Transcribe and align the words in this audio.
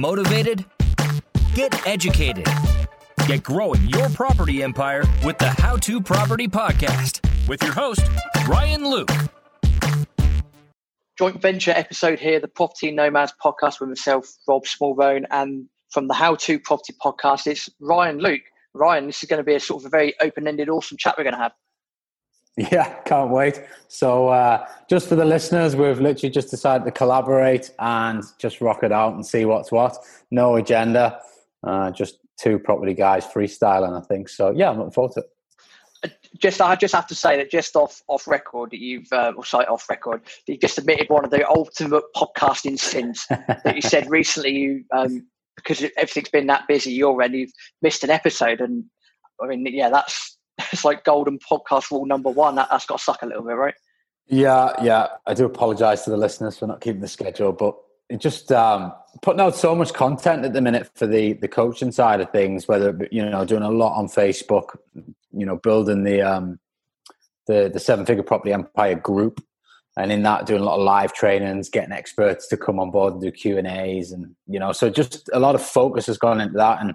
motivated? 0.00 0.64
Get 1.54 1.86
educated. 1.86 2.46
Get 3.26 3.42
growing 3.42 3.82
your 3.88 4.08
property 4.10 4.62
empire 4.62 5.02
with 5.24 5.38
the 5.38 5.48
How 5.48 5.76
to 5.78 6.00
Property 6.00 6.46
Podcast 6.46 7.26
with 7.48 7.62
your 7.62 7.72
host, 7.72 8.02
Ryan 8.48 8.84
Luke. 8.88 9.10
Joint 11.18 11.40
venture 11.40 11.70
episode 11.70 12.18
here, 12.18 12.38
the 12.40 12.48
Property 12.48 12.90
Nomads 12.90 13.32
podcast 13.42 13.80
with 13.80 13.88
myself, 13.88 14.28
Rob 14.46 14.64
Smallbone, 14.64 15.24
and 15.30 15.66
from 15.90 16.08
the 16.08 16.14
How 16.14 16.34
to 16.34 16.58
Property 16.58 16.94
Podcast, 17.02 17.46
it's 17.46 17.70
Ryan 17.80 18.18
Luke. 18.18 18.42
Ryan, 18.74 19.06
this 19.06 19.22
is 19.22 19.28
going 19.28 19.38
to 19.38 19.44
be 19.44 19.54
a 19.54 19.60
sort 19.60 19.82
of 19.82 19.86
a 19.86 19.88
very 19.88 20.14
open 20.20 20.46
ended, 20.46 20.68
awesome 20.68 20.98
chat 20.98 21.14
we're 21.16 21.24
going 21.24 21.34
to 21.34 21.40
have. 21.40 21.52
Yeah, 22.56 22.88
can't 23.04 23.30
wait. 23.30 23.62
So, 23.88 24.28
uh, 24.28 24.66
just 24.88 25.08
for 25.08 25.14
the 25.14 25.26
listeners, 25.26 25.76
we've 25.76 26.00
literally 26.00 26.30
just 26.30 26.50
decided 26.50 26.86
to 26.86 26.90
collaborate 26.90 27.70
and 27.78 28.24
just 28.38 28.62
rock 28.62 28.82
it 28.82 28.92
out 28.92 29.14
and 29.14 29.26
see 29.26 29.44
what's 29.44 29.70
what. 29.70 29.98
No 30.30 30.56
agenda, 30.56 31.20
uh, 31.66 31.90
just 31.90 32.18
two 32.40 32.58
property 32.58 32.94
guys 32.94 33.26
freestyling, 33.26 34.00
I 34.00 34.04
think. 34.06 34.30
So, 34.30 34.52
yeah, 34.56 34.70
I'm 34.70 34.78
looking 34.78 34.92
forward 34.92 35.12
to 35.12 35.20
it. 35.20 35.26
Uh, 36.02 36.08
just, 36.38 36.62
I 36.62 36.76
just 36.76 36.94
have 36.94 37.06
to 37.08 37.14
say 37.14 37.36
that 37.36 37.50
just 37.50 37.76
off 37.76 38.02
off 38.08 38.26
record, 38.26 38.70
that 38.70 38.80
you've 38.80 39.12
uh, 39.12 39.34
or 39.36 39.44
sorry, 39.44 39.66
off 39.66 39.88
record, 39.90 40.22
that 40.24 40.52
you've 40.52 40.60
just 40.60 40.78
admitted 40.78 41.10
one 41.10 41.26
of 41.26 41.30
the 41.30 41.46
ultimate 41.46 42.04
podcasting 42.14 42.78
sins 42.78 43.26
that 43.28 43.74
you 43.74 43.82
said 43.82 44.08
recently. 44.10 44.52
You 44.52 44.84
um, 44.92 45.26
because 45.56 45.84
everything's 45.96 46.28
been 46.28 46.46
that 46.46 46.68
busy, 46.68 46.92
you 46.92 47.06
already 47.06 47.50
missed 47.82 48.04
an 48.04 48.10
episode, 48.10 48.60
and 48.60 48.84
I 49.42 49.46
mean, 49.46 49.66
yeah, 49.66 49.90
that's 49.90 50.35
it's 50.72 50.84
like 50.84 51.04
golden 51.04 51.38
podcast 51.38 51.90
rule 51.90 52.06
number 52.06 52.30
one. 52.30 52.54
That, 52.56 52.70
has 52.70 52.86
got 52.86 52.98
to 52.98 53.04
suck 53.04 53.22
a 53.22 53.26
little 53.26 53.42
bit, 53.42 53.56
right? 53.56 53.74
Yeah, 54.26 54.72
yeah. 54.82 55.08
I 55.26 55.34
do 55.34 55.44
apologize 55.44 56.04
to 56.04 56.10
the 56.10 56.16
listeners 56.16 56.58
for 56.58 56.66
not 56.66 56.80
keeping 56.80 57.00
the 57.00 57.08
schedule, 57.08 57.52
but 57.52 57.76
it 58.08 58.20
just 58.20 58.50
um, 58.52 58.92
putting 59.22 59.40
out 59.40 59.56
so 59.56 59.74
much 59.74 59.92
content 59.92 60.44
at 60.44 60.52
the 60.52 60.60
minute 60.60 60.90
for 60.94 61.06
the 61.06 61.34
the 61.34 61.48
coaching 61.48 61.92
side 61.92 62.20
of 62.20 62.30
things. 62.30 62.68
Whether 62.68 63.08
you 63.10 63.24
know 63.24 63.44
doing 63.44 63.62
a 63.62 63.70
lot 63.70 63.96
on 63.96 64.08
Facebook, 64.08 64.76
you 65.32 65.46
know, 65.46 65.56
building 65.56 66.04
the 66.04 66.22
um, 66.22 66.58
the 67.46 67.70
the 67.72 67.80
seven 67.80 68.06
figure 68.06 68.22
property 68.22 68.52
empire 68.52 68.94
group, 68.94 69.44
and 69.96 70.10
in 70.10 70.22
that 70.22 70.46
doing 70.46 70.62
a 70.62 70.64
lot 70.64 70.78
of 70.78 70.84
live 70.84 71.12
trainings, 71.12 71.68
getting 71.68 71.92
experts 71.92 72.46
to 72.48 72.56
come 72.56 72.80
on 72.80 72.90
board 72.90 73.14
and 73.14 73.22
do 73.22 73.30
Q 73.30 73.58
and 73.58 73.66
A's, 73.66 74.12
and 74.12 74.34
you 74.46 74.58
know, 74.58 74.72
so 74.72 74.90
just 74.90 75.28
a 75.32 75.38
lot 75.38 75.54
of 75.54 75.62
focus 75.62 76.06
has 76.06 76.18
gone 76.18 76.40
into 76.40 76.56
that 76.56 76.80
and 76.80 76.94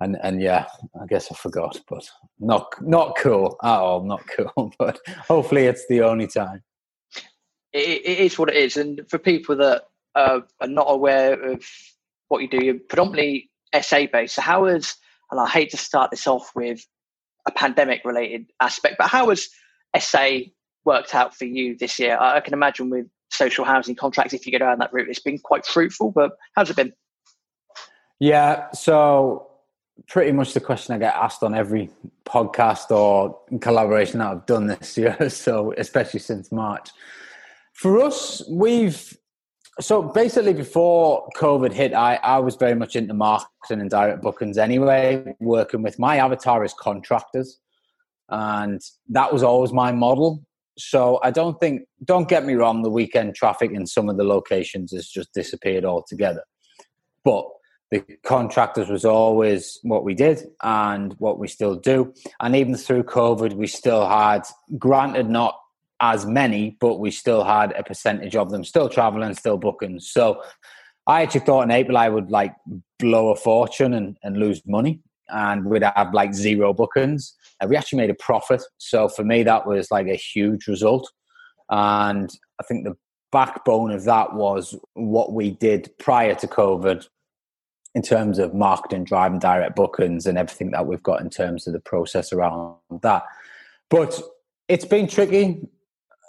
and 0.00 0.16
and 0.22 0.40
yeah, 0.40 0.66
I 1.00 1.06
guess 1.06 1.30
I 1.30 1.34
forgot, 1.34 1.80
but 1.88 2.08
not 2.38 2.72
not 2.80 3.16
cool 3.18 3.56
at 3.62 3.78
all, 3.78 4.04
not 4.04 4.22
cool. 4.28 4.72
But 4.78 4.98
hopefully, 5.28 5.66
it's 5.66 5.86
the 5.88 6.02
only 6.02 6.26
time. 6.26 6.62
it, 7.72 8.02
it 8.04 8.18
is 8.18 8.38
what 8.38 8.50
it 8.50 8.56
is, 8.56 8.76
and 8.76 9.02
for 9.08 9.18
people 9.18 9.56
that 9.56 9.84
uh, 10.14 10.40
are 10.60 10.68
not 10.68 10.86
aware 10.88 11.34
of 11.34 11.64
what 12.28 12.42
you 12.42 12.48
do, 12.48 12.64
you're 12.64 12.78
predominantly 12.78 13.50
SA 13.82 14.06
based. 14.12 14.36
So 14.36 14.42
how 14.42 14.66
is 14.66 14.96
and 15.30 15.40
I 15.40 15.48
hate 15.48 15.70
to 15.70 15.76
start 15.76 16.10
this 16.10 16.26
off 16.26 16.50
with 16.54 16.84
a 17.46 17.52
pandemic 17.52 18.02
related 18.04 18.46
aspect, 18.60 18.96
but 18.98 19.08
how 19.08 19.28
has 19.28 19.48
SA 19.98 20.40
worked 20.84 21.14
out 21.14 21.34
for 21.34 21.44
you 21.44 21.76
this 21.76 21.98
year? 21.98 22.18
I 22.20 22.40
can 22.40 22.54
imagine 22.54 22.90
with 22.90 23.06
social 23.30 23.64
housing 23.64 23.94
contracts, 23.94 24.34
if 24.34 24.44
you 24.44 24.52
go 24.52 24.58
down 24.58 24.78
that 24.80 24.92
route, 24.92 25.08
it's 25.08 25.20
been 25.20 25.38
quite 25.38 25.64
fruitful. 25.64 26.10
But 26.10 26.32
how's 26.56 26.70
it 26.70 26.76
been? 26.76 26.92
Yeah, 28.18 28.70
so 28.72 29.49
pretty 30.08 30.32
much 30.32 30.54
the 30.54 30.60
question 30.60 30.94
I 30.94 30.98
get 30.98 31.14
asked 31.14 31.42
on 31.42 31.54
every 31.54 31.90
podcast 32.24 32.90
or 32.90 33.38
collaboration 33.60 34.18
that 34.18 34.28
I've 34.28 34.46
done 34.46 34.66
this 34.66 34.96
year. 34.96 35.16
So, 35.30 35.72
especially 35.76 36.20
since 36.20 36.50
March. 36.52 36.90
For 37.72 38.00
us, 38.00 38.42
we've 38.48 39.16
so 39.80 40.02
basically 40.02 40.52
before 40.52 41.28
COVID 41.36 41.72
hit, 41.72 41.94
I, 41.94 42.16
I 42.16 42.38
was 42.38 42.56
very 42.56 42.74
much 42.74 42.96
into 42.96 43.14
marketing 43.14 43.80
and 43.80 43.88
direct 43.88 44.22
bookings 44.22 44.58
anyway, 44.58 45.34
working 45.40 45.82
with 45.82 45.98
my 45.98 46.16
avatar 46.16 46.62
as 46.64 46.74
contractors. 46.74 47.58
And 48.28 48.80
that 49.08 49.32
was 49.32 49.42
always 49.42 49.72
my 49.72 49.92
model. 49.92 50.44
So 50.78 51.18
I 51.22 51.30
don't 51.30 51.58
think, 51.60 51.82
don't 52.04 52.28
get 52.28 52.44
me 52.44 52.54
wrong, 52.54 52.82
the 52.82 52.90
weekend 52.90 53.34
traffic 53.34 53.70
in 53.72 53.86
some 53.86 54.08
of 54.08 54.16
the 54.16 54.24
locations 54.24 54.92
has 54.92 55.08
just 55.08 55.32
disappeared 55.32 55.84
altogether. 55.84 56.44
But 57.24 57.46
the 57.90 58.04
contractors 58.24 58.88
was 58.88 59.04
always 59.04 59.78
what 59.82 60.04
we 60.04 60.14
did 60.14 60.46
and 60.62 61.14
what 61.18 61.38
we 61.38 61.48
still 61.48 61.74
do. 61.74 62.14
And 62.40 62.54
even 62.54 62.76
through 62.76 63.02
COVID, 63.04 63.54
we 63.54 63.66
still 63.66 64.08
had, 64.08 64.42
granted, 64.78 65.28
not 65.28 65.58
as 66.00 66.24
many, 66.24 66.76
but 66.80 67.00
we 67.00 67.10
still 67.10 67.44
had 67.44 67.72
a 67.72 67.82
percentage 67.82 68.36
of 68.36 68.50
them 68.50 68.64
still 68.64 68.88
traveling, 68.88 69.34
still 69.34 69.58
booking. 69.58 69.98
So 70.00 70.42
I 71.06 71.22
actually 71.22 71.40
thought 71.40 71.62
in 71.62 71.70
April 71.72 71.98
I 71.98 72.08
would 72.08 72.30
like 72.30 72.54
blow 72.98 73.30
a 73.30 73.36
fortune 73.36 73.92
and, 73.92 74.16
and 74.22 74.36
lose 74.36 74.62
money 74.66 75.00
and 75.28 75.64
we'd 75.64 75.82
have 75.82 76.14
like 76.14 76.32
zero 76.32 76.72
bookings. 76.72 77.34
And 77.60 77.68
we 77.68 77.76
actually 77.76 77.98
made 77.98 78.10
a 78.10 78.14
profit. 78.14 78.62
So 78.78 79.08
for 79.08 79.24
me, 79.24 79.42
that 79.42 79.66
was 79.66 79.90
like 79.90 80.06
a 80.06 80.14
huge 80.14 80.66
result. 80.66 81.10
And 81.68 82.30
I 82.60 82.64
think 82.64 82.84
the 82.84 82.96
backbone 83.32 83.90
of 83.90 84.04
that 84.04 84.34
was 84.34 84.74
what 84.94 85.32
we 85.32 85.50
did 85.50 85.90
prior 85.98 86.34
to 86.36 86.46
COVID 86.46 87.06
in 87.94 88.02
terms 88.02 88.38
of 88.38 88.54
marketing, 88.54 89.04
driving 89.04 89.38
direct 89.38 89.74
bookings, 89.74 90.26
and 90.26 90.38
everything 90.38 90.70
that 90.70 90.86
we've 90.86 91.02
got 91.02 91.20
in 91.20 91.30
terms 91.30 91.66
of 91.66 91.72
the 91.72 91.80
process 91.80 92.32
around 92.32 92.76
that. 93.02 93.24
But 93.88 94.20
it's 94.68 94.84
been 94.84 95.08
tricky. 95.08 95.66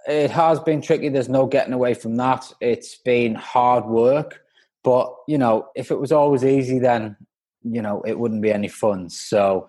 It 0.08 0.32
has 0.32 0.60
been 0.60 0.82
tricky. 0.82 1.10
There's 1.10 1.30
no 1.30 1.46
getting 1.46 1.74
away 1.74 1.94
from 1.94 2.18
that. 2.18 2.52
It's 2.60 2.96
been 2.96 3.36
hard 3.36 3.86
work. 3.86 4.42
But, 4.84 5.14
you 5.28 5.38
know, 5.38 5.68
if 5.76 5.92
it 5.92 6.00
was 6.00 6.12
always 6.12 6.44
easy, 6.44 6.80
then, 6.80 7.16
you 7.64 7.84
know, 7.84 8.02
it 8.02 8.18
wouldn't 8.18 8.42
be 8.42 8.52
any 8.52 8.68
fun. 8.68 9.10
So 9.10 9.68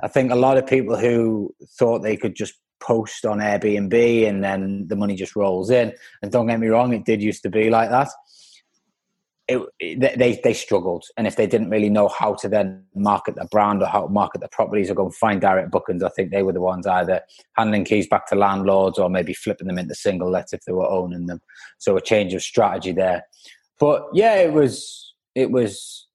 I 0.00 0.06
think 0.06 0.30
a 0.30 0.36
lot 0.36 0.56
of 0.56 0.68
people 0.68 0.96
who 0.96 1.52
thought 1.76 2.02
they 2.02 2.16
could 2.16 2.36
just 2.36 2.54
post 2.78 3.26
on 3.26 3.38
Airbnb 3.38 4.28
and 4.28 4.44
then 4.44 4.86
the 4.86 4.94
money 4.94 5.16
just 5.16 5.34
rolls 5.34 5.70
in. 5.70 5.92
And 6.22 6.30
don't 6.30 6.46
get 6.46 6.60
me 6.60 6.68
wrong, 6.68 6.92
it 6.92 7.04
did 7.04 7.20
used 7.20 7.42
to 7.42 7.50
be 7.50 7.70
like 7.70 7.90
that 7.90 8.10
it, 9.78 10.18
they 10.18 10.40
they 10.42 10.54
struggled, 10.54 11.04
and 11.16 11.26
if 11.26 11.36
they 11.36 11.46
didn't 11.46 11.70
really 11.70 11.90
know 11.90 12.08
how 12.08 12.34
to 12.34 12.48
then 12.48 12.84
market 12.94 13.34
their 13.34 13.46
brand 13.46 13.82
or 13.82 13.86
how 13.86 14.02
to 14.06 14.12
market 14.12 14.40
their 14.40 14.48
properties 14.50 14.90
or 14.90 14.94
go 14.94 15.04
and 15.04 15.14
find 15.14 15.40
direct 15.40 15.70
bookings, 15.70 16.02
I 16.02 16.10
think 16.10 16.30
they 16.30 16.42
were 16.42 16.52
the 16.52 16.60
ones 16.60 16.86
either 16.86 17.20
handing 17.56 17.84
keys 17.84 18.06
back 18.06 18.26
to 18.28 18.34
landlords 18.34 18.98
or 18.98 19.10
maybe 19.10 19.34
flipping 19.34 19.66
them 19.66 19.78
into 19.78 19.94
single 19.94 20.30
lets 20.30 20.52
if 20.52 20.60
they 20.64 20.72
were 20.72 20.88
owning 20.88 21.26
them. 21.26 21.40
So 21.78 21.96
a 21.96 22.00
change 22.00 22.34
of 22.34 22.42
strategy 22.42 22.92
there. 22.92 23.24
But 23.78 24.06
yeah, 24.12 24.36
it 24.36 24.52
was 24.52 25.14
it 25.34 25.50
was 25.50 26.06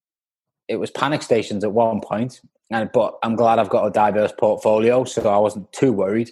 it 0.68 0.78
was 0.78 0.92
panic 0.92 1.22
stations 1.22 1.64
at 1.64 1.72
one 1.72 2.02
point, 2.02 2.42
and 2.72 2.90
but 2.94 3.18
I'm 3.24 3.36
glad 3.36 3.60
I've 3.60 3.70
got 3.70 3.86
a 3.86 3.92
diverse 3.92 4.34
portfolio, 4.38 5.04
so 5.04 5.30
I 5.30 5.38
wasn't 5.38 5.72
too 5.74 5.94
worried. 5.94 6.32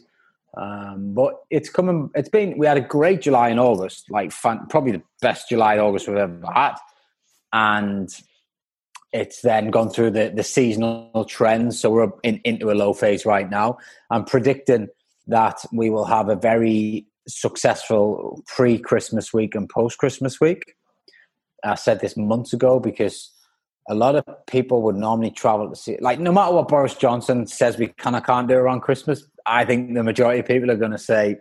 Um, 0.58 1.14
but 1.14 1.42
it's 1.50 1.70
coming. 1.70 2.10
It's 2.16 2.30
been. 2.30 2.58
We 2.58 2.66
had 2.66 2.78
a 2.78 2.82
great 2.82 3.22
July 3.22 3.50
and 3.50 3.60
August, 3.60 4.10
like 4.10 4.32
probably 4.32 4.94
the 4.94 5.04
best 5.22 5.50
July 5.50 5.74
and 5.74 5.82
August 5.82 6.08
we've 6.08 6.18
ever 6.18 6.40
had 6.54 6.76
and 7.56 8.14
it's 9.14 9.42
then 9.42 9.72
gone 9.72 9.90
through 9.90 10.12
the, 10.12 10.30
the 10.36 10.44
seasonal 10.44 11.24
trends. 11.24 11.80
So 11.80 11.90
we're 11.90 12.12
in, 12.22 12.42
into 12.44 12.70
a 12.70 12.76
low 12.76 12.94
phase 12.94 13.26
right 13.26 13.50
now. 13.50 13.78
I'm 14.12 14.26
predicting 14.26 14.90
that 15.28 15.64
we 15.72 15.90
will 15.90 16.04
have 16.04 16.28
a 16.28 16.36
very 16.36 17.08
successful 17.30 18.44
pre 18.46 18.78
Christmas 18.78 19.34
week 19.34 19.56
and 19.56 19.70
post 19.70 19.98
Christmas 19.98 20.42
week. 20.42 20.76
I 21.64 21.76
said 21.76 22.02
this 22.02 22.18
months 22.18 22.52
ago 22.52 22.82
because 22.82 23.32
a 23.88 23.96
lot 23.96 24.16
of 24.16 24.26
people 24.48 24.82
would 24.82 24.98
normally 24.98 25.32
travel 25.32 25.70
to 25.70 25.78
see, 25.78 25.98
like, 26.02 26.20
no 26.20 26.34
matter 26.34 26.54
what 26.54 26.68
Boris 26.68 26.96
Johnson 26.96 27.48
says 27.48 27.78
we 27.78 27.88
can 27.88 28.16
or 28.16 28.22
can't 28.22 28.50
do 28.50 28.56
around 28.56 28.82
Christmas, 28.82 29.24
I 29.46 29.64
think 29.64 29.94
the 29.94 30.04
majority 30.04 30.42
of 30.42 30.46
people 30.46 30.70
are 30.72 30.76
going 30.76 30.92
to 30.92 30.98
say, 30.98 31.38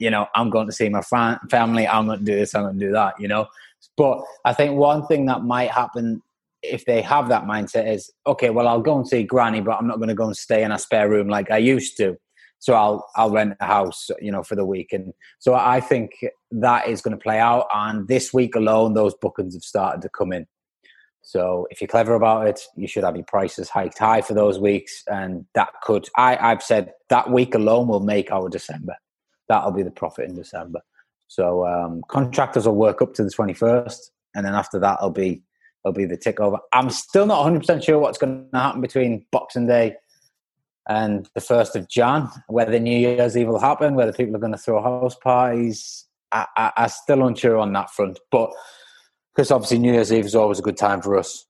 you 0.00 0.10
know, 0.10 0.26
I'm 0.34 0.50
going 0.50 0.66
to 0.66 0.72
see 0.72 0.88
my 0.88 1.02
family, 1.02 1.86
I'm 1.86 2.06
going 2.06 2.18
to 2.18 2.24
do 2.24 2.34
this, 2.34 2.56
I'm 2.56 2.64
going 2.64 2.78
to 2.80 2.86
do 2.86 2.92
that, 2.92 3.20
you 3.20 3.28
know. 3.28 3.46
But 3.96 4.22
I 4.44 4.52
think 4.52 4.76
one 4.76 5.06
thing 5.06 5.26
that 5.26 5.44
might 5.44 5.70
happen 5.70 6.22
if 6.64 6.84
they 6.86 7.02
have 7.02 7.28
that 7.28 7.44
mindset 7.44 7.92
is 7.92 8.10
okay, 8.26 8.50
well, 8.50 8.66
I'll 8.66 8.80
go 8.80 8.96
and 8.96 9.06
see 9.06 9.22
Granny, 9.22 9.60
but 9.60 9.76
I'm 9.78 9.86
not 9.86 9.98
going 9.98 10.08
to 10.08 10.14
go 10.14 10.26
and 10.26 10.36
stay 10.36 10.62
in 10.62 10.72
a 10.72 10.78
spare 10.78 11.08
room 11.08 11.28
like 11.28 11.50
I 11.50 11.58
used 11.58 11.96
to. 11.98 12.16
So 12.58 12.74
I'll 12.74 13.06
I'll 13.16 13.30
rent 13.30 13.54
a 13.60 13.66
house, 13.66 14.08
you 14.20 14.32
know, 14.32 14.42
for 14.42 14.54
the 14.54 14.64
week, 14.64 14.92
and 14.92 15.12
so 15.38 15.54
I 15.54 15.80
think 15.80 16.12
that 16.50 16.88
is 16.88 17.02
going 17.02 17.16
to 17.16 17.22
play 17.22 17.38
out. 17.38 17.66
And 17.74 18.08
this 18.08 18.32
week 18.32 18.54
alone, 18.54 18.94
those 18.94 19.14
bookings 19.20 19.54
have 19.54 19.62
started 19.62 20.00
to 20.02 20.08
come 20.08 20.32
in. 20.32 20.46
So 21.20 21.66
if 21.70 21.80
you're 21.80 21.88
clever 21.88 22.14
about 22.14 22.46
it, 22.46 22.60
you 22.76 22.86
should 22.86 23.04
have 23.04 23.16
your 23.16 23.24
prices 23.26 23.68
hiked 23.68 23.98
high 23.98 24.22
for 24.22 24.32
those 24.32 24.58
weeks, 24.58 25.02
and 25.08 25.44
that 25.54 25.68
could 25.82 26.08
I 26.16 26.38
I've 26.38 26.62
said 26.62 26.92
that 27.10 27.30
week 27.30 27.54
alone 27.54 27.88
will 27.88 28.00
make 28.00 28.32
our 28.32 28.48
December. 28.48 28.96
That'll 29.48 29.72
be 29.72 29.82
the 29.82 29.90
profit 29.90 30.30
in 30.30 30.34
December. 30.34 30.80
So 31.28 31.66
um, 31.66 32.02
contractors 32.08 32.66
will 32.66 32.76
work 32.76 33.02
up 33.02 33.14
to 33.14 33.24
the 33.24 33.30
21st, 33.30 33.98
and 34.34 34.46
then 34.46 34.54
after 34.54 34.78
that, 34.80 34.98
it'll 35.00 35.10
be 35.10 35.42
it'll 35.84 35.94
be 35.94 36.06
the 36.06 36.16
tick 36.16 36.40
over. 36.40 36.58
I'm 36.72 36.90
still 36.90 37.26
not 37.26 37.38
100 37.38 37.60
percent 37.60 37.84
sure 37.84 37.98
what's 37.98 38.18
going 38.18 38.48
to 38.52 38.58
happen 38.58 38.80
between 38.80 39.26
Boxing 39.30 39.66
Day 39.66 39.96
and 40.88 41.28
the 41.34 41.40
first 41.40 41.76
of 41.76 41.88
Jan. 41.88 42.28
Whether 42.48 42.78
New 42.78 42.96
Year's 42.96 43.36
Eve 43.36 43.48
will 43.48 43.60
happen, 43.60 43.94
whether 43.94 44.12
people 44.12 44.36
are 44.36 44.40
going 44.40 44.52
to 44.52 44.58
throw 44.58 44.82
house 44.82 45.16
parties, 45.16 46.06
I, 46.32 46.46
I, 46.56 46.72
I'm 46.76 46.88
still 46.88 47.26
unsure 47.26 47.58
on 47.58 47.72
that 47.72 47.90
front. 47.90 48.18
But 48.30 48.50
because 49.34 49.50
obviously 49.50 49.78
New 49.78 49.92
Year's 49.92 50.12
Eve 50.12 50.26
is 50.26 50.34
always 50.34 50.58
a 50.58 50.62
good 50.62 50.76
time 50.76 51.02
for 51.02 51.18
us. 51.18 51.46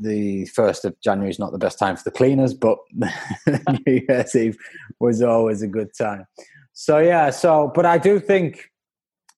The 0.00 0.46
first 0.46 0.84
of 0.84 0.98
January 1.00 1.30
is 1.30 1.40
not 1.40 1.50
the 1.50 1.58
best 1.58 1.78
time 1.78 1.96
for 1.96 2.04
the 2.04 2.12
cleaners, 2.12 2.54
but 2.54 2.78
New 2.96 4.00
Year's 4.08 4.34
Eve 4.36 4.56
was 5.00 5.22
always 5.22 5.62
a 5.62 5.66
good 5.66 5.90
time. 5.98 6.24
So 6.72 6.98
yeah, 6.98 7.30
so 7.30 7.70
but 7.74 7.86
I 7.86 7.98
do 7.98 8.18
think, 8.18 8.70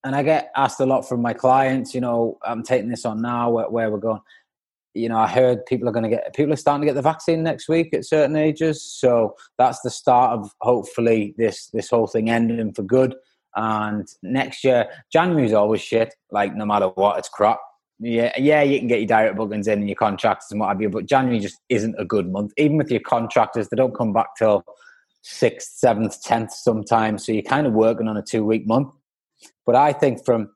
and 0.05 0.15
I 0.15 0.23
get 0.23 0.51
asked 0.57 0.81
a 0.81 0.87
lot 0.87 1.09
from 1.09 1.23
my 1.23 1.33
clients. 1.33 1.95
You 1.95 2.01
know, 2.01 2.39
I'm 2.45 2.63
taking 2.63 2.89
this 2.89 3.05
on 3.05 3.23
now 3.23 3.51
where, 3.51 3.69
where 3.69 3.91
we're 3.91 3.99
going. 3.99 4.21
You 4.95 5.09
know, 5.09 5.19
I 5.19 5.27
heard 5.27 5.67
people 5.67 5.89
are 5.89 5.93
going 5.93 6.05
to 6.05 6.09
get 6.09 6.35
people 6.35 6.53
are 6.53 6.57
starting 6.57 6.83
to 6.83 6.87
get 6.87 6.95
the 6.95 7.03
vaccine 7.03 7.43
next 7.43 7.69
week 7.69 7.93
at 7.93 8.05
certain 8.05 8.37
ages. 8.37 8.83
So 8.85 9.35
that's 9.59 9.81
the 9.81 9.91
start 9.91 10.39
of 10.39 10.53
hopefully 10.61 11.35
this 11.37 11.69
this 11.73 11.91
whole 11.91 12.07
thing 12.07 12.31
ending 12.31 12.73
for 12.73 12.83
good. 12.83 13.15
And 13.57 14.07
next 14.23 14.65
year, 14.65 14.89
January 15.13 15.47
is 15.47 15.53
always 15.53 15.81
shit. 15.81 16.15
Like 16.31 16.55
no 16.55 16.65
matter 16.65 16.89
what, 16.89 17.19
it's 17.19 17.29
crap. 17.29 17.59
Yeah, 18.01 18.33
yeah, 18.37 18.63
you 18.63 18.79
can 18.79 18.89
get 18.89 18.99
your 18.99 19.07
direct 19.07 19.37
bookings 19.37 19.69
in 19.69 19.79
and 19.79 19.89
your 19.89 19.97
contractors 19.97 20.51
and 20.51 20.61
what 20.61 20.69
have 20.69 20.83
you, 20.83 20.91
but 20.91 21.07
January 21.07 21.39
just 21.39 21.61
isn't 21.69 21.95
a 21.99 22.05
good 22.05 22.31
month. 22.31 22.53
Even 22.57 22.77
with 22.77 22.91
your 22.91 23.01
contractors, 23.01 23.69
they 23.69 23.77
don't 23.77 23.95
come 23.95 24.13
back 24.13 24.35
till 24.37 24.65
sixth, 25.25 25.79
seventh, 25.79 26.23
tenth 26.23 26.53
sometimes. 26.53 27.25
So 27.25 27.33
you're 27.33 27.43
kind 27.43 27.67
of 27.67 27.73
working 27.73 28.09
on 28.09 28.17
a 28.17 28.23
two 28.23 28.45
week 28.45 28.67
month. 28.67 28.95
But 29.67 29.75
I 29.75 29.93
think 29.93 30.25
from 30.25 30.51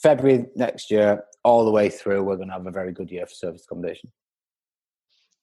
February 0.00 0.46
next 0.54 0.90
year 0.90 1.24
all 1.44 1.64
the 1.64 1.70
way 1.70 1.90
through, 1.90 2.22
we're 2.22 2.36
going 2.36 2.48
to 2.48 2.54
have 2.54 2.66
a 2.66 2.70
very 2.70 2.92
good 2.92 3.10
year 3.10 3.26
for 3.26 3.34
service 3.34 3.64
accommodation. 3.64 4.10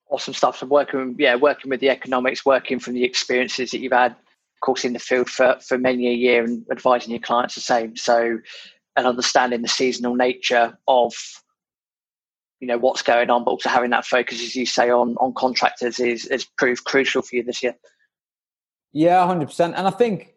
Awesome 0.09 0.33
stuff. 0.33 0.57
So 0.57 0.65
working, 0.65 1.15
yeah, 1.19 1.35
working 1.35 1.69
with 1.69 1.81
the 1.81 1.89
economics, 1.89 2.45
working 2.45 2.79
from 2.79 2.93
the 2.93 3.03
experiences 3.03 3.71
that 3.71 3.79
you've 3.79 3.91
had, 3.91 4.13
of 4.13 4.59
course, 4.61 4.85
in 4.85 4.93
the 4.93 4.99
field 4.99 5.29
for 5.29 5.57
for 5.61 5.77
many 5.77 6.07
a 6.07 6.13
year, 6.13 6.43
and 6.43 6.65
advising 6.71 7.11
your 7.11 7.19
clients 7.19 7.55
the 7.55 7.61
same. 7.61 7.95
So, 7.95 8.39
and 8.95 9.05
understanding 9.05 9.61
the 9.61 9.67
seasonal 9.67 10.15
nature 10.15 10.77
of 10.87 11.13
you 12.59 12.67
know 12.67 12.77
what's 12.77 13.03
going 13.03 13.29
on, 13.29 13.43
but 13.43 13.51
also 13.51 13.69
having 13.69 13.91
that 13.91 14.05
focus, 14.05 14.41
as 14.41 14.55
you 14.55 14.65
say, 14.65 14.89
on 14.89 15.15
on 15.17 15.33
contractors 15.33 15.99
is 15.99 16.27
has 16.31 16.45
proved 16.57 16.85
crucial 16.85 17.21
for 17.21 17.35
you 17.35 17.43
this 17.43 17.61
year. 17.61 17.75
Yeah, 18.93 19.25
hundred 19.25 19.47
percent. 19.47 19.75
And 19.75 19.87
I 19.87 19.91
think 19.91 20.33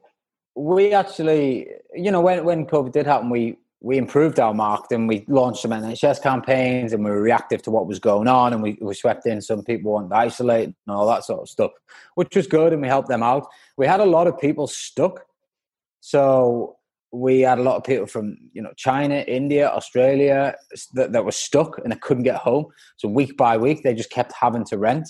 we 0.54 0.92
actually, 0.92 1.68
you 1.94 2.10
know, 2.10 2.20
when 2.20 2.44
when 2.44 2.66
COVID 2.66 2.92
did 2.92 3.06
happen, 3.06 3.30
we 3.30 3.56
we 3.80 3.98
improved 3.98 4.38
our 4.38 4.54
marketing. 4.54 5.00
And 5.00 5.08
we 5.08 5.24
launched 5.28 5.62
some 5.62 5.72
NHS 5.72 6.22
campaigns, 6.22 6.92
and 6.92 7.04
we 7.04 7.10
were 7.10 7.20
reactive 7.20 7.62
to 7.62 7.70
what 7.70 7.86
was 7.86 7.98
going 7.98 8.28
on. 8.28 8.52
And 8.52 8.62
we, 8.62 8.78
we 8.80 8.94
swept 8.94 9.26
in 9.26 9.40
some 9.40 9.64
people 9.64 9.92
wanted 9.92 10.10
to 10.10 10.16
isolate 10.16 10.66
and 10.66 10.76
all 10.88 11.06
that 11.06 11.24
sort 11.24 11.40
of 11.40 11.48
stuff, 11.48 11.72
which 12.14 12.36
was 12.36 12.46
good. 12.46 12.72
And 12.72 12.82
we 12.82 12.88
helped 12.88 13.08
them 13.08 13.22
out. 13.22 13.46
We 13.76 13.86
had 13.86 14.00
a 14.00 14.04
lot 14.04 14.26
of 14.26 14.38
people 14.38 14.66
stuck, 14.66 15.24
so 16.00 16.76
we 17.12 17.40
had 17.40 17.58
a 17.58 17.62
lot 17.62 17.76
of 17.76 17.84
people 17.84 18.06
from 18.06 18.36
you 18.52 18.62
know 18.62 18.72
China, 18.76 19.16
India, 19.28 19.68
Australia 19.68 20.54
that, 20.94 21.12
that 21.12 21.24
were 21.24 21.32
stuck 21.32 21.78
and 21.78 21.92
they 21.92 21.96
couldn't 21.96 22.22
get 22.22 22.36
home. 22.36 22.66
So 22.96 23.08
week 23.08 23.36
by 23.36 23.56
week, 23.56 23.82
they 23.82 23.94
just 23.94 24.10
kept 24.10 24.32
having 24.32 24.64
to 24.66 24.78
rent. 24.78 25.08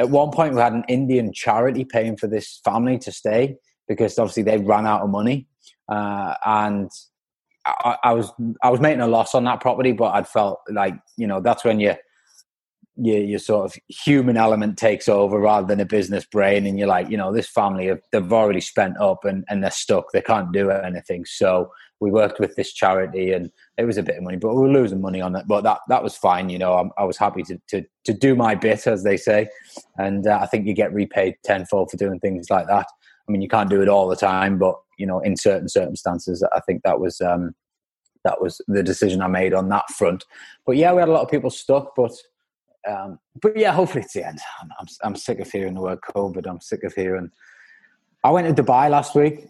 At 0.00 0.08
one 0.08 0.30
point, 0.30 0.54
we 0.54 0.60
had 0.62 0.72
an 0.72 0.84
Indian 0.88 1.30
charity 1.30 1.84
paying 1.84 2.16
for 2.16 2.26
this 2.26 2.58
family 2.64 2.98
to 3.00 3.12
stay 3.12 3.56
because 3.86 4.18
obviously 4.18 4.44
they 4.44 4.56
ran 4.56 4.86
out 4.86 5.02
of 5.02 5.10
money, 5.10 5.46
uh, 5.90 6.34
and 6.46 6.90
I, 7.66 7.96
I, 8.04 8.12
was 8.14 8.32
I 8.62 8.70
was 8.70 8.80
making 8.80 9.02
a 9.02 9.06
loss 9.06 9.34
on 9.34 9.44
that 9.44 9.60
property, 9.60 9.92
but 9.92 10.14
I'd 10.14 10.26
felt 10.26 10.60
like 10.70 10.94
you 11.18 11.26
know 11.26 11.42
that's 11.42 11.64
when 11.64 11.80
you 11.80 11.96
your, 13.02 13.18
your 13.18 13.38
sort 13.38 13.64
of 13.64 13.80
human 13.88 14.36
element 14.36 14.76
takes 14.76 15.08
over 15.08 15.40
rather 15.40 15.66
than 15.66 15.80
a 15.80 15.86
business 15.86 16.24
brain 16.26 16.66
and 16.66 16.78
you're 16.78 16.88
like 16.88 17.08
you 17.08 17.16
know 17.16 17.32
this 17.32 17.48
family 17.48 17.86
have, 17.86 18.00
they've 18.12 18.32
already 18.32 18.60
spent 18.60 18.98
up 19.00 19.24
and, 19.24 19.44
and 19.48 19.64
they're 19.64 19.70
stuck. 19.70 20.12
They 20.12 20.20
can't 20.20 20.52
do 20.52 20.70
anything. 20.70 21.24
So 21.24 21.70
we 22.00 22.10
worked 22.10 22.40
with 22.40 22.56
this 22.56 22.72
charity 22.72 23.32
and 23.32 23.50
it 23.78 23.84
was 23.84 23.96
a 23.96 24.02
bit 24.02 24.16
of 24.16 24.22
money 24.22 24.36
but 24.36 24.54
we 24.54 24.62
were 24.62 24.72
losing 24.72 25.00
money 25.00 25.20
on 25.20 25.36
it 25.36 25.46
but 25.46 25.62
that 25.62 25.78
that 25.88 26.02
was 26.02 26.16
fine 26.16 26.48
you 26.48 26.58
know. 26.58 26.74
I'm, 26.74 26.90
i 26.96 27.04
was 27.04 27.18
happy 27.18 27.42
to, 27.44 27.60
to 27.68 27.84
to 28.04 28.12
do 28.12 28.34
my 28.34 28.54
bit 28.54 28.86
as 28.86 29.02
they 29.02 29.16
say. 29.16 29.48
And 29.98 30.26
uh, 30.26 30.38
i 30.42 30.46
think 30.46 30.66
you 30.66 30.74
get 30.74 30.92
repaid 30.92 31.36
tenfold 31.44 31.90
for 31.90 31.96
doing 31.96 32.20
things 32.20 32.50
like 32.50 32.66
that. 32.66 32.86
I 33.28 33.32
mean 33.32 33.42
you 33.42 33.48
can't 33.48 33.70
do 33.70 33.82
it 33.82 33.88
all 33.88 34.08
the 34.08 34.16
time 34.16 34.58
but 34.58 34.76
you 34.98 35.06
know 35.06 35.20
in 35.20 35.36
certain 35.36 35.68
circumstances 35.68 36.44
i 36.52 36.60
think 36.60 36.82
that 36.82 37.00
was 37.00 37.20
um 37.20 37.54
that 38.24 38.42
was 38.42 38.60
the 38.68 38.82
decision 38.82 39.22
i 39.22 39.28
made 39.28 39.54
on 39.54 39.70
that 39.70 39.88
front. 39.90 40.24
But 40.66 40.76
yeah 40.76 40.92
we 40.92 41.00
had 41.00 41.08
a 41.08 41.12
lot 41.12 41.22
of 41.22 41.30
people 41.30 41.50
stuck 41.50 41.94
but 41.96 42.12
um, 42.88 43.18
but 43.40 43.56
yeah, 43.56 43.72
hopefully 43.72 44.02
it's 44.04 44.14
the 44.14 44.26
end. 44.26 44.38
I'm, 44.60 44.68
I'm, 44.78 44.86
I'm, 45.02 45.16
sick 45.16 45.38
of 45.40 45.50
hearing 45.50 45.74
the 45.74 45.80
word 45.80 46.00
COVID. 46.00 46.46
I'm 46.46 46.60
sick 46.60 46.82
of 46.84 46.94
hearing. 46.94 47.30
I 48.24 48.30
went 48.30 48.54
to 48.54 48.62
Dubai 48.62 48.90
last 48.90 49.14
week, 49.14 49.46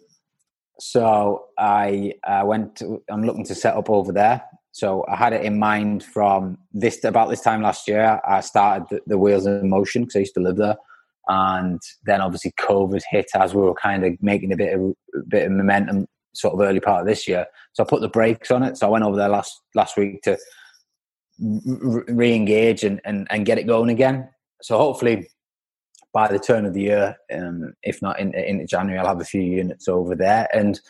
so 0.79 1.47
I 1.59 2.15
uh, 2.25 2.43
went. 2.45 2.77
To, 2.77 3.03
I'm 3.11 3.25
looking 3.25 3.45
to 3.47 3.55
set 3.55 3.77
up 3.77 3.91
over 3.91 4.13
there. 4.13 4.43
So 4.73 5.05
I 5.09 5.17
had 5.17 5.33
it 5.33 5.45
in 5.45 5.59
mind 5.59 6.05
from 6.05 6.59
this 6.73 7.03
about 7.05 7.29
this 7.29 7.41
time 7.41 7.63
last 7.63 7.89
year. 7.89 8.21
I 8.27 8.41
started 8.41 8.87
the, 8.91 9.01
the 9.07 9.19
wheels 9.19 9.47
in 9.47 9.69
motion 9.69 10.03
because 10.03 10.17
I 10.17 10.21
used 10.21 10.35
to 10.35 10.41
live 10.41 10.57
there, 10.57 10.77
and 11.29 11.81
then 12.05 12.21
obviously 12.21 12.53
COVID 12.61 13.03
hit 13.11 13.27
as 13.35 13.55
we 13.55 13.63
were 13.63 13.75
kind 13.75 14.05
of 14.05 14.21
making 14.23 14.53
a 14.53 14.57
bit 14.57 14.75
of 14.75 14.81
a 15.15 15.27
bit 15.29 15.47
of 15.47 15.53
momentum, 15.53 16.07
sort 16.33 16.55
of 16.55 16.61
early 16.61 16.81
part 16.81 17.01
of 17.01 17.07
this 17.07 17.29
year. 17.29 17.47
So 17.73 17.85
I 17.85 17.87
put 17.87 18.01
the 18.01 18.09
brakes 18.09 18.51
on 18.51 18.63
it. 18.63 18.77
So 18.77 18.87
I 18.87 18.91
went 18.91 19.05
over 19.05 19.17
there 19.17 19.29
last 19.29 19.61
last 19.75 19.97
week 19.97 20.23
to 20.23 20.37
re-engage 21.41 22.85
and, 22.85 23.01
and, 23.05 23.27
and 23.31 23.47
get 23.47 23.59
it 23.59 23.67
going 23.67 23.91
again. 23.91 24.29
So 24.63 24.77
hopefully 24.77 25.29
by 26.13 26.29
the 26.29 26.39
turn 26.39 26.67
of 26.67 26.75
the 26.75 26.83
year, 26.83 27.17
um, 27.33 27.75
if 27.83 28.03
not 28.03 28.19
in, 28.19 28.35
into 28.35 28.67
January, 28.67 28.99
I'll 28.99 29.07
have 29.07 29.21
a 29.21 29.25
few 29.25 29.43
units 29.43 29.89
over 29.89 30.15
there, 30.15 30.49
and 30.53 30.81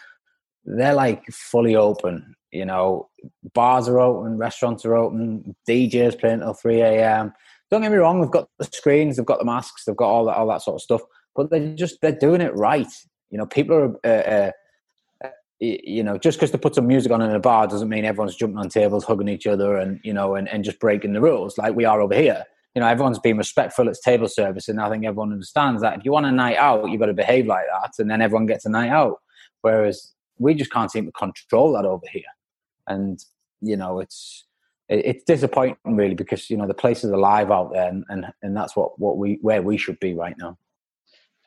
they're 0.65 0.95
like 0.95 1.25
fully 1.31 1.77
open. 1.77 2.35
You 2.53 2.65
know, 2.65 3.09
bars 3.55 3.89
are 3.89 4.01
open, 4.01 4.39
restaurants 4.39 4.85
are 4.85 4.97
open, 4.97 5.55
DJs 5.69 6.19
playing 6.19 6.41
till 6.41 6.55
three 6.55 6.81
a.m. 6.81 7.33
Don't 7.71 7.83
get 7.83 7.93
me 7.93 7.99
wrong; 7.99 8.21
they've 8.21 8.31
got 8.31 8.49
the 8.59 8.65
screens, 8.65 9.17
they've 9.17 9.27
got 9.27 9.39
the 9.39 9.45
masks, 9.45 9.85
they've 9.85 9.97
got 9.97 10.09
all 10.09 10.25
that 10.25 10.37
all 10.37 10.49
that 10.49 10.63
sort 10.63 10.77
of 10.77 10.83
stuff, 10.83 11.03
but 11.37 11.51
they're 11.51 11.75
just 11.75 11.99
they're 12.01 12.13
doing 12.13 12.41
it 12.41 12.55
right. 12.57 12.91
You 13.31 13.39
know, 13.39 13.47
people 13.47 13.77
are 13.77 13.97
uh, 14.05 14.31
uh, 14.31 14.51
you 15.61 16.03
know, 16.03 16.17
just 16.17 16.39
because 16.39 16.51
they 16.51 16.59
put 16.59 16.75
some 16.75 16.87
music 16.87 17.13
on 17.13 17.21
in 17.21 17.31
a 17.31 17.39
bar 17.39 17.67
doesn't 17.67 17.89
mean 17.89 18.07
everyone's 18.07 18.35
jumping 18.35 18.59
on 18.59 18.71
tables, 18.71 19.05
hugging 19.05 19.29
each 19.29 19.47
other, 19.47 19.77
and 19.77 20.01
you 20.03 20.13
know, 20.13 20.35
and, 20.35 20.49
and 20.49 20.65
just 20.65 20.81
breaking 20.81 21.13
the 21.13 21.21
rules 21.21 21.59
like 21.59 21.75
we 21.75 21.85
are 21.85 22.01
over 22.01 22.15
here. 22.15 22.45
You 22.75 22.81
know, 22.81 22.89
everyone's 22.89 23.19
being 23.19 23.37
respectful. 23.37 23.89
It's 23.89 24.01
table 24.01 24.29
service, 24.29 24.69
and 24.69 24.81
I 24.81 24.89
think 24.89 25.05
everyone 25.05 25.33
understands 25.33 25.83
that. 25.83 25.99
If 25.99 26.05
you 26.05 26.13
want 26.13 26.27
a 26.27 26.33
night 26.33 26.57
out, 26.57 26.89
you've 26.89 27.01
got 27.01 27.07
to 27.07 27.15
behave 27.15 27.47
like 27.47 27.67
that, 27.67 27.93
and 27.99 28.11
then 28.11 28.23
everyone 28.23 28.47
gets 28.47 28.65
a 28.65 28.71
night 28.71 28.89
out. 28.89 29.21
Whereas 29.61 30.13
we 30.39 30.55
just 30.55 30.73
can't 30.73 30.91
seem 30.91 31.05
to 31.05 31.13
control 31.13 31.73
that 31.75 31.85
over 31.85 32.07
here, 32.11 32.23
and 32.87 33.23
you 33.61 33.77
know, 33.77 34.01
it's 34.01 34.47
it's 34.89 35.23
disappointing 35.25 35.77
really 35.85 36.15
because 36.15 36.49
you 36.49 36.57
know 36.57 36.67
the 36.67 36.75
place 36.75 37.05
is 37.05 37.11
alive 37.11 37.51
out 37.51 37.73
there, 37.75 37.89
and 37.89 38.05
and, 38.09 38.27
and 38.43 38.57
that's 38.57 38.75
what 38.75 38.99
what 38.99 39.19
we 39.19 39.39
where 39.43 39.61
we 39.61 39.77
should 39.77 40.01
be 40.01 40.15
right 40.15 40.37
now. 40.39 40.57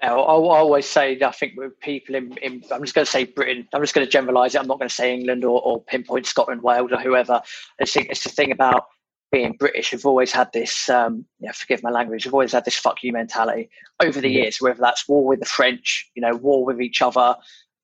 I, 0.07 0.11
always 0.11 0.85
say 0.85 1.17
I 1.21 1.31
think 1.31 1.53
with 1.55 1.79
people 1.79 2.15
in, 2.15 2.37
in 2.37 2.63
I'm 2.71 2.81
just 2.81 2.93
going 2.93 3.05
to 3.05 3.11
say 3.11 3.23
Britain. 3.23 3.67
I'm 3.73 3.81
just 3.81 3.93
going 3.93 4.05
to 4.05 4.11
generalise 4.11 4.55
it. 4.55 4.59
I'm 4.59 4.67
not 4.67 4.79
going 4.79 4.89
to 4.89 4.93
say 4.93 5.13
England 5.13 5.45
or, 5.45 5.61
or 5.61 5.81
pinpoint 5.83 6.25
Scotland, 6.25 6.61
Wales, 6.61 6.91
or 6.91 6.99
whoever. 6.99 7.41
I 7.81 7.85
think 7.85 8.09
it's 8.09 8.23
the 8.23 8.29
thing 8.29 8.51
about 8.51 8.87
being 9.31 9.53
British. 9.53 9.91
We've 9.91 10.05
always 10.05 10.31
had 10.31 10.51
this. 10.53 10.89
Um, 10.89 11.25
yeah, 11.39 11.51
forgive 11.53 11.83
my 11.83 11.89
language. 11.89 12.25
We've 12.25 12.33
always 12.33 12.51
had 12.51 12.65
this 12.65 12.75
"fuck 12.75 13.03
you" 13.03 13.13
mentality 13.13 13.69
over 14.01 14.19
the 14.19 14.29
years. 14.29 14.57
Whether 14.59 14.81
that's 14.81 15.07
war 15.07 15.25
with 15.25 15.39
the 15.39 15.45
French, 15.45 16.09
you 16.15 16.21
know, 16.21 16.35
war 16.35 16.65
with 16.65 16.81
each 16.81 17.01
other. 17.01 17.35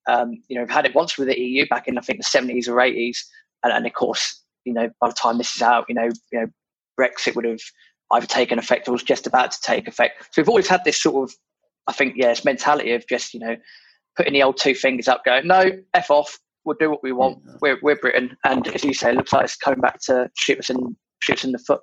Um, 0.06 0.42
you 0.48 0.56
know, 0.56 0.62
we've 0.62 0.70
had 0.70 0.86
it 0.86 0.94
once 0.94 1.16
with 1.16 1.28
the 1.28 1.40
EU 1.40 1.66
back 1.68 1.88
in 1.88 1.96
I 1.96 2.00
think 2.00 2.20
the 2.20 2.38
70s 2.38 2.68
or 2.68 2.74
80s, 2.76 3.18
and, 3.62 3.72
and 3.72 3.86
of 3.86 3.92
course, 3.92 4.42
you 4.64 4.72
know, 4.72 4.90
by 5.00 5.08
the 5.08 5.14
time 5.14 5.38
this 5.38 5.54
is 5.56 5.62
out, 5.62 5.86
you 5.88 5.94
know, 5.94 6.08
you 6.32 6.40
know, 6.40 6.46
Brexit 6.98 7.34
would 7.34 7.44
have 7.44 7.60
either 8.12 8.26
taken 8.26 8.58
effect 8.58 8.88
or 8.88 8.92
was 8.92 9.02
just 9.02 9.26
about 9.26 9.52
to 9.52 9.60
take 9.60 9.86
effect. 9.86 10.24
So 10.32 10.42
we've 10.42 10.48
always 10.48 10.68
had 10.68 10.84
this 10.84 11.00
sort 11.00 11.30
of 11.30 11.34
I 11.90 11.92
think 11.92 12.14
yeah, 12.16 12.30
it's 12.30 12.44
mentality 12.44 12.92
of 12.92 13.04
just 13.08 13.34
you 13.34 13.40
know 13.40 13.56
putting 14.16 14.32
the 14.32 14.44
old 14.44 14.56
two 14.56 14.74
fingers 14.74 15.08
up, 15.08 15.24
going 15.24 15.46
no, 15.46 15.72
f 15.92 16.10
off, 16.10 16.38
we'll 16.64 16.76
do 16.78 16.88
what 16.88 17.02
we 17.02 17.10
want. 17.12 17.38
Yeah. 17.44 17.54
We're 17.60 17.78
we're 17.82 17.96
Britain, 17.96 18.36
and 18.44 18.66
as 18.68 18.84
you 18.84 18.94
say, 18.94 19.10
it 19.10 19.16
looks 19.16 19.32
like 19.32 19.44
it's 19.44 19.56
coming 19.56 19.80
back 19.80 20.00
to 20.02 20.30
shoot 20.36 20.60
us 20.60 20.70
in 20.70 20.96
shoot 21.18 21.38
us 21.38 21.44
in 21.44 21.52
the 21.52 21.58
foot. 21.58 21.80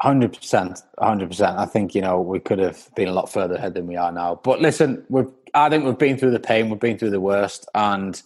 Hundred 0.00 0.32
percent, 0.32 0.82
hundred 0.98 1.28
percent. 1.28 1.56
I 1.56 1.66
think 1.66 1.94
you 1.94 2.02
know 2.02 2.20
we 2.20 2.40
could 2.40 2.58
have 2.58 2.88
been 2.96 3.08
a 3.08 3.12
lot 3.12 3.30
further 3.30 3.54
ahead 3.54 3.74
than 3.74 3.86
we 3.86 3.96
are 3.96 4.10
now. 4.10 4.40
But 4.42 4.60
listen, 4.60 5.04
we've 5.08 5.30
I 5.54 5.70
think 5.70 5.84
we've 5.84 5.96
been 5.96 6.18
through 6.18 6.32
the 6.32 6.40
pain, 6.40 6.68
we've 6.68 6.80
been 6.80 6.98
through 6.98 7.10
the 7.10 7.20
worst, 7.20 7.68
and 7.76 8.20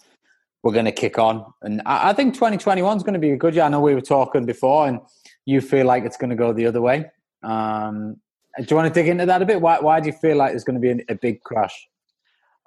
we're 0.62 0.72
going 0.72 0.86
to 0.86 0.92
kick 0.92 1.18
on. 1.18 1.44
And 1.60 1.82
I, 1.84 2.10
I 2.10 2.12
think 2.14 2.34
2021 2.34 2.96
is 2.96 3.02
going 3.02 3.14
to 3.14 3.20
be 3.20 3.32
a 3.32 3.36
good 3.36 3.54
year. 3.54 3.64
I 3.64 3.68
know 3.68 3.80
we 3.80 3.94
were 3.94 4.00
talking 4.00 4.46
before, 4.46 4.86
and 4.86 5.00
you 5.44 5.60
feel 5.60 5.86
like 5.86 6.04
it's 6.04 6.16
going 6.16 6.30
to 6.30 6.36
go 6.36 6.54
the 6.54 6.66
other 6.66 6.80
way. 6.80 7.10
Um, 7.42 8.16
do 8.58 8.66
you 8.68 8.76
want 8.76 8.92
to 8.92 9.00
dig 9.00 9.08
into 9.08 9.26
that 9.26 9.42
a 9.42 9.46
bit? 9.46 9.60
Why, 9.60 9.78
why 9.80 10.00
do 10.00 10.06
you 10.06 10.12
feel 10.12 10.36
like 10.36 10.52
there's 10.52 10.64
going 10.64 10.80
to 10.80 10.94
be 10.94 11.04
a, 11.08 11.14
big 11.14 11.42
crash? 11.42 11.88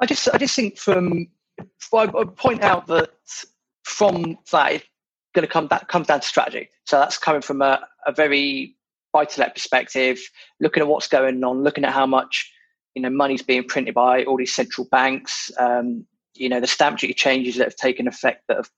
I 0.01 0.06
just, 0.06 0.27
I 0.34 0.38
just 0.38 0.56
think 0.56 0.77
from, 0.77 1.27
I 1.94 2.08
point 2.36 2.63
out 2.63 2.88
that 2.88 3.12
from 3.84 4.38
that, 4.51 4.74
it's 4.74 4.86
going 5.34 5.48
to 5.48 5.51
come 5.51 5.68
back, 5.68 5.88
comes 5.88 6.08
down 6.08 6.22
to 6.22 6.27
strategy. 6.27 6.70
So 6.86 6.98
that's 6.98 7.18
coming 7.18 7.42
from 7.42 7.62
a, 7.62 7.86
a 8.06 8.12
very 8.12 8.75
buy-to-let 9.13 9.54
perspective, 9.54 10.20
looking 10.60 10.82
at 10.82 10.89
what's 10.89 11.08
going 11.08 11.42
on, 11.44 11.63
looking 11.63 11.86
at 11.86 11.94
how 11.94 12.06
much 12.06 12.51
you 12.96 13.01
know 13.01 13.10
money's 13.10 13.42
being 13.42 13.63
printed 13.63 13.94
by 13.94 14.24
all 14.24 14.38
these 14.38 14.54
central 14.54 14.88
banks. 14.92 15.51
Um, 15.58 16.06
you 16.34 16.50
know 16.50 16.60
the 16.60 16.68
stamp 16.68 17.00
duty 17.00 17.13
changes 17.13 17.56
that 17.56 17.65
have 17.65 17.75
taken 17.77 18.08
effect 18.08 18.44
that 18.48 18.58
have 18.58 18.70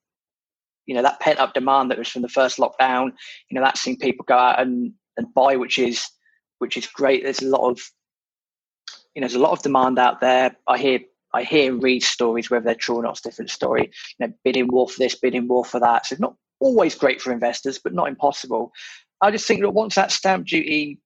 you 0.85 0.93
know 0.93 1.01
that 1.01 1.19
pent 1.19 1.39
up 1.39 1.53
demand 1.53 1.89
that 1.89 1.97
was 1.97 2.07
from 2.07 2.21
the 2.21 2.29
first 2.29 2.57
lockdown. 2.59 3.11
You 3.49 3.55
know 3.55 3.61
that's 3.61 3.81
seen 3.81 3.97
people 3.97 4.25
go 4.27 4.37
out 4.37 4.61
and 4.61 4.93
and 5.17 5.33
buy, 5.33 5.55
which 5.55 5.79
is 5.79 6.07
which 6.59 6.77
is 6.77 6.87
great. 6.87 7.23
There's 7.23 7.41
a 7.41 7.47
lot 7.47 7.69
of 7.69 7.79
you 9.15 9.21
know 9.21 9.27
there's 9.27 9.35
a 9.35 9.39
lot 9.39 9.51
of 9.51 9.61
demand 9.61 9.99
out 9.99 10.21
there. 10.21 10.55
I 10.67 10.77
hear 10.77 10.99
I 11.33 11.43
hear 11.43 11.71
and 11.71 11.83
read 11.83 12.03
stories, 12.03 12.49
whether 12.49 12.65
they're 12.65 12.75
true 12.75 12.95
or 12.95 13.03
not, 13.03 13.11
it's 13.11 13.25
a 13.25 13.29
different 13.29 13.51
story. 13.51 13.91
You 14.19 14.27
know, 14.27 14.33
bidding 14.43 14.67
war 14.67 14.87
for 14.87 14.99
this, 14.99 15.15
bidding 15.15 15.47
war 15.47 15.65
for 15.65 15.79
that. 15.79 16.05
So 16.05 16.13
it's 16.13 16.21
not 16.21 16.35
always 16.59 16.95
great 16.95 17.21
for 17.21 17.31
investors, 17.31 17.79
but 17.83 17.93
not 17.93 18.07
impossible. 18.07 18.71
I 19.21 19.31
just 19.31 19.47
think 19.47 19.61
that 19.61 19.71
once 19.71 19.95
that 19.95 20.11
stamp 20.11 20.47
duty 20.47 20.99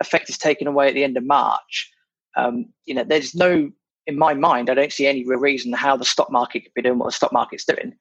effect 0.00 0.28
is 0.28 0.38
taken 0.38 0.66
away 0.66 0.88
at 0.88 0.94
the 0.94 1.04
end 1.04 1.16
of 1.16 1.24
March, 1.24 1.90
um, 2.36 2.66
you 2.84 2.94
know, 2.94 3.04
there's 3.04 3.34
no, 3.34 3.70
in 4.06 4.18
my 4.18 4.34
mind, 4.34 4.70
I 4.70 4.74
don't 4.74 4.92
see 4.92 5.06
any 5.06 5.24
real 5.26 5.40
reason 5.40 5.72
how 5.72 5.96
the 5.96 6.04
stock 6.04 6.30
market 6.30 6.60
could 6.60 6.74
be 6.74 6.82
doing 6.82 6.98
what 6.98 7.06
the 7.06 7.12
stock 7.12 7.32
market's 7.32 7.64
doing, 7.64 7.94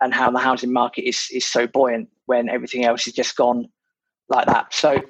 and 0.00 0.14
how 0.14 0.30
the 0.30 0.38
housing 0.38 0.72
market 0.72 1.06
is 1.08 1.28
is 1.32 1.46
so 1.46 1.66
buoyant 1.66 2.08
when 2.26 2.48
everything 2.48 2.84
else 2.84 3.06
is 3.06 3.14
just 3.14 3.36
gone 3.36 3.68
like 4.28 4.46
that. 4.46 4.72
So 4.74 5.00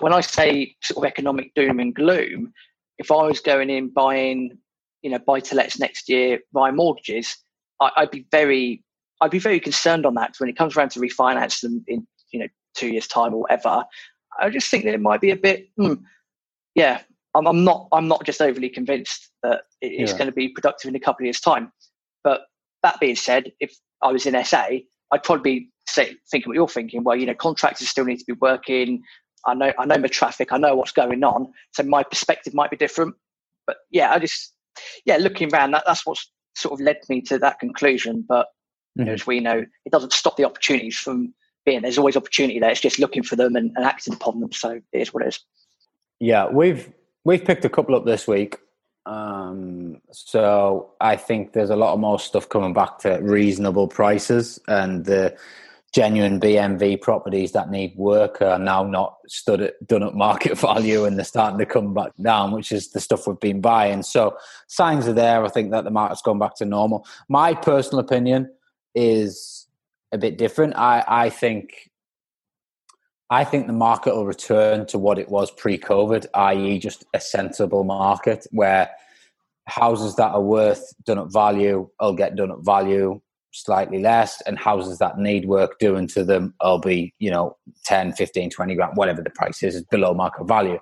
when 0.00 0.12
I 0.12 0.20
say 0.20 0.74
sort 0.82 1.04
of 1.04 1.08
economic 1.08 1.52
doom 1.54 1.80
and 1.80 1.94
gloom, 1.94 2.52
if 2.98 3.10
I 3.10 3.22
was 3.24 3.40
going 3.40 3.70
in 3.70 3.92
buying, 3.92 4.56
you 5.02 5.10
know, 5.10 5.18
buy 5.18 5.40
to 5.40 5.54
lets 5.54 5.78
next 5.78 6.08
year, 6.08 6.40
buy 6.52 6.70
mortgages, 6.70 7.36
I, 7.80 7.90
would 8.00 8.10
be 8.10 8.26
very, 8.30 8.82
I'd 9.20 9.30
be 9.30 9.38
very 9.38 9.60
concerned 9.60 10.06
on 10.06 10.14
that. 10.14 10.34
When 10.38 10.48
it 10.48 10.56
comes 10.56 10.76
around 10.76 10.90
to 10.92 11.00
refinance 11.00 11.60
them 11.60 11.84
in, 11.86 12.06
you 12.32 12.40
know, 12.40 12.48
two 12.74 12.88
years 12.88 13.06
time 13.06 13.34
or 13.34 13.42
whatever, 13.42 13.84
I 14.40 14.50
just 14.50 14.70
think 14.70 14.84
that 14.84 14.94
it 14.94 15.00
might 15.00 15.20
be 15.20 15.30
a 15.30 15.36
bit, 15.36 15.68
hmm, 15.76 15.94
yeah. 16.74 17.00
I'm, 17.34 17.46
I'm, 17.46 17.64
not, 17.64 17.88
I'm 17.92 18.08
not 18.08 18.24
just 18.24 18.40
overly 18.40 18.70
convinced 18.70 19.30
that 19.42 19.64
it's 19.82 20.12
yeah. 20.12 20.18
going 20.18 20.28
to 20.28 20.34
be 20.34 20.48
productive 20.48 20.88
in 20.88 20.96
a 20.96 21.00
couple 21.00 21.22
of 21.22 21.26
years 21.26 21.40
time. 21.40 21.70
But 22.24 22.46
that 22.82 22.98
being 22.98 23.16
said, 23.16 23.52
if 23.60 23.76
I 24.02 24.10
was 24.10 24.24
in 24.24 24.42
SA, 24.42 24.68
I'd 25.12 25.22
probably 25.22 25.60
be 25.60 25.70
say, 25.88 26.16
thinking 26.30 26.50
what 26.50 26.54
you're 26.54 26.68
thinking. 26.68 27.04
Well, 27.04 27.16
you 27.16 27.26
know, 27.26 27.34
contractors 27.34 27.88
still 27.88 28.04
need 28.04 28.18
to 28.18 28.24
be 28.26 28.32
working. 28.34 29.02
I 29.46 29.54
know 29.54 29.72
I 29.78 29.86
know 29.86 29.98
my 29.98 30.08
traffic. 30.08 30.52
I 30.52 30.58
know 30.58 30.76
what's 30.76 30.92
going 30.92 31.22
on. 31.24 31.52
So 31.72 31.82
my 31.82 32.02
perspective 32.02 32.54
might 32.54 32.70
be 32.70 32.76
different. 32.76 33.14
But 33.66 33.76
yeah, 33.90 34.12
I 34.12 34.18
just 34.18 34.52
yeah, 35.04 35.16
looking 35.16 35.52
around, 35.52 35.72
that, 35.72 35.84
that's 35.86 36.06
what's 36.06 36.30
sort 36.54 36.78
of 36.78 36.84
led 36.84 36.98
me 37.08 37.20
to 37.22 37.38
that 37.38 37.58
conclusion. 37.58 38.24
But 38.26 38.48
mm-hmm. 38.98 39.08
as 39.08 39.26
we 39.26 39.40
know, 39.40 39.64
it 39.84 39.92
doesn't 39.92 40.12
stop 40.12 40.36
the 40.36 40.44
opportunities 40.44 40.96
from 40.96 41.34
being. 41.64 41.82
There's 41.82 41.98
always 41.98 42.16
opportunity 42.16 42.58
there. 42.58 42.70
It's 42.70 42.80
just 42.80 42.98
looking 42.98 43.22
for 43.22 43.36
them 43.36 43.56
and, 43.56 43.72
and 43.76 43.84
acting 43.84 44.14
upon 44.14 44.40
them. 44.40 44.52
So 44.52 44.80
it 44.92 44.98
is 44.98 45.12
what 45.12 45.22
it 45.22 45.28
is. 45.28 45.40
Yeah, 46.20 46.48
we've 46.48 46.90
we've 47.24 47.44
picked 47.44 47.64
a 47.64 47.68
couple 47.68 47.94
up 47.94 48.04
this 48.04 48.26
week. 48.26 48.58
Um, 49.04 50.00
so 50.10 50.90
I 51.00 51.16
think 51.16 51.52
there's 51.52 51.70
a 51.70 51.76
lot 51.76 51.92
of 51.92 52.00
more 52.00 52.18
stuff 52.18 52.48
coming 52.48 52.72
back 52.72 52.98
to 53.00 53.18
reasonable 53.22 53.86
prices, 53.86 54.58
and 54.66 55.04
the 55.04 55.36
genuine 55.96 56.38
BMV 56.38 57.00
properties 57.00 57.52
that 57.52 57.70
need 57.70 57.96
work 57.96 58.42
are 58.42 58.58
now 58.58 58.84
not 58.84 59.16
stood 59.28 59.62
at, 59.62 59.86
done 59.86 60.02
at 60.02 60.14
market 60.14 60.58
value 60.58 61.06
and 61.06 61.16
they're 61.16 61.24
starting 61.24 61.58
to 61.58 61.64
come 61.64 61.94
back 61.94 62.12
down, 62.20 62.52
which 62.52 62.70
is 62.70 62.90
the 62.90 63.00
stuff 63.00 63.26
we've 63.26 63.40
been 63.40 63.62
buying. 63.62 64.02
So 64.02 64.36
signs 64.66 65.08
are 65.08 65.14
there. 65.14 65.42
I 65.42 65.48
think 65.48 65.70
that 65.70 65.84
the 65.84 65.90
market's 65.90 66.20
gone 66.20 66.38
back 66.38 66.54
to 66.56 66.66
normal. 66.66 67.06
My 67.30 67.54
personal 67.54 68.00
opinion 68.00 68.52
is 68.94 69.68
a 70.12 70.18
bit 70.18 70.36
different. 70.36 70.76
I, 70.76 71.02
I 71.08 71.30
think 71.30 71.90
I 73.30 73.42
think 73.42 73.66
the 73.66 73.72
market 73.72 74.14
will 74.14 74.26
return 74.26 74.86
to 74.88 74.98
what 74.98 75.18
it 75.18 75.30
was 75.30 75.50
pre-COVID, 75.50 76.26
i.e., 76.34 76.78
just 76.78 77.04
a 77.14 77.20
sensible 77.20 77.84
market 77.84 78.46
where 78.50 78.90
houses 79.66 80.14
that 80.16 80.30
are 80.30 80.42
worth 80.42 80.92
done 81.06 81.18
at 81.18 81.32
value 81.32 81.88
will 81.98 82.12
get 82.12 82.36
done 82.36 82.52
at 82.52 82.60
value 82.60 83.20
slightly 83.62 84.00
less 84.00 84.40
and 84.42 84.58
houses 84.58 84.98
that 84.98 85.18
need 85.18 85.46
work 85.46 85.78
doing 85.78 86.06
to 86.08 86.24
them? 86.24 86.54
Will 86.62 86.78
be 86.78 87.14
you 87.18 87.30
know 87.30 87.56
10 87.84 88.12
15 88.12 88.50
20 88.50 88.74
grand 88.74 88.96
whatever 88.96 89.22
the 89.22 89.30
price 89.30 89.62
is 89.62 89.82
below 89.84 90.14
market 90.14 90.46
value. 90.46 90.78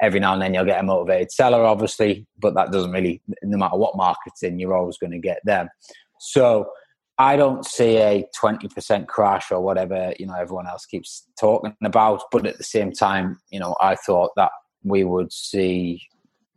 Every 0.00 0.20
now 0.20 0.32
and 0.32 0.42
then 0.42 0.54
you'll 0.54 0.64
get 0.64 0.80
a 0.80 0.82
motivated 0.82 1.30
seller 1.30 1.64
obviously 1.64 2.26
but 2.38 2.54
that 2.54 2.72
doesn't 2.72 2.92
really 2.92 3.22
no 3.42 3.58
matter 3.58 3.76
what 3.76 3.96
market's 3.96 4.42
in 4.42 4.58
you're 4.58 4.74
always 4.74 4.98
going 4.98 5.12
to 5.12 5.18
get 5.18 5.40
them. 5.44 5.68
So 6.18 6.70
i 7.16 7.36
don't 7.36 7.64
see 7.64 7.96
a 7.98 8.26
20% 8.36 9.06
crash 9.06 9.52
or 9.52 9.60
whatever 9.60 10.12
you 10.18 10.26
know 10.26 10.34
everyone 10.34 10.66
else 10.66 10.84
keeps 10.84 11.28
talking 11.38 11.72
about 11.84 12.22
but 12.32 12.44
at 12.44 12.58
the 12.58 12.64
same 12.64 12.90
time 12.90 13.38
you 13.50 13.60
know 13.60 13.76
i 13.80 13.94
thought 13.94 14.32
that 14.34 14.50
we 14.82 15.04
would 15.04 15.32
see 15.32 16.02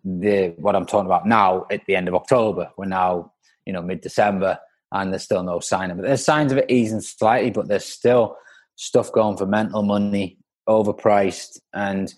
the 0.03 0.55
what 0.57 0.75
i'm 0.75 0.85
talking 0.85 1.05
about 1.05 1.27
now 1.27 1.65
at 1.71 1.81
the 1.85 1.95
end 1.95 2.07
of 2.07 2.15
october. 2.15 2.69
We're 2.77 2.85
now 2.85 3.33
you 3.65 3.73
know 3.73 3.81
mid-december 3.81 4.57
and 4.91 5.11
there's 5.11 5.23
still 5.23 5.43
no 5.43 5.59
sign 5.59 5.91
of 5.91 5.99
it. 5.99 6.03
There's 6.03 6.23
signs 6.23 6.51
of 6.51 6.57
it 6.57 6.69
easing 6.69 7.01
slightly, 7.01 7.51
but 7.51 7.67
there's 7.67 7.85
still 7.85 8.37
stuff 8.75 9.11
going 9.11 9.37
for 9.37 9.45
mental 9.45 9.83
money, 9.83 10.37
overpriced, 10.67 11.59
and 11.73 12.13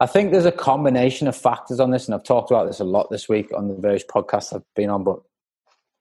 I 0.00 0.06
think 0.06 0.30
there's 0.30 0.44
a 0.44 0.52
combination 0.52 1.26
of 1.26 1.36
factors 1.36 1.80
on 1.80 1.90
this, 1.90 2.06
and 2.06 2.14
I've 2.14 2.22
talked 2.22 2.50
about 2.50 2.66
this 2.66 2.78
a 2.78 2.84
lot 2.84 3.10
this 3.10 3.28
week 3.28 3.50
on 3.56 3.66
the 3.66 3.74
various 3.74 4.04
podcasts 4.04 4.54
I've 4.54 4.62
been 4.76 4.90
on. 4.90 5.02
But 5.02 5.18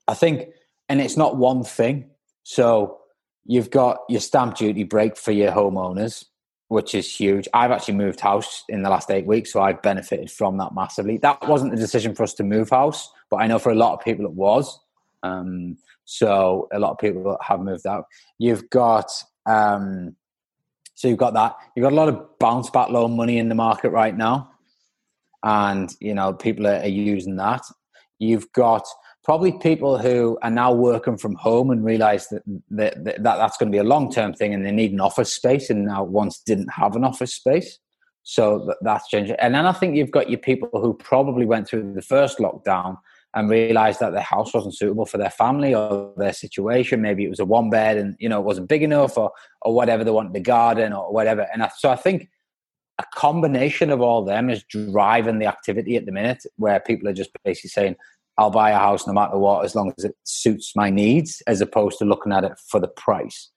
I 0.08 0.14
think, 0.14 0.50
and 0.88 1.02
it's 1.02 1.18
not 1.18 1.38
one 1.38 1.64
thing. 1.64 2.12
So 2.44 3.00
you've 3.46 3.72
got 3.72 4.02
your 4.08 4.22
stamp 4.22 4.56
duty 4.56 4.84
break 4.84 5.18
for 5.18 5.32
your 5.32 5.52
homeowners, 5.52 6.26
which 6.68 6.94
is 6.94 7.12
huge. 7.14 7.48
I've 7.56 7.72
actually 7.72 7.96
moved 7.96 8.20
house 8.20 8.64
in 8.70 8.84
the 8.84 8.90
last 8.90 9.10
eight 9.10 9.26
weeks, 9.26 9.52
so 9.52 9.62
I've 9.62 9.82
benefited 9.82 10.30
from 10.30 10.58
that 10.58 10.76
massively. 10.76 11.18
That 11.18 11.48
wasn't 11.48 11.72
the 11.72 11.78
decision 11.78 12.14
for 12.14 12.22
us 12.22 12.36
to 12.36 12.44
move 12.44 12.70
house, 12.70 13.12
but 13.32 13.38
I 13.38 13.48
know 13.48 13.58
for 13.58 13.72
a 13.72 13.76
lot 13.76 13.94
of 13.94 14.06
people 14.06 14.26
it 14.26 14.34
was. 14.34 14.80
Um, 15.24 15.78
so 16.08 16.70
a 16.72 16.80
lot 16.80 16.92
of 16.92 16.98
people 16.98 17.38
have 17.42 17.60
moved 17.60 17.86
out. 17.86 18.06
You've 18.40 18.70
got 18.70 19.12
um, 19.46 20.16
so 20.96 21.08
you've 21.08 21.18
got 21.18 21.34
that. 21.34 21.56
You've 21.76 21.84
got 21.84 21.92
a 21.92 21.96
lot 21.96 22.10
of 22.10 22.40
bounce 22.40 22.70
back 22.70 22.90
loan 22.90 23.16
money 23.16 23.38
in 23.38 23.50
the 23.50 23.56
market 23.56 23.90
right 23.90 24.16
now, 24.16 24.50
and 25.44 25.94
you 26.00 26.14
know 26.14 26.34
people 26.34 26.66
are, 26.66 26.80
are 26.80 26.88
using 26.88 27.36
that. 27.36 27.62
You've 28.20 28.52
got 28.54 28.88
probably 29.26 29.52
people 29.60 29.98
who 29.98 30.40
are 30.42 30.50
now 30.50 30.72
working 30.72 31.18
from 31.18 31.36
home 31.36 31.70
and 31.70 31.84
realize 31.84 32.30
that, 32.30 32.42
that, 32.70 33.04
that 33.04 33.22
that's 33.22 33.58
going 33.58 33.70
to 33.70 33.76
be 33.76 33.78
a 33.78 33.84
long 33.84 34.10
term 34.10 34.34
thing 34.34 34.54
and 34.54 34.66
they 34.66 34.72
need 34.72 34.94
an 34.94 35.02
office 35.02 35.34
space 35.34 35.70
and 35.70 35.86
now 35.86 36.02
once 36.02 36.40
didn't 36.40 36.70
have 36.70 36.96
an 36.96 37.04
office 37.04 37.34
space. 37.34 37.80
So 38.24 38.74
that's 38.82 39.10
changing. 39.10 39.36
And 39.40 39.54
then 39.54 39.66
I 39.66 39.74
think 39.74 39.98
you've 39.98 40.12
got 40.12 40.30
your 40.30 40.40
people 40.40 40.70
who 40.74 40.94
probably 40.94 41.46
went 41.46 41.68
through 41.68 41.94
the 41.94 42.02
first 42.02 42.40
lockdown 42.40 42.98
and 43.34 43.50
realized 43.50 44.00
that 44.00 44.14
their 44.14 44.22
house 44.22 44.54
wasn't 44.54 44.76
suitable 44.76 45.06
for 45.06 45.18
their 45.18 45.30
family 45.30 45.74
or 45.74 46.14
their 46.18 46.34
situation. 46.34 47.02
Maybe 47.02 47.24
it 47.26 47.30
was 47.30 47.40
a 47.40 47.46
one 47.46 47.70
bed 47.70 47.98
and 47.98 48.16
you 48.20 48.30
know 48.30 48.40
it 48.40 48.46
wasn't 48.46 48.70
big 48.70 48.84
enough 48.84 49.18
or 49.18 49.32
or 49.62 49.74
whatever 49.74 50.04
they 50.04 50.12
wanted 50.12 50.34
the 50.34 50.40
garden 50.40 50.94
or 50.94 51.12
whatever. 51.12 51.48
And 51.54 51.64
I, 51.64 51.72
so 51.78 51.90
I 51.90 51.96
think 51.96 52.30
a 53.00 53.06
combination 53.14 53.92
of 53.92 54.02
all 54.02 54.24
them 54.24 54.50
is 54.50 54.64
driving 54.64 55.40
the 55.40 55.46
activity 55.46 55.96
at 55.96 56.06
the 56.06 56.12
minute, 56.12 56.44
where 56.56 56.80
people 56.80 57.08
are 57.08 57.14
just 57.14 57.32
basically 57.44 57.70
saying, 57.70 57.96
"I'll 58.38 58.50
buy 58.50 58.72
a 58.72 58.80
house 58.80 59.06
no 59.06 59.14
matter 59.14 59.38
what, 59.38 59.66
as 59.66 59.76
long 59.76 59.94
as 59.98 60.06
it 60.06 60.16
suits 60.24 60.76
my 60.76 60.90
needs," 60.90 61.42
as 61.48 61.62
opposed 61.62 62.00
to 62.00 62.06
looking 62.06 62.32
at 62.32 62.44
it 62.44 62.54
for 62.70 62.80
the 62.80 62.88
price. 62.88 63.52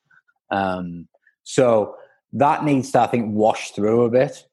Um, 0.50 1.08
so 1.44 1.94
that 2.32 2.64
needs 2.64 2.92
to, 2.92 3.00
I 3.00 3.06
think, 3.06 3.34
wash 3.34 3.70
through 3.70 4.02
a 4.02 4.10
bit. 4.10 4.46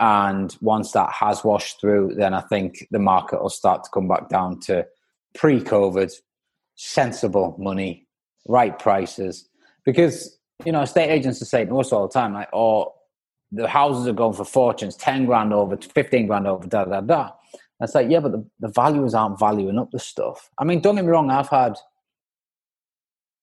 And 0.00 0.56
once 0.60 0.92
that 0.92 1.12
has 1.12 1.42
washed 1.42 1.80
through, 1.80 2.14
then 2.16 2.32
I 2.32 2.40
think 2.42 2.86
the 2.90 3.00
market 3.00 3.42
will 3.42 3.48
start 3.48 3.84
to 3.84 3.90
come 3.92 4.06
back 4.06 4.28
down 4.28 4.60
to 4.60 4.86
pre 5.34 5.60
COVID, 5.60 6.12
sensible 6.76 7.56
money, 7.58 8.06
right 8.46 8.78
prices. 8.78 9.48
Because, 9.84 10.38
you 10.64 10.72
know, 10.72 10.82
estate 10.82 11.10
agents 11.10 11.42
are 11.42 11.46
saying 11.46 11.68
to 11.68 11.80
us 11.80 11.92
all 11.92 12.06
the 12.06 12.12
time, 12.12 12.34
like, 12.34 12.48
oh, 12.52 12.94
the 13.50 13.66
houses 13.66 14.06
are 14.06 14.12
going 14.12 14.34
for 14.34 14.44
fortunes, 14.44 14.96
10 14.96 15.26
grand 15.26 15.52
over, 15.52 15.76
15 15.76 16.26
grand 16.26 16.46
over, 16.46 16.66
da 16.66 16.84
da 16.84 17.00
da. 17.00 17.30
It's 17.80 17.94
like, 17.94 18.10
yeah, 18.10 18.20
but 18.20 18.32
the, 18.32 18.44
the 18.60 18.68
valuers 18.68 19.14
aren't 19.14 19.38
valuing 19.38 19.78
up 19.78 19.90
the 19.90 19.98
stuff. 19.98 20.50
I 20.58 20.64
mean, 20.64 20.80
don't 20.80 20.96
get 20.96 21.04
me 21.04 21.10
wrong, 21.10 21.30
I've 21.30 21.48
had, 21.48 21.76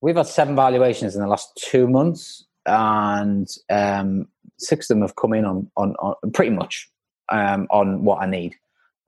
we've 0.01 0.15
had 0.15 0.27
seven 0.27 0.55
valuations 0.55 1.15
in 1.15 1.21
the 1.21 1.27
last 1.27 1.55
two 1.57 1.87
months, 1.87 2.45
and 2.65 3.47
um, 3.69 4.27
six 4.57 4.89
of 4.89 4.95
them 4.95 5.01
have 5.01 5.15
come 5.15 5.33
in 5.33 5.45
on 5.45 5.69
on, 5.77 5.95
on 5.95 6.31
pretty 6.31 6.51
much 6.51 6.89
um, 7.29 7.67
on 7.69 8.03
what 8.03 8.21
I 8.21 8.25
need. 8.25 8.55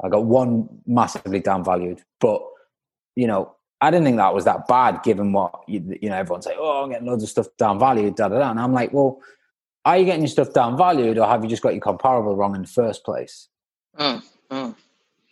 I 0.04 0.10
got 0.10 0.26
one 0.26 0.68
massively 0.86 1.42
downvalued, 1.42 2.02
but 2.20 2.42
you 3.16 3.28
know 3.28 3.56
I 3.82 3.92
didn't 3.92 4.06
think 4.06 4.18
that 4.18 4.34
was 4.34 4.46
that 4.46 4.68
bad 4.68 5.04
given 5.04 5.32
what 5.32 5.54
you, 5.68 5.98
you 6.02 6.10
know 6.10 6.16
everyone's 6.16 6.46
like, 6.46 6.58
oh, 6.60 6.84
I'm 6.84 6.90
getting 6.90 7.08
loads 7.08 7.24
of 7.24 7.30
stuff 7.30 7.48
downvalued, 7.60 8.16
da 8.16 8.28
da 8.28 8.40
da, 8.40 8.52
and 8.52 8.60
I'm 8.60 8.74
like, 8.74 8.94
well, 8.94 9.20
are 9.86 9.98
you 9.98 10.06
getting 10.06 10.22
your 10.22 10.30
stuff 10.30 10.50
downvalued, 10.50 11.22
or 11.22 11.28
have 11.28 11.44
you 11.44 11.50
just 11.50 11.64
got 11.64 11.74
your 11.74 11.82
comparable 11.82 12.36
wrong 12.36 12.56
in 12.56 12.64
the 12.64 12.68
first 12.68 13.04
place? 13.04 13.48
Mm, 13.98 14.24
mm. 14.52 14.76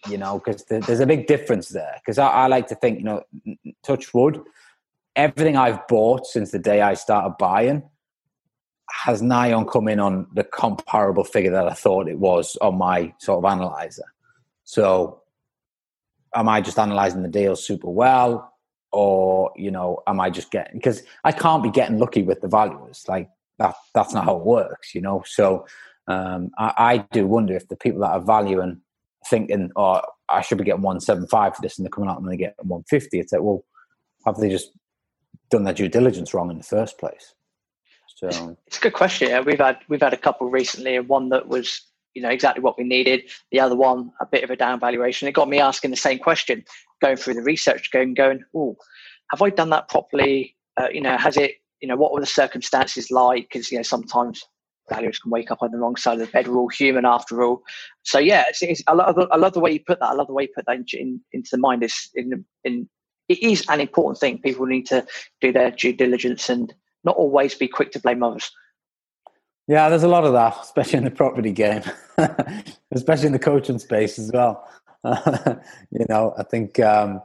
You 0.07 0.17
know, 0.17 0.39
because 0.39 0.63
there's 0.65 0.99
a 0.99 1.05
big 1.05 1.27
difference 1.27 1.69
there. 1.69 1.95
Because 1.95 2.19
I, 2.19 2.27
I 2.27 2.47
like 2.47 2.67
to 2.67 2.75
think, 2.75 2.99
you 2.99 3.05
know, 3.05 3.23
touch 3.83 4.13
wood, 4.13 4.39
everything 5.15 5.57
I've 5.57 5.87
bought 5.87 6.25
since 6.27 6.51
the 6.51 6.59
day 6.59 6.81
I 6.81 6.93
started 6.93 7.35
buying 7.39 7.83
has 8.91 9.21
nigh 9.21 9.51
on 9.51 9.65
come 9.65 9.87
in 9.87 9.99
on 9.99 10.27
the 10.33 10.43
comparable 10.43 11.23
figure 11.23 11.51
that 11.51 11.67
I 11.67 11.73
thought 11.73 12.07
it 12.07 12.19
was 12.19 12.55
on 12.61 12.77
my 12.77 13.13
sort 13.19 13.43
of 13.43 13.51
analyzer. 13.51 14.05
So 14.63 15.21
am 16.33 16.49
I 16.49 16.61
just 16.61 16.79
analyzing 16.79 17.23
the 17.23 17.29
deal 17.29 17.55
super 17.55 17.89
well? 17.89 18.51
or 18.95 19.51
you 19.57 19.69
know, 19.69 20.01
am 20.07 20.21
I 20.21 20.29
just 20.29 20.51
getting 20.51 20.77
because 20.77 21.03
I 21.25 21.33
can't 21.33 21.61
be 21.61 21.69
getting 21.69 21.99
lucky 21.99 22.23
with 22.23 22.39
the 22.39 22.47
valuers 22.47 23.03
like 23.09 23.29
that. 23.59 23.75
That's 23.93 24.13
not 24.13 24.23
how 24.23 24.37
it 24.37 24.45
works, 24.45 24.95
you 24.95 25.01
know. 25.01 25.21
So 25.27 25.67
um, 26.07 26.51
I, 26.57 26.73
I 26.77 26.97
do 27.11 27.27
wonder 27.27 27.55
if 27.55 27.67
the 27.67 27.75
people 27.75 28.01
that 28.01 28.11
are 28.11 28.21
valuing 28.21 28.81
thinking, 29.29 29.71
oh, 29.75 30.01
I 30.29 30.41
should 30.41 30.57
be 30.57 30.63
getting 30.63 30.81
175 30.81 31.55
for 31.57 31.61
this, 31.61 31.77
and 31.77 31.85
they're 31.85 31.91
coming 31.91 32.09
out 32.09 32.21
and 32.21 32.31
they 32.31 32.37
get 32.37 32.55
150. 32.59 33.19
It's 33.19 33.33
like, 33.33 33.41
well, 33.41 33.65
have 34.25 34.37
they 34.37 34.49
just 34.49 34.71
done 35.49 35.65
their 35.65 35.73
due 35.73 35.89
diligence 35.89 36.33
wrong 36.33 36.49
in 36.49 36.57
the 36.57 36.63
first 36.63 36.97
place? 36.97 37.33
So 38.15 38.57
it's 38.65 38.77
a 38.77 38.81
good 38.81 38.93
question. 38.93 39.29
Yeah, 39.29 39.41
we've 39.41 39.59
had 39.59 39.77
we've 39.89 40.01
had 40.01 40.13
a 40.13 40.17
couple 40.17 40.49
recently, 40.49 40.95
and 40.95 41.07
one 41.07 41.29
that 41.29 41.47
was 41.49 41.81
you 42.13 42.21
know 42.21 42.29
exactly 42.29 42.63
what 42.63 42.77
we 42.77 42.85
needed. 42.85 43.29
The 43.51 43.59
other 43.59 43.75
one, 43.75 44.11
a 44.21 44.25
bit 44.25 44.43
of 44.43 44.49
a 44.49 44.55
down 44.55 44.79
valuation. 44.79 45.27
It 45.27 45.33
got 45.33 45.49
me 45.49 45.59
asking 45.59 45.91
the 45.91 45.97
same 45.97 46.19
question, 46.19 46.63
going 47.01 47.17
through 47.17 47.33
the 47.35 47.43
research, 47.43 47.91
going 47.91 48.13
going, 48.13 48.43
oh, 48.55 48.77
have 49.31 49.41
I 49.41 49.49
done 49.49 49.69
that 49.71 49.89
properly? 49.89 50.55
Uh, 50.77 50.87
you 50.91 51.01
know, 51.01 51.17
has 51.17 51.35
it? 51.35 51.55
You 51.81 51.89
know, 51.89 51.97
what 51.97 52.13
were 52.13 52.21
the 52.21 52.25
circumstances 52.25 53.11
like? 53.11 53.49
Because 53.49 53.69
you 53.69 53.77
know 53.77 53.83
sometimes 53.83 54.45
valuers 54.89 55.19
can 55.19 55.31
wake 55.31 55.51
up 55.51 55.61
on 55.61 55.71
the 55.71 55.77
wrong 55.77 55.97
side 55.97 56.13
of 56.13 56.25
the 56.25 56.31
bed. 56.31 56.47
We're 56.47 56.57
all 56.57 56.69
human 56.69 57.05
after 57.05 57.43
all. 57.43 57.63
So 58.03 58.19
yeah, 58.19 58.45
it's, 58.47 58.61
it's, 58.61 58.83
I, 58.87 58.93
love, 58.93 59.17
I 59.31 59.35
love 59.35 59.53
the 59.53 59.59
way 59.59 59.71
you 59.71 59.79
put 59.85 59.99
that. 59.99 60.09
I 60.09 60.13
love 60.13 60.27
the 60.27 60.33
way 60.33 60.43
you 60.43 60.49
put 60.55 60.65
that 60.67 60.77
in, 60.77 60.85
in, 60.93 61.21
into 61.33 61.49
the 61.51 61.57
mind. 61.57 61.83
Is 61.83 62.11
in, 62.15 62.45
in 62.63 62.87
it 63.27 63.41
is 63.41 63.65
an 63.67 63.81
important 63.81 64.19
thing. 64.19 64.37
People 64.39 64.67
need 64.67 64.85
to 64.87 65.05
do 65.41 65.51
their 65.51 65.71
due 65.71 65.91
diligence 65.91 66.49
and 66.49 66.73
not 67.05 67.15
always 67.15 67.55
be 67.55 67.67
quick 67.67 67.91
to 67.91 67.99
blame 67.99 68.23
others. 68.23 68.51
Yeah, 69.67 69.89
there's 69.89 70.03
a 70.03 70.07
lot 70.07 70.25
of 70.25 70.33
that, 70.33 70.57
especially 70.61 70.97
in 70.97 71.05
the 71.05 71.11
property 71.11 71.51
game, 71.51 71.81
especially 72.91 73.27
in 73.27 73.33
the 73.33 73.39
coaching 73.39 73.79
space 73.79 74.19
as 74.19 74.31
well. 74.31 74.67
you 75.03 76.05
know, 76.07 76.33
I 76.37 76.43
think 76.43 76.79
um, 76.79 77.21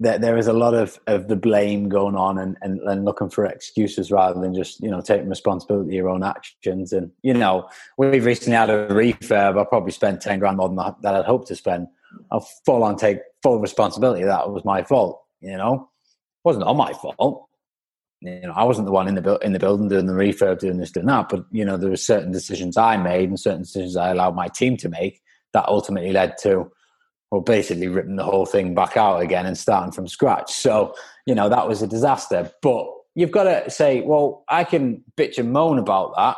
that 0.00 0.20
there 0.20 0.36
is 0.36 0.46
a 0.46 0.52
lot 0.52 0.74
of, 0.74 0.98
of 1.06 1.28
the 1.28 1.36
blame 1.36 1.88
going 1.88 2.14
on 2.16 2.38
and, 2.38 2.56
and, 2.62 2.80
and, 2.80 3.04
looking 3.04 3.30
for 3.30 3.44
excuses 3.44 4.10
rather 4.10 4.40
than 4.40 4.54
just, 4.54 4.80
you 4.80 4.90
know, 4.90 5.00
taking 5.00 5.28
responsibility 5.28 5.90
for 5.90 5.94
your 5.94 6.08
own 6.08 6.24
actions. 6.24 6.92
And, 6.92 7.10
you 7.22 7.34
know, 7.34 7.68
we've 7.96 8.24
recently 8.24 8.56
had 8.56 8.70
a 8.70 8.88
refurb. 8.88 9.60
I 9.60 9.64
probably 9.64 9.92
spent 9.92 10.20
10 10.20 10.40
grand 10.40 10.56
more 10.56 10.68
than 10.68 10.76
that 10.76 11.14
I'd 11.14 11.24
hoped 11.24 11.48
to 11.48 11.56
spend. 11.56 11.86
I'll 12.30 12.46
full 12.66 12.82
on 12.82 12.96
take 12.96 13.18
full 13.42 13.60
responsibility. 13.60 14.24
That 14.24 14.50
was 14.50 14.64
my 14.64 14.82
fault, 14.82 15.22
you 15.40 15.56
know, 15.56 15.88
it 16.04 16.44
wasn't 16.44 16.64
all 16.64 16.74
my 16.74 16.92
fault. 16.92 17.48
You 18.24 18.40
know, 18.40 18.54
I 18.56 18.64
wasn't 18.64 18.86
the 18.86 18.92
one 18.92 19.06
in 19.06 19.14
the, 19.14 19.38
in 19.38 19.52
the 19.52 19.58
building 19.58 19.88
doing 19.88 20.06
the 20.06 20.14
refurb, 20.14 20.58
doing 20.58 20.78
this, 20.78 20.90
doing 20.90 21.06
that. 21.06 21.28
But, 21.28 21.44
you 21.50 21.64
know, 21.64 21.76
there 21.76 21.90
were 21.90 21.96
certain 21.96 22.32
decisions 22.32 22.76
I 22.76 22.96
made 22.96 23.28
and 23.28 23.38
certain 23.38 23.62
decisions 23.62 23.96
I 23.96 24.10
allowed 24.10 24.34
my 24.34 24.48
team 24.48 24.78
to 24.78 24.88
make 24.88 25.20
that 25.52 25.68
ultimately 25.68 26.12
led 26.12 26.38
to 26.38 26.70
well, 27.30 27.40
basically 27.40 27.88
ripping 27.88 28.16
the 28.16 28.24
whole 28.24 28.46
thing 28.46 28.74
back 28.74 28.96
out 28.96 29.20
again 29.20 29.44
and 29.44 29.58
starting 29.58 29.90
from 29.92 30.06
scratch. 30.06 30.52
So, 30.52 30.94
you 31.26 31.34
know, 31.34 31.48
that 31.48 31.68
was 31.68 31.82
a 31.82 31.86
disaster. 31.86 32.50
But 32.62 32.86
you've 33.14 33.32
got 33.32 33.44
to 33.44 33.68
say, 33.70 34.02
well, 34.02 34.44
I 34.48 34.64
can 34.64 35.02
bitch 35.16 35.38
and 35.38 35.52
moan 35.52 35.78
about 35.78 36.14
that 36.16 36.36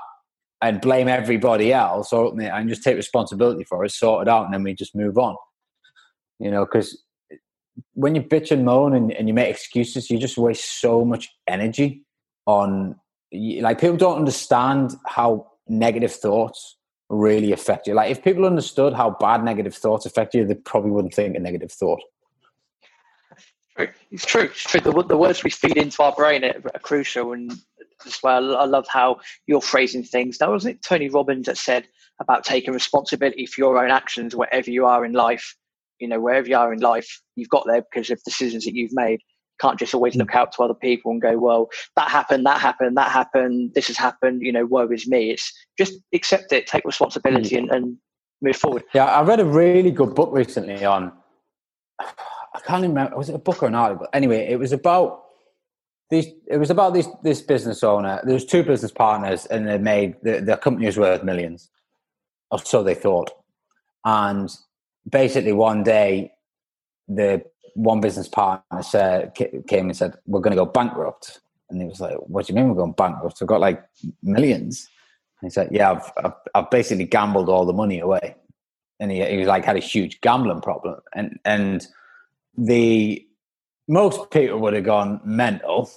and 0.63 0.81
blame 0.81 1.07
everybody 1.07 1.73
else 1.73 2.13
or 2.13 2.33
and 2.41 2.69
just 2.69 2.83
take 2.83 2.97
responsibility 2.97 3.65
for 3.65 3.85
it, 3.85 3.91
sort 3.91 4.27
it 4.27 4.31
out, 4.31 4.47
and 4.47 4.55
then 4.55 4.63
we 4.63 4.75
just 4.75 4.95
move 4.97 5.19
on. 5.19 5.37
You 6.39 6.51
know, 6.51 6.65
because 6.65 7.03
when 7.95 8.15
you 8.15 8.23
bitch 8.23 8.51
and 8.51 8.65
moan 8.65 8.95
and, 8.95 9.13
and 9.13 9.29
you 9.29 9.35
make 9.35 9.51
excuses, 9.51 10.11
you 10.11 10.19
just 10.19 10.39
waste 10.39 10.81
so 10.81 11.05
much 11.05 11.29
energy 11.47 12.05
on 12.47 12.97
like 13.33 13.81
people 13.81 13.97
don't 13.97 14.19
understand 14.19 14.95
how 15.07 15.47
negative 15.69 16.13
thoughts 16.13 16.77
really 17.09 17.53
affect 17.53 17.87
you. 17.87 17.95
Like 17.95 18.11
if 18.11 18.23
people 18.23 18.45
understood 18.45 18.93
how 18.93 19.11
bad 19.21 19.45
negative 19.45 19.75
thoughts 19.75 20.07
affect 20.07 20.35
you, 20.35 20.45
they 20.47 20.55
probably 20.55 20.91
wouldn't 20.91 21.15
think 21.15 21.37
a 21.37 21.41
negative 21.41 21.73
thought. 21.73 22.01
It's 24.11 24.25
true. 24.25 24.45
It's 24.45 24.63
true. 24.63 24.81
The, 24.81 25.03
the 25.03 25.17
words 25.17 25.45
we 25.45 25.51
feed 25.51 25.77
into 25.77 26.03
our 26.03 26.13
brain 26.13 26.45
are, 26.45 26.55
are 26.73 26.81
crucial, 26.81 27.33
and 27.33 27.53
as 28.07 28.19
well, 28.23 28.57
I 28.57 28.65
love 28.65 28.87
how 28.89 29.21
you're 29.47 29.61
phrasing 29.61 30.03
things. 30.03 30.39
Now, 30.41 30.53
wasn't 30.53 30.77
it 30.77 30.83
Tony 30.83 31.11
Robbins 31.11 31.47
that 31.47 31.59
said 31.59 31.87
about 32.19 32.45
taking 32.45 32.73
responsibility 32.73 33.45
for 33.45 33.61
your 33.61 33.83
own 33.83 33.91
actions 33.91 34.35
wherever 34.35 34.71
you 34.71 34.87
are 34.87 35.05
in 35.05 35.13
life? 35.13 35.55
You 35.99 36.09
know, 36.09 36.21
wherever 36.21 36.49
you 36.49 36.57
are 36.57 36.73
in 36.73 36.81
life, 36.81 37.21
you've 37.37 37.49
got 37.49 37.67
there 37.67 37.83
because 37.83 38.11
of 38.11 38.23
decisions 38.25 38.65
that 38.65 38.75
you've 38.75 38.93
made 38.93 39.21
can't 39.61 39.79
just 39.79 39.95
always 39.95 40.17
look 40.17 40.35
out 40.35 40.53
to 40.53 40.63
other 40.63 40.75
people 40.75 41.11
and 41.13 41.21
go, 41.21 41.39
well, 41.39 41.69
that 41.97 42.11
happened, 42.11 42.45
that 42.47 42.61
happened, 42.61 42.97
that 42.97 43.11
happened, 43.11 43.73
this 43.75 43.87
has 43.89 43.97
happened, 43.97 44.43
you 44.43 44.53
know, 44.53 44.67
woe 44.67 44.89
is 44.89 45.07
me. 45.07 45.31
It's 45.31 45.53
just 45.79 45.95
accept 46.15 46.53
it, 46.53 46.67
take 46.67 46.85
responsibility 46.85 47.57
mm. 47.57 47.59
and, 47.59 47.71
and 47.71 47.97
move 48.43 48.57
forward. 48.57 48.85
Yeah, 48.95 49.07
I 49.07 49.23
read 49.23 49.41
a 49.41 49.45
really 49.45 49.91
good 49.91 50.15
book 50.15 50.31
recently 50.33 50.85
on, 50.85 51.13
I 51.99 52.61
can't 52.65 52.83
remember, 52.83 53.17
was 53.17 53.29
it 53.29 53.35
a 53.35 53.39
book 53.39 53.63
or 53.63 53.67
an 53.67 53.75
article? 53.75 54.07
Anyway, 54.13 54.47
it 54.49 54.59
was 54.59 54.73
about 54.73 55.23
these, 56.11 56.27
it 56.47 56.59
was 56.59 56.71
about 56.71 56.95
this, 56.95 57.09
this 57.23 57.41
business 57.41 57.83
owner. 57.83 58.21
There 58.25 58.35
was 58.35 58.45
two 58.45 58.63
business 58.63 58.93
partners 58.93 59.47
and 59.47 59.67
they 59.67 59.79
made, 59.79 60.17
the, 60.23 60.41
the 60.41 60.57
company 60.57 60.87
was 60.87 60.99
worth 60.99 61.25
millions. 61.25 61.71
Or 62.51 62.61
so 62.61 62.85
they 62.85 62.95
thought. 62.95 63.33
And 64.05 64.55
basically 65.09 65.53
one 65.53 65.83
day, 65.83 66.33
the 67.09 67.45
one 67.75 68.01
business 68.01 68.29
partner 68.29 68.83
said, 68.83 69.35
came 69.35 69.87
and 69.87 69.97
said, 69.97 70.15
"We're 70.27 70.41
going 70.41 70.57
to 70.57 70.65
go 70.65 70.71
bankrupt," 70.71 71.41
and 71.71 71.81
he 71.81 71.87
was 71.87 72.01
like, 72.01 72.17
"What 72.27 72.47
do 72.47 72.53
you 72.53 72.57
mean 72.57 72.69
we're 72.69 72.75
going 72.75 72.93
bankrupt? 72.93 73.41
We've 73.41 73.49
got 73.49 73.61
like 73.61 73.85
millions. 74.23 74.89
And 75.41 75.51
he 75.51 75.53
said, 75.53 75.69
"Yeah, 75.71 75.93
I've, 75.93 76.13
I've, 76.25 76.33
I've 76.55 76.71
basically 76.71 77.05
gambled 77.05 77.49
all 77.49 77.67
the 77.67 77.73
money 77.73 78.01
away," 78.01 78.35
and 78.99 79.11
he, 79.11 79.25
he 79.25 79.37
was 79.37 79.49
like 79.49 79.65
had 79.65 79.77
a 79.77 79.81
huge 79.81 80.21
gambling 80.21 80.61
problem, 80.61 81.01
and 81.15 81.39
and 81.45 81.87
the 82.57 83.25
most 83.89 84.31
people 84.31 84.59
would 84.59 84.75
have 84.75 84.85
gone 84.85 85.21
mental, 85.25 85.91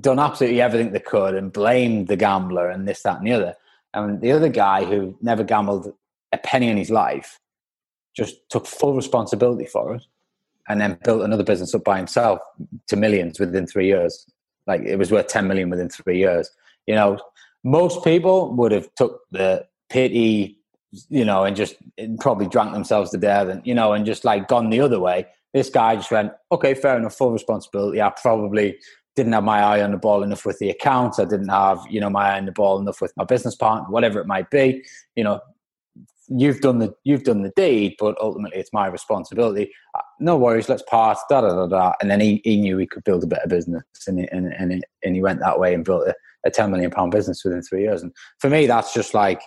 done 0.00 0.18
absolutely 0.18 0.60
everything 0.60 0.92
they 0.92 1.00
could, 1.00 1.34
and 1.34 1.52
blamed 1.52 2.08
the 2.08 2.16
gambler 2.16 2.68
and 2.68 2.86
this, 2.86 3.02
that, 3.02 3.18
and 3.18 3.26
the 3.26 3.32
other. 3.32 3.54
And 3.94 4.20
the 4.20 4.32
other 4.32 4.48
guy 4.48 4.84
who 4.84 5.16
never 5.20 5.44
gambled 5.44 5.92
a 6.32 6.38
penny 6.38 6.68
in 6.68 6.78
his 6.78 6.90
life 6.90 7.40
just 8.14 8.48
took 8.50 8.66
full 8.66 8.94
responsibility 8.94 9.66
for 9.66 9.94
it 9.94 10.04
and 10.68 10.80
then 10.80 10.98
built 11.04 11.22
another 11.22 11.42
business 11.42 11.74
up 11.74 11.84
by 11.84 11.96
himself 11.96 12.40
to 12.86 12.96
millions 12.96 13.40
within 13.40 13.66
three 13.66 13.86
years. 13.86 14.26
Like 14.66 14.82
it 14.82 14.96
was 14.96 15.10
worth 15.10 15.26
10 15.26 15.48
million 15.48 15.70
within 15.70 15.88
three 15.88 16.18
years. 16.18 16.50
You 16.86 16.94
know, 16.94 17.18
most 17.64 18.04
people 18.04 18.54
would 18.54 18.72
have 18.72 18.92
took 18.94 19.22
the 19.30 19.66
pity, 19.88 20.58
you 21.08 21.24
know, 21.24 21.44
and 21.44 21.56
just 21.56 21.76
probably 22.20 22.46
drank 22.46 22.72
themselves 22.72 23.10
to 23.10 23.18
death 23.18 23.48
and, 23.48 23.66
you 23.66 23.74
know, 23.74 23.92
and 23.92 24.06
just 24.06 24.24
like 24.24 24.48
gone 24.48 24.70
the 24.70 24.80
other 24.80 25.00
way. 25.00 25.26
This 25.52 25.68
guy 25.68 25.96
just 25.96 26.10
went, 26.10 26.32
okay, 26.50 26.74
fair 26.74 26.96
enough, 26.96 27.14
full 27.14 27.32
responsibility. 27.32 28.00
I 28.00 28.10
probably 28.10 28.78
didn't 29.14 29.32
have 29.32 29.44
my 29.44 29.60
eye 29.60 29.82
on 29.82 29.90
the 29.90 29.98
ball 29.98 30.22
enough 30.22 30.46
with 30.46 30.58
the 30.58 30.70
accounts. 30.70 31.18
I 31.18 31.24
didn't 31.24 31.48
have, 31.48 31.80
you 31.90 32.00
know, 32.00 32.08
my 32.08 32.30
eye 32.30 32.38
on 32.38 32.46
the 32.46 32.52
ball 32.52 32.80
enough 32.80 33.00
with 33.00 33.12
my 33.16 33.24
business 33.24 33.54
partner, 33.54 33.90
whatever 33.90 34.20
it 34.20 34.26
might 34.26 34.48
be. 34.50 34.84
You 35.16 35.24
know, 35.24 35.40
you've 36.28 36.60
done 36.60 36.78
the 36.78 36.94
you've 37.04 37.24
done 37.24 37.42
the 37.42 37.52
deed, 37.56 37.96
but 37.98 38.16
ultimately 38.20 38.58
it's 38.58 38.72
my 38.72 38.86
responsibility. 38.86 39.70
Uh, 39.94 40.00
no 40.20 40.36
worries, 40.36 40.68
let's 40.68 40.82
part. 40.84 41.18
Da 41.28 41.40
da 41.40 41.48
da 41.48 41.66
da. 41.66 41.92
And 42.00 42.10
then 42.10 42.20
he, 42.20 42.40
he 42.44 42.56
knew 42.56 42.78
he 42.78 42.86
could 42.86 43.04
build 43.04 43.24
a 43.24 43.26
better 43.26 43.48
business, 43.48 43.84
and 44.06 44.20
he, 44.20 44.28
and 44.28 44.52
and, 44.52 44.72
he, 44.72 44.82
and 45.02 45.14
he 45.14 45.22
went 45.22 45.40
that 45.40 45.58
way 45.58 45.74
and 45.74 45.84
built 45.84 46.08
a, 46.08 46.14
a 46.44 46.50
ten 46.50 46.70
million 46.70 46.90
pound 46.90 47.12
business 47.12 47.44
within 47.44 47.62
three 47.62 47.82
years. 47.82 48.02
And 48.02 48.12
for 48.38 48.48
me, 48.48 48.66
that's 48.66 48.94
just 48.94 49.14
like 49.14 49.42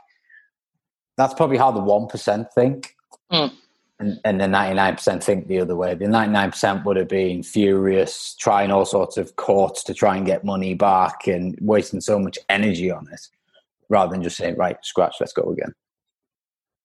that's 1.17 1.33
probably 1.33 1.57
how 1.57 1.71
the 1.71 1.79
one 1.79 2.07
percent 2.07 2.47
think. 2.53 2.95
Mm. 3.31 3.53
And, 3.97 4.19
and 4.25 4.41
the 4.41 4.45
99% 4.45 5.23
think 5.23 5.47
the 5.47 5.61
other 5.61 5.77
way. 5.77 5.95
The 5.95 6.03
99% 6.03 6.83
would 6.83 6.97
have 6.97 7.07
been 7.07 7.41
furious, 7.43 8.35
trying 8.37 8.69
all 8.69 8.83
sorts 8.83 9.15
of 9.15 9.37
courts 9.37 9.85
to 9.85 9.93
try 9.93 10.17
and 10.17 10.25
get 10.25 10.43
money 10.43 10.73
back 10.73 11.27
and 11.27 11.57
wasting 11.61 12.01
so 12.01 12.19
much 12.19 12.37
energy 12.49 12.91
on 12.91 13.07
it 13.13 13.21
rather 13.87 14.11
than 14.11 14.21
just 14.21 14.35
saying, 14.35 14.57
right, 14.57 14.75
scratch, 14.83 15.15
let's 15.21 15.31
go 15.31 15.49
again. 15.49 15.73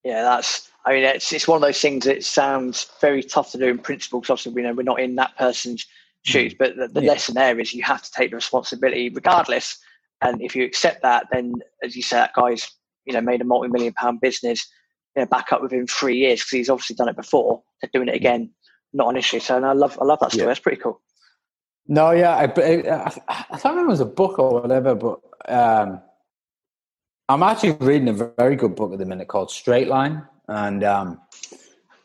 Yeah, 0.04 0.22
that's. 0.22 0.68
I 0.86 0.92
mean, 0.92 1.04
it's 1.04 1.32
it's 1.32 1.46
one 1.46 1.56
of 1.56 1.62
those 1.62 1.80
things 1.80 2.06
that 2.06 2.24
sounds 2.24 2.86
very 3.00 3.22
tough 3.22 3.52
to 3.52 3.58
do 3.58 3.66
in 3.66 3.78
principle 3.78 4.20
because 4.20 4.30
obviously 4.30 4.52
we 4.52 4.62
know 4.62 4.72
we're 4.72 4.82
not 4.82 5.00
in 5.00 5.16
that 5.16 5.36
person's 5.36 5.86
shoes. 6.24 6.54
Mm. 6.54 6.58
But 6.58 6.76
the, 6.76 6.88
the 6.88 7.02
yeah. 7.02 7.12
lesson 7.12 7.34
there 7.34 7.58
is 7.60 7.74
you 7.74 7.82
have 7.82 8.02
to 8.02 8.10
take 8.10 8.30
the 8.30 8.36
responsibility 8.36 9.10
regardless. 9.10 9.78
And 10.22 10.40
if 10.42 10.54
you 10.54 10.64
accept 10.64 11.02
that, 11.02 11.26
then 11.32 11.54
as 11.82 11.96
you 11.96 12.02
say, 12.02 12.16
that 12.16 12.32
guy's 12.34 12.70
you 13.04 13.12
know 13.12 13.20
made 13.20 13.40
a 13.40 13.44
multi-million 13.44 13.92
pound 13.94 14.20
business, 14.20 14.66
you 15.16 15.22
know, 15.22 15.26
back 15.26 15.52
up 15.52 15.62
within 15.62 15.86
three 15.86 16.16
years 16.16 16.40
because 16.40 16.50
he's 16.50 16.70
obviously 16.70 16.96
done 16.96 17.08
it 17.08 17.16
before. 17.16 17.62
They're 17.80 17.90
doing 17.92 18.08
it 18.08 18.14
again, 18.14 18.50
not 18.92 19.08
an 19.08 19.16
issue. 19.16 19.40
So 19.40 19.56
and 19.56 19.66
I 19.66 19.72
love 19.72 19.98
I 20.00 20.04
love 20.04 20.20
that 20.20 20.32
story. 20.32 20.44
Yeah. 20.44 20.48
That's 20.48 20.60
pretty 20.60 20.80
cool. 20.80 21.00
No, 21.88 22.12
yeah, 22.12 22.36
I, 22.36 22.44
I, 22.44 23.12
I, 23.28 23.44
I 23.50 23.56
thought 23.56 23.76
it 23.76 23.86
was 23.86 24.00
a 24.00 24.06
book 24.06 24.38
or 24.38 24.60
whatever, 24.60 24.94
but 24.94 25.18
um, 25.48 26.00
I'm 27.30 27.44
actually 27.44 27.74
reading 27.74 28.08
a 28.08 28.32
very 28.36 28.56
good 28.56 28.74
book 28.74 28.92
at 28.92 28.98
the 28.98 29.06
minute 29.06 29.28
called 29.28 29.52
Straight 29.52 29.86
Line, 29.86 30.26
and 30.48 30.82
um, 30.82 31.20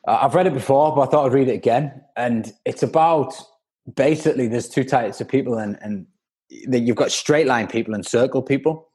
I've 0.08 0.36
read 0.36 0.46
it 0.46 0.54
before, 0.54 0.94
but 0.94 1.02
I 1.02 1.06
thought 1.08 1.26
I'd 1.26 1.34
read 1.34 1.48
it 1.48 1.56
again. 1.56 2.04
And 2.16 2.54
it's 2.64 2.84
about 2.84 3.34
basically 3.96 4.48
there's 4.48 4.70
two 4.70 4.84
types 4.84 5.22
of 5.22 5.28
people, 5.28 5.58
and 5.58 5.80
and 5.82 6.06
you've 6.50 6.96
got 6.96 7.12
straight 7.12 7.48
line 7.48 7.66
people 7.66 7.96
and 7.96 8.06
circle 8.06 8.44
people. 8.44 8.92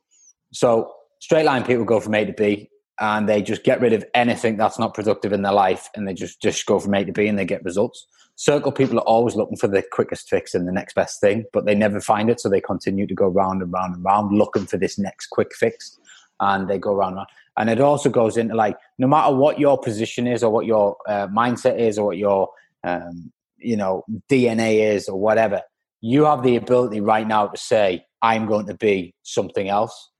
So 0.52 0.92
straight 1.18 1.46
line 1.46 1.64
people 1.64 1.84
go 1.84 1.98
from 1.98 2.14
A 2.14 2.24
to 2.24 2.32
B, 2.32 2.70
and 3.00 3.28
they 3.28 3.42
just 3.42 3.64
get 3.64 3.80
rid 3.80 3.92
of 3.92 4.04
anything 4.14 4.56
that's 4.56 4.78
not 4.78 4.94
productive 4.94 5.32
in 5.32 5.42
their 5.42 5.52
life, 5.52 5.88
and 5.96 6.06
they 6.06 6.14
just 6.14 6.40
just 6.40 6.64
go 6.64 6.78
from 6.78 6.94
A 6.94 7.04
to 7.04 7.12
B, 7.12 7.26
and 7.26 7.36
they 7.36 7.44
get 7.44 7.64
results. 7.64 8.06
circle 8.36 8.70
people 8.70 8.98
are 9.00 9.08
always 9.08 9.34
looking 9.34 9.56
for 9.56 9.66
the 9.66 9.82
quickest 9.90 10.28
fix 10.28 10.54
and 10.54 10.68
the 10.68 10.72
next 10.72 10.94
best 10.94 11.20
thing, 11.20 11.44
but 11.52 11.66
they 11.66 11.74
never 11.74 12.00
find 12.00 12.30
it. 12.30 12.38
So 12.38 12.48
they 12.48 12.60
continue 12.60 13.08
to 13.08 13.14
go 13.16 13.26
round 13.26 13.62
and 13.62 13.72
round 13.72 13.96
and 13.96 14.04
round 14.04 14.38
looking 14.38 14.66
for 14.66 14.76
this 14.76 14.96
next 14.96 15.26
quick 15.26 15.52
fix. 15.56 15.98
And 16.40 16.68
they 16.68 16.78
go 16.78 16.92
around. 16.94 17.18
and. 17.56 17.70
It 17.70 17.80
also 17.80 18.08
goes 18.10 18.36
into 18.36 18.54
like, 18.54 18.76
no 18.98 19.06
matter 19.06 19.34
what 19.34 19.60
your 19.60 19.78
position 19.78 20.26
is 20.26 20.42
or 20.42 20.50
what 20.50 20.66
your 20.66 20.96
uh, 21.06 21.28
mindset 21.28 21.78
is 21.78 21.98
or 21.98 22.06
what 22.06 22.18
your, 22.18 22.48
um, 22.82 23.30
you 23.58 23.76
know, 23.76 24.04
DNA 24.30 24.94
is 24.94 25.08
or 25.08 25.20
whatever, 25.20 25.62
you 26.00 26.24
have 26.24 26.42
the 26.42 26.56
ability 26.56 27.00
right 27.00 27.26
now 27.26 27.46
to 27.46 27.56
say, 27.56 28.04
I'm 28.22 28.46
going 28.46 28.66
to 28.66 28.74
be 28.74 29.14
something 29.22 29.68
else 29.68 30.10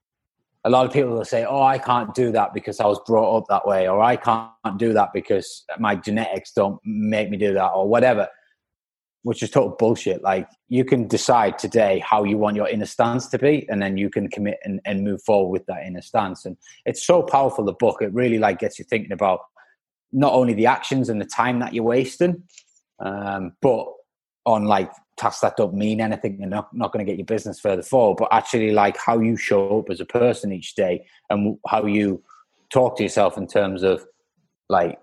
a 0.64 0.70
lot 0.70 0.87
of 0.87 0.92
people 0.92 1.11
will 1.11 1.24
say, 1.24 1.44
"Oh, 1.44 1.62
I 1.62 1.78
can't 1.78 2.14
do 2.14 2.33
that 2.33 2.52
because 2.52 2.80
I 2.80 2.87
was 2.87 3.00
brought 3.06 3.37
up 3.37 3.44
that 3.48 3.66
way," 3.66 3.88
or 3.88 4.00
"I 4.00 4.16
can't 4.16 4.76
do 4.76 4.92
that 4.92 5.12
because 5.12 5.64
my 5.78 5.94
genetics 5.94 6.52
don't 6.52 6.78
make 6.85 7.30
me 7.30 7.37
do 7.37 7.54
that," 7.54 7.68
or 7.68 7.88
whatever. 7.88 8.28
Which 9.22 9.42
is 9.42 9.50
total 9.50 9.76
bullshit. 9.78 10.22
Like 10.22 10.48
you 10.68 10.85
can 10.85 11.06
decide 11.06 11.59
today 11.59 11.98
how 11.98 12.24
you 12.24 12.38
want 12.38 12.56
your 12.56 12.68
inner 12.68 12.87
stance 12.87 13.26
to 13.28 13.38
be, 13.38 13.66
and 13.68 13.83
then 13.83 13.98
you 13.98 14.09
can 14.09 14.28
commit 14.28 14.59
and, 14.64 14.80
and 14.87 15.04
move 15.04 15.22
forward 15.22 15.50
with 15.50 15.66
that 15.66 15.85
inner 15.87 16.00
stance. 16.00 16.46
And 16.46 16.56
it's 16.87 17.04
so 17.04 17.22
powerful. 17.22 17.64
The 17.64 17.74
book 17.74 17.98
it 18.00 18.14
really 18.14 18.38
like 18.38 18.61
gets 18.61 18.78
you 18.78 18.85
thinking 18.87 19.12
about 19.12 19.40
not 20.12 20.33
only 20.33 20.54
the 20.54 20.66
actions 20.66 21.09
and 21.09 21.20
the 21.20 21.26
time 21.26 21.59
that 21.61 21.74
you're 21.74 21.85
wasting, 21.85 22.44
um, 22.98 23.52
but 23.61 23.87
on 24.46 24.64
like 24.64 24.90
tasks 25.18 25.42
that 25.42 25.56
don't 25.56 25.74
mean 25.74 26.00
anything 26.00 26.38
and 26.40 26.50
not, 26.50 26.74
not 26.74 26.92
going 26.92 27.04
to 27.04 27.11
get 27.11 27.18
your 27.18 27.26
business 27.26 27.61
further 27.61 27.83
forward, 27.83 28.16
but 28.16 28.28
actually 28.33 28.72
like 28.72 28.96
how 28.96 29.20
you 29.20 29.37
show 29.37 29.80
up 29.80 29.90
as 29.90 30.00
a 30.00 30.06
person 30.06 30.50
each 30.50 30.74
day 30.74 31.06
and 31.28 31.59
how 31.68 31.85
you 31.85 32.22
talk 32.72 32.96
to 32.96 33.02
yourself 33.02 33.37
in 33.37 33.46
terms 33.46 33.83
of 33.83 34.04
like, 34.70 34.98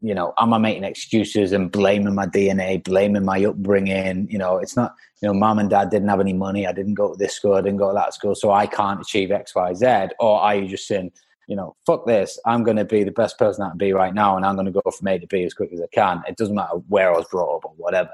you 0.00 0.14
know, 0.14 0.34
am 0.38 0.52
I 0.52 0.58
making 0.58 0.84
excuses 0.84 1.52
and 1.52 1.72
blaming 1.72 2.14
my 2.14 2.26
DNA, 2.26 2.82
blaming 2.82 3.24
my 3.24 3.44
upbringing? 3.44 4.28
You 4.30 4.38
know, 4.38 4.58
it's 4.58 4.76
not, 4.76 4.94
you 5.22 5.28
know, 5.28 5.34
mom 5.34 5.58
and 5.58 5.70
dad 5.70 5.90
didn't 5.90 6.08
have 6.08 6.20
any 6.20 6.34
money. 6.34 6.66
I 6.66 6.72
didn't 6.72 6.94
go 6.94 7.12
to 7.12 7.16
this 7.16 7.34
school. 7.34 7.54
I 7.54 7.62
didn't 7.62 7.78
go 7.78 7.88
to 7.88 7.94
that 7.94 8.14
school. 8.14 8.34
So 8.34 8.52
I 8.52 8.66
can't 8.66 9.00
achieve 9.00 9.30
X, 9.30 9.54
Y, 9.54 9.74
Z. 9.74 9.86
Or 10.20 10.40
are 10.40 10.54
you 10.54 10.68
just 10.68 10.86
saying, 10.86 11.12
you 11.46 11.56
know, 11.56 11.76
fuck 11.86 12.06
this. 12.06 12.38
I'm 12.44 12.64
going 12.64 12.76
to 12.76 12.84
be 12.84 13.04
the 13.04 13.12
best 13.12 13.38
person 13.38 13.64
I 13.64 13.70
can 13.70 13.78
be 13.78 13.92
right 13.92 14.12
now, 14.12 14.36
and 14.36 14.44
I'm 14.44 14.56
going 14.56 14.66
to 14.66 14.72
go 14.72 14.90
from 14.90 15.08
A 15.08 15.18
to 15.18 15.26
B 15.26 15.44
as 15.44 15.54
quick 15.54 15.72
as 15.72 15.80
I 15.80 15.86
can. 15.92 16.22
It 16.28 16.36
doesn't 16.36 16.54
matter 16.54 16.76
where 16.88 17.12
I 17.12 17.16
was 17.16 17.26
brought 17.30 17.56
up 17.56 17.64
or 17.64 17.72
whatever. 17.76 18.10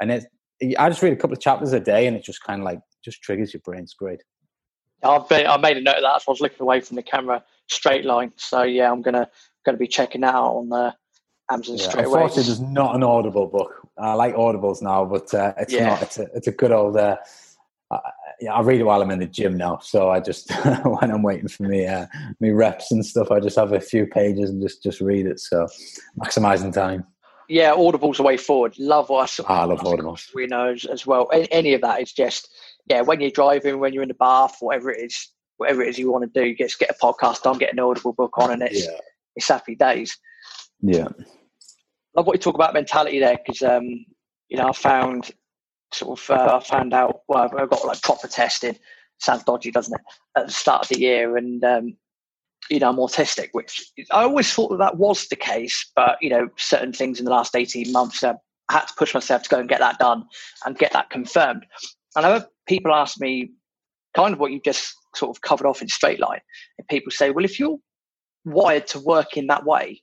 And 0.00 0.10
it, 0.10 0.26
I 0.78 0.88
just 0.88 1.02
read 1.02 1.12
a 1.12 1.16
couple 1.16 1.34
of 1.34 1.40
chapters 1.40 1.72
a 1.72 1.80
day, 1.80 2.06
and 2.06 2.16
it 2.16 2.24
just 2.24 2.42
kind 2.42 2.60
of 2.60 2.64
like 2.64 2.80
just 3.04 3.22
triggers 3.22 3.54
your 3.54 3.60
brain. 3.60 3.82
It's 3.82 3.94
great. 3.94 4.22
I've 5.04 5.28
been, 5.28 5.46
I 5.46 5.56
made 5.56 5.76
a 5.76 5.80
note 5.80 5.96
of 5.96 6.02
that. 6.02 6.22
I 6.26 6.30
was 6.30 6.40
looking 6.40 6.60
away 6.60 6.80
from 6.80 6.96
the 6.96 7.02
camera, 7.02 7.42
straight 7.68 8.04
line. 8.04 8.32
So 8.36 8.62
yeah, 8.62 8.90
I'm 8.90 9.02
gonna 9.02 9.28
gonna 9.64 9.78
be 9.78 9.88
checking 9.88 10.24
out 10.24 10.56
on 10.56 10.68
the 10.68 10.94
Amazon 11.50 11.76
yeah, 11.76 11.88
straight 11.88 12.06
away. 12.06 12.22
Unfortunately, 12.22 12.44
there's 12.44 12.60
not 12.60 12.94
an 12.94 13.02
Audible 13.02 13.46
book. 13.46 13.88
I 13.98 14.14
like 14.14 14.34
Audibles 14.34 14.82
now, 14.82 15.04
but 15.04 15.32
uh, 15.34 15.52
it's 15.58 15.72
yeah. 15.72 15.90
not. 15.90 16.02
It's 16.02 16.18
a, 16.18 16.26
it's 16.34 16.46
a 16.46 16.52
good 16.52 16.72
old. 16.72 16.96
Uh, 16.96 17.16
uh, 17.90 17.98
yeah, 18.40 18.54
I 18.54 18.62
read 18.62 18.80
it 18.80 18.84
while 18.84 19.02
I'm 19.02 19.10
in 19.10 19.18
the 19.18 19.26
gym 19.26 19.56
now. 19.56 19.78
So 19.78 20.10
I 20.10 20.20
just 20.20 20.50
when 20.84 21.10
I'm 21.10 21.22
waiting 21.22 21.48
for 21.48 21.64
me 21.64 21.86
uh, 21.86 22.06
me 22.40 22.50
reps 22.50 22.90
and 22.90 23.04
stuff, 23.04 23.30
I 23.30 23.40
just 23.40 23.56
have 23.56 23.72
a 23.72 23.80
few 23.80 24.06
pages 24.06 24.50
and 24.50 24.62
just 24.62 24.82
just 24.82 25.00
read 25.00 25.26
it. 25.26 25.40
So 25.40 25.66
maximizing 26.18 26.72
time 26.72 27.06
yeah, 27.52 27.72
Audible's 27.74 28.16
the 28.16 28.22
way 28.22 28.38
forward. 28.38 28.78
Love 28.78 29.10
us. 29.10 29.38
Oh, 29.38 29.44
I 29.46 29.64
love 29.64 29.80
Audibles. 29.80 30.34
We 30.34 30.46
know 30.46 30.74
as 30.90 31.06
well. 31.06 31.28
Any, 31.32 31.74
of 31.74 31.82
that 31.82 32.00
is 32.00 32.12
just 32.12 32.48
yeah. 32.86 33.02
When 33.02 33.20
you're 33.20 33.30
driving, 33.30 33.78
when 33.78 33.92
you're 33.92 34.02
in 34.02 34.08
the 34.08 34.14
bath, 34.14 34.56
whatever 34.60 34.90
it 34.90 35.04
is, 35.04 35.28
whatever 35.58 35.82
it 35.82 35.90
is 35.90 35.98
you 35.98 36.10
want 36.10 36.32
to 36.32 36.40
do, 36.40 36.54
just 36.54 36.78
get 36.78 36.90
a 36.90 36.94
podcast 36.94 37.44
on, 37.44 37.58
get 37.58 37.72
an 37.72 37.78
Audible 37.78 38.14
book 38.14 38.32
on, 38.38 38.52
and 38.52 38.62
it's 38.62 38.86
yeah. 38.86 38.98
it's 39.36 39.48
happy 39.48 39.74
days. 39.74 40.16
Yeah. 40.82 41.08
Love 42.16 42.26
what 42.26 42.34
you 42.34 42.40
talk 42.40 42.54
about 42.54 42.74
mentality 42.74 43.18
there 43.18 43.38
because 43.44 43.62
um, 43.62 44.04
you 44.48 44.58
know 44.58 44.68
I 44.68 44.72
found 44.72 45.30
sort 45.92 46.18
of 46.18 46.30
uh, 46.30 46.56
I 46.56 46.64
found 46.64 46.92
out 46.92 47.20
well 47.28 47.50
I've 47.56 47.70
got 47.70 47.86
like 47.86 48.02
proper 48.02 48.28
testing. 48.28 48.76
Sounds 49.18 49.44
dodgy, 49.44 49.70
doesn't 49.70 49.94
it? 49.94 50.00
At 50.36 50.46
the 50.46 50.52
start 50.52 50.82
of 50.82 50.88
the 50.88 51.00
year, 51.00 51.36
and 51.36 51.62
um, 51.64 51.96
you 52.70 52.78
know, 52.78 52.88
I'm 52.88 52.96
autistic, 52.96 53.48
which 53.52 53.92
I 54.10 54.22
always 54.22 54.52
thought 54.52 54.70
that 54.70 54.78
that 54.78 54.96
was 54.96 55.28
the 55.28 55.36
case. 55.36 55.90
But, 55.94 56.16
you 56.20 56.30
know, 56.30 56.48
certain 56.56 56.92
things 56.92 57.18
in 57.18 57.24
the 57.24 57.30
last 57.30 57.54
18 57.54 57.92
months, 57.92 58.22
uh, 58.22 58.34
I 58.68 58.74
had 58.74 58.86
to 58.86 58.94
push 58.96 59.14
myself 59.14 59.42
to 59.42 59.48
go 59.48 59.58
and 59.58 59.68
get 59.68 59.80
that 59.80 59.98
done 59.98 60.24
and 60.64 60.78
get 60.78 60.92
that 60.92 61.10
confirmed. 61.10 61.66
And 62.16 62.24
I've 62.24 62.46
people 62.66 62.94
ask 62.94 63.20
me 63.20 63.50
kind 64.14 64.32
of 64.32 64.40
what 64.40 64.52
you 64.52 64.60
just 64.64 64.94
sort 65.14 65.36
of 65.36 65.42
covered 65.42 65.66
off 65.66 65.82
in 65.82 65.88
straight 65.88 66.20
line. 66.20 66.40
And 66.78 66.86
people 66.88 67.10
say, 67.10 67.30
well, 67.30 67.44
if 67.44 67.58
you're 67.58 67.78
wired 68.44 68.86
to 68.88 69.00
work 69.00 69.36
in 69.36 69.48
that 69.48 69.64
way, 69.64 70.00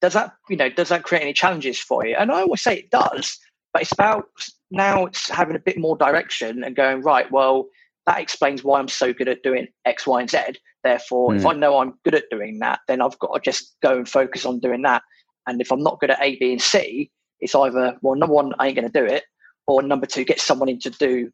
does 0.00 0.12
that, 0.12 0.32
you 0.48 0.56
know, 0.56 0.68
does 0.68 0.88
that 0.90 1.04
create 1.04 1.22
any 1.22 1.32
challenges 1.32 1.78
for 1.78 2.06
you? 2.06 2.16
And 2.16 2.30
I 2.30 2.42
always 2.42 2.62
say 2.62 2.76
it 2.76 2.90
does, 2.90 3.38
but 3.72 3.82
it's 3.82 3.92
about 3.92 4.28
now 4.70 5.06
it's 5.06 5.28
having 5.28 5.56
a 5.56 5.60
bit 5.60 5.78
more 5.78 5.96
direction 5.96 6.64
and 6.64 6.76
going, 6.76 7.02
right, 7.02 7.30
well, 7.30 7.66
that 8.06 8.20
explains 8.20 8.62
why 8.62 8.78
I'm 8.78 8.88
so 8.88 9.12
good 9.12 9.28
at 9.28 9.42
doing 9.42 9.66
X, 9.84 10.06
Y, 10.06 10.20
and 10.20 10.30
Z. 10.30 10.38
Therefore, 10.84 11.30
mm. 11.30 11.36
if 11.36 11.42
hmm. 11.42 11.48
I 11.48 11.52
know 11.54 11.78
I'm 11.78 11.94
good 12.04 12.14
at 12.14 12.30
doing 12.30 12.60
that, 12.60 12.80
then 12.86 13.02
I've 13.02 13.18
got 13.18 13.34
to 13.34 13.40
just 13.40 13.74
go 13.82 13.96
and 13.96 14.08
focus 14.08 14.46
on 14.46 14.60
doing 14.60 14.82
that. 14.82 15.02
And 15.48 15.60
if 15.60 15.72
I'm 15.72 15.82
not 15.82 15.98
good 15.98 16.10
at 16.10 16.22
A, 16.22 16.36
B, 16.36 16.52
and 16.52 16.62
C, 16.62 17.10
it's 17.40 17.54
either, 17.54 17.96
well, 18.02 18.14
number 18.14 18.34
one, 18.34 18.52
I 18.58 18.68
ain't 18.68 18.76
going 18.76 18.90
to 18.90 19.00
do 19.00 19.04
it, 19.04 19.24
or 19.66 19.82
number 19.82 20.06
two, 20.06 20.24
get 20.24 20.40
someone 20.40 20.68
in 20.68 20.78
to 20.80 20.90
do, 20.90 21.30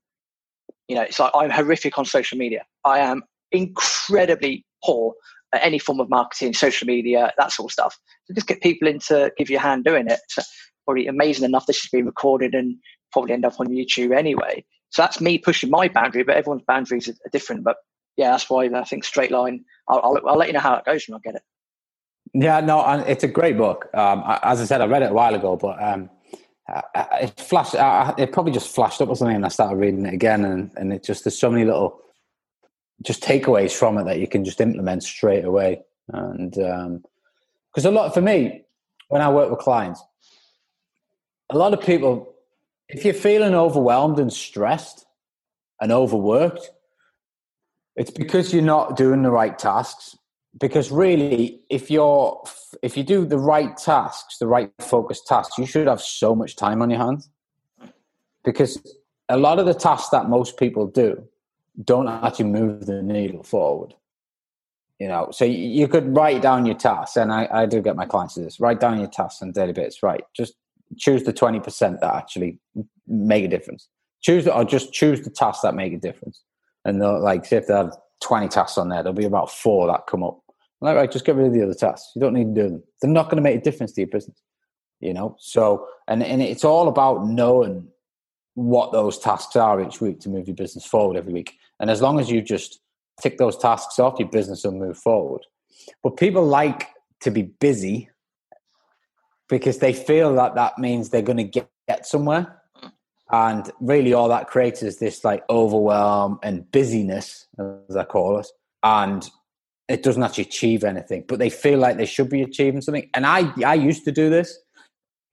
you 0.89 0.97
know, 0.97 1.03
it's 1.03 1.19
like 1.19 1.33
I'm 1.35 1.51
horrific 1.51 1.99
on 1.99 2.05
social 2.05 2.39
media. 2.39 2.65
I 2.85 3.01
am 3.01 3.23
incredibly 3.53 4.65
poor 4.83 5.15
any 5.61 5.79
form 5.79 6.01
of 6.01 6.09
marketing, 6.09 6.55
social 6.55 6.87
media, 6.87 7.33
that 7.39 7.53
sort 7.53 7.71
of 7.71 7.73
stuff. 7.73 7.99
So 8.25 8.35
just 8.35 8.47
get 8.47 8.63
people 8.63 8.89
in 8.89 8.99
to 9.01 9.33
give 9.37 9.51
you 9.51 9.57
a 9.57 9.61
hand 9.61 9.85
doing 9.85 10.09
it. 10.09 10.21
So 10.29 10.43
probably 10.85 11.07
amazing 11.07 11.45
enough 11.45 11.67
this 11.67 11.81
has 11.83 11.91
been 11.91 12.07
recorded 12.07 12.55
and 12.55 12.77
probably 13.13 13.33
end 13.33 13.45
up 13.45 13.61
on 13.61 13.69
YouTube 13.69 14.17
anyway. 14.17 14.65
So 14.91 15.03
that's 15.03 15.21
me 15.21 15.39
pushing 15.39 15.71
my 15.71 15.89
boundary, 15.89 16.23
but 16.23 16.37
everyone's 16.37 16.65
boundaries 16.67 17.09
are, 17.09 17.15
different. 17.33 17.65
But 17.65 17.77
yeah, 18.17 18.31
that's 18.31 18.49
why 18.51 18.65
I 18.67 18.85
think 18.85 19.05
straight 19.05 19.31
line. 19.31 19.65
I'll, 19.89 20.01
I'll, 20.03 20.29
I'll 20.29 20.37
let 20.37 20.49
you 20.49 20.55
know 20.55 20.61
how 20.61 20.75
it 20.75 20.85
goes 20.85 21.05
when 21.09 21.17
I 21.17 21.21
get 21.25 21.37
it. 21.37 21.43
Yeah, 22.35 22.61
no, 22.61 22.83
it's 23.07 23.25
a 23.25 23.29
great 23.29 23.59
book. 23.59 23.89
Um, 23.95 24.23
as 24.43 24.61
I 24.61 24.65
said, 24.65 24.81
I 24.81 24.87
read 24.87 25.03
it 25.03 25.11
a 25.11 25.15
while 25.15 25.35
ago, 25.35 25.57
but 25.57 25.83
um, 25.83 26.09
it 26.95 27.39
flashed. 27.39 27.75
it 28.19 28.33
probably 28.33 28.53
just 28.53 28.75
flashed 28.75 29.01
up 29.03 29.09
or 29.09 29.17
something, 29.17 29.37
and 29.37 29.45
I 29.45 29.49
started 29.49 29.77
reading 29.77 30.07
it 30.07 30.15
again, 30.15 30.45
and, 30.45 30.71
and 30.77 30.93
it 30.93 31.05
just 31.05 31.25
there's 31.25 31.39
so 31.39 31.51
many 31.51 31.65
little 31.65 32.01
just 33.03 33.23
takeaways 33.23 33.73
from 33.73 33.99
it 33.99 34.05
that 34.05 34.19
you 34.19 34.27
can 34.27 34.45
just 34.45 34.61
implement 34.61 35.03
straight 35.03 35.45
away. 35.45 35.83
And 36.09 36.51
because 36.51 37.87
um, 37.87 37.87
a 37.87 37.91
lot 37.91 38.15
for 38.15 38.21
me, 38.21 38.63
when 39.09 39.23
I 39.23 39.31
work 39.31 39.51
with 39.51 39.59
clients, 39.59 40.03
a 41.51 41.59
lot 41.59 41.75
of 41.75 41.81
people 41.81 42.33
if 42.93 43.07
you're 43.07 43.15
feeling 43.15 43.55
overwhelmed 43.55 44.19
and 44.19 44.33
stressed 44.33 45.07
and 45.81 45.91
overworked, 45.91 46.71
it's 47.97 48.11
because 48.11 48.53
you're 48.53 48.63
not 48.63 48.97
doing 48.97 49.23
the 49.23 49.31
right 49.31 49.59
tasks. 49.59 50.17
Because 50.61 50.93
really, 50.93 51.63
if 51.71 51.91
you're 51.91 52.43
if 52.83 52.97
you 52.97 53.03
do 53.03 53.25
the 53.25 53.39
right 53.39 53.75
tasks, 53.79 54.37
the 54.39 54.47
right 54.47 54.71
focused 54.81 55.27
tasks, 55.27 55.57
you 55.57 55.65
should 55.65 55.87
have 55.87 56.03
so 56.03 56.35
much 56.35 56.57
time 56.57 56.83
on 56.83 56.91
your 56.91 56.99
hands. 56.99 57.31
Because 58.45 58.79
a 59.31 59.39
lot 59.39 59.59
of 59.59 59.65
the 59.65 59.73
tasks 59.73 60.11
that 60.11 60.29
most 60.29 60.59
people 60.59 60.87
do 60.87 61.27
don't 61.85 62.09
actually 62.09 62.47
move 62.47 62.87
the 62.87 63.03
needle 63.03 63.43
forward. 63.43 63.95
You 64.99 65.09
know, 65.09 65.31
so 65.33 65.45
you 65.45 65.89
could 65.89 66.15
write 66.15 66.43
down 66.43 66.65
your 66.65 66.77
tasks, 66.77 67.17
and 67.17 67.33
I, 67.33 67.49
I 67.51 67.67
do 67.67 67.83
get 67.83 67.97
my 67.97 68.07
clients 68.07 68.35
to 68.35 68.41
this. 68.41 68.61
Write 68.61 68.79
down 68.79 68.99
your 68.99 69.09
tasks 69.09 69.43
and 69.43 69.53
daily 69.53 69.73
bits. 69.73 70.03
Right, 70.03 70.23
just 70.37 70.55
choose 70.97 71.25
the 71.25 71.33
20% 71.33 72.01
that 72.01 72.15
actually 72.15 72.61
make 73.07 73.45
a 73.45 73.49
difference. 73.49 73.89
Choose 74.23 74.47
or 74.47 74.65
just 74.65 74.93
choose 74.93 75.23
the 75.23 75.31
tasks 75.31 75.63
that 75.63 75.75
make 75.75 75.93
a 75.93 75.99
difference. 75.99 76.43
And 76.85 77.01
like, 77.01 77.45
say 77.45 77.57
if 77.57 77.67
they 77.67 77.75
have 77.75 77.97
20 78.23 78.49
tasks 78.49 78.79
on 78.79 78.89
there, 78.89 79.03
there'll 79.03 79.17
be 79.17 79.25
about 79.25 79.51
four 79.51 79.89
that 79.89 80.07
come 80.07 80.23
up. 80.23 80.39
Like, 80.81 80.97
right, 80.97 81.11
just 81.11 81.25
get 81.25 81.37
rid 81.37 81.47
of 81.47 81.53
the 81.53 81.63
other 81.63 81.75
tasks. 81.75 82.11
You 82.15 82.21
don't 82.21 82.35
need 82.35 82.55
to 82.55 82.63
do 82.63 82.69
them. 82.69 82.83
They're 83.01 83.11
not 83.11 83.25
going 83.25 83.37
to 83.37 83.43
make 83.43 83.57
a 83.57 83.63
difference 83.63 83.93
to 83.93 84.01
your 84.01 84.09
business. 84.09 84.41
You 85.01 85.13
know, 85.13 85.37
so 85.41 85.87
and 86.07 86.23
and 86.23 86.41
it's 86.41 86.65
all 86.65 86.87
about 86.87 87.27
knowing 87.27 87.89
what 88.55 88.93
those 88.93 89.19
tasks 89.19 89.57
are 89.57 89.83
each 89.83 90.01
week 90.01 90.21
to 90.21 90.29
move 90.29 90.47
your 90.47 90.57
business 90.57 90.85
forward 90.85 91.17
every 91.17 91.33
week. 91.33 91.55
And 91.81 91.91
as 91.91 92.03
long 92.03 92.21
as 92.21 92.31
you 92.31 92.43
just 92.43 92.81
tick 93.21 93.39
those 93.39 93.57
tasks 93.57 93.99
off, 93.99 94.19
your 94.19 94.29
business 94.29 94.65
will 94.65 94.73
move 94.73 94.99
forward. 94.99 95.43
But 96.03 96.17
people 96.17 96.45
like 96.45 96.89
to 97.21 97.31
be 97.31 97.43
busy 97.43 98.11
because 99.49 99.79
they 99.79 99.93
feel 99.93 100.35
that 100.35 100.55
that 100.55 100.79
means 100.79 101.11
they're 101.11 101.23
going 101.23 101.39
to 101.39 101.45
get, 101.45 101.69
get 101.89 102.07
somewhere. 102.07 102.63
And 103.31 103.71
really, 103.81 104.13
all 104.13 104.29
that 104.29 104.49
creates 104.49 104.83
is 104.83 104.99
this 104.99 105.25
like 105.25 105.43
overwhelm 105.49 106.39
and 106.43 106.71
busyness, 106.71 107.47
as 107.89 107.97
I 107.97 108.05
call 108.05 108.39
it. 108.39 108.47
And 108.83 109.29
it 109.89 110.03
doesn't 110.03 110.23
actually 110.23 110.45
achieve 110.45 110.85
anything, 110.85 111.25
but 111.27 111.39
they 111.39 111.51
feel 111.51 111.79
like 111.79 111.97
they 111.97 112.07
should 112.07 112.29
be 112.29 112.43
achieving 112.43 112.83
something. 112.83 113.09
And 113.15 113.27
I, 113.27 113.53
I 113.65 113.75
used 113.75 114.05
to 114.05 114.13
do 114.13 114.29
this. 114.29 114.59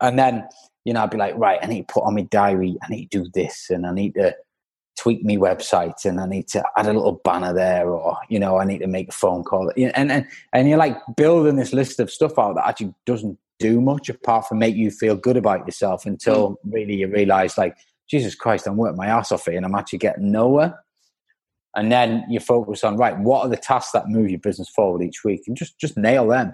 And 0.02 0.18
then, 0.18 0.48
you 0.86 0.94
know, 0.94 1.04
I'd 1.04 1.10
be 1.10 1.18
like, 1.18 1.36
right, 1.38 1.60
I 1.62 1.66
need 1.68 1.88
to 1.88 1.94
put 1.94 2.04
on 2.04 2.16
my 2.16 2.22
diary, 2.22 2.78
I 2.82 2.90
need 2.90 3.12
to 3.12 3.24
do 3.24 3.30
this, 3.34 3.68
and 3.70 3.86
I 3.86 3.94
need 3.94 4.16
to 4.16 4.36
tweak 4.98 5.24
my 5.24 5.36
website, 5.36 6.06
and 6.06 6.20
I 6.20 6.26
need 6.26 6.48
to 6.50 6.64
add 6.78 6.88
a 6.88 6.94
little 6.94 7.22
banner 7.24 7.54
there, 7.54 7.90
or, 7.90 8.18
you 8.30 8.40
know, 8.40 8.58
I 8.58 8.66
need 8.66 8.80
to 8.80 8.88
make 8.88 9.10
a 9.10 9.14
phone 9.14 9.44
call. 9.44 9.72
And, 9.78 10.12
and, 10.12 10.28
and 10.54 10.70
you're 10.70 10.78
like 10.78 10.98
building 11.16 11.56
this 11.56 11.74
list 11.74 12.00
of 12.00 12.12
stuff 12.12 12.38
out 12.38 12.56
that 12.56 12.68
actually 12.68 12.94
doesn't 13.06 13.38
do 13.60 13.82
much 13.82 14.10
apart 14.10 14.48
from 14.48 14.58
make 14.58 14.76
you 14.76 14.90
feel 14.90 15.16
good 15.16 15.38
about 15.38 15.66
yourself 15.66 16.06
until 16.06 16.52
mm. 16.52 16.56
really 16.64 16.96
you 16.96 17.08
realize 17.08 17.58
like 17.58 17.78
jesus 18.10 18.34
christ 18.34 18.66
i'm 18.66 18.78
working 18.78 18.98
my 18.98 19.08
ass 19.08 19.32
off 19.32 19.46
here 19.46 19.56
and 19.56 19.66
i'm 19.66 19.76
actually 19.76 20.00
getting 20.00 20.32
nowhere 20.32 20.80
and 21.76 21.92
then 21.92 22.24
you 22.30 22.40
focus 22.40 22.84
on 22.84 22.98
right 22.98 23.20
what 23.20 23.46
are 23.46 23.50
the 23.50 23.58
tasks 23.58 23.92
that 23.92 24.08
move 24.08 24.30
your 24.30 24.40
business 24.40 24.70
forward 24.70 25.04
each 25.04 25.24
week 25.24 25.44
and 25.46 25.56
just 25.56 25.78
just 25.78 25.98
nail 25.98 26.28
them 26.28 26.54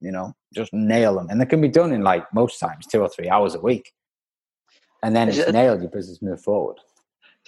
you 0.00 0.10
know 0.10 0.34
just 0.54 0.72
nail 0.72 1.16
them 1.16 1.28
and 1.30 1.40
they 1.40 1.46
can 1.46 1.60
be 1.60 1.68
done 1.68 1.92
in 1.92 2.02
like 2.02 2.24
most 2.34 2.58
times 2.58 2.86
two 2.86 3.00
or 3.00 3.08
three 3.08 3.28
hours 3.28 3.54
a 3.54 3.60
week. 3.60 3.92
And 5.02 5.16
then 5.16 5.28
it's 5.28 5.50
nailed 5.50 5.80
your 5.80 5.90
business 5.90 6.20
move 6.20 6.42
forward. 6.42 6.76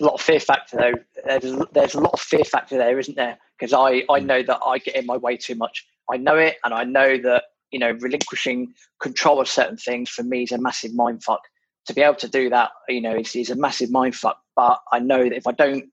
A 0.00 0.04
lot 0.04 0.14
of 0.14 0.22
fear 0.22 0.40
factor 0.40 0.76
though. 0.78 0.92
There's, 1.26 1.66
there's 1.72 1.94
a 1.94 2.00
lot 2.00 2.14
of 2.14 2.20
fear 2.20 2.44
factor 2.44 2.78
there 2.78 2.98
isn't 2.98 3.16
there? 3.16 3.38
Because 3.58 3.72
i 3.72 4.04
i 4.10 4.20
mm. 4.20 4.26
know 4.26 4.42
that 4.42 4.60
i 4.64 4.78
get 4.78 4.96
in 4.96 5.06
my 5.06 5.16
way 5.16 5.36
too 5.36 5.54
much. 5.54 5.86
I 6.10 6.16
know 6.16 6.36
it 6.36 6.56
and 6.64 6.74
i 6.74 6.84
know 6.84 7.16
that 7.18 7.44
you 7.70 7.78
know 7.78 7.92
relinquishing 8.00 8.74
control 9.00 9.40
of 9.40 9.48
certain 9.48 9.76
things 9.76 10.10
for 10.10 10.22
me 10.22 10.42
is 10.42 10.52
a 10.52 10.58
massive 10.58 10.94
mind 10.94 11.22
fuck 11.22 11.40
to 11.86 11.94
be 11.94 12.02
able 12.02 12.16
to 12.16 12.28
do 12.28 12.50
that 12.50 12.70
you 12.88 13.00
know 13.00 13.16
is, 13.16 13.34
is 13.34 13.50
a 13.50 13.56
massive 13.56 13.90
mind 13.90 14.14
fuck 14.14 14.38
but 14.56 14.78
i 14.92 14.98
know 14.98 15.22
that 15.22 15.32
if 15.32 15.46
i 15.46 15.52
don't 15.52 15.84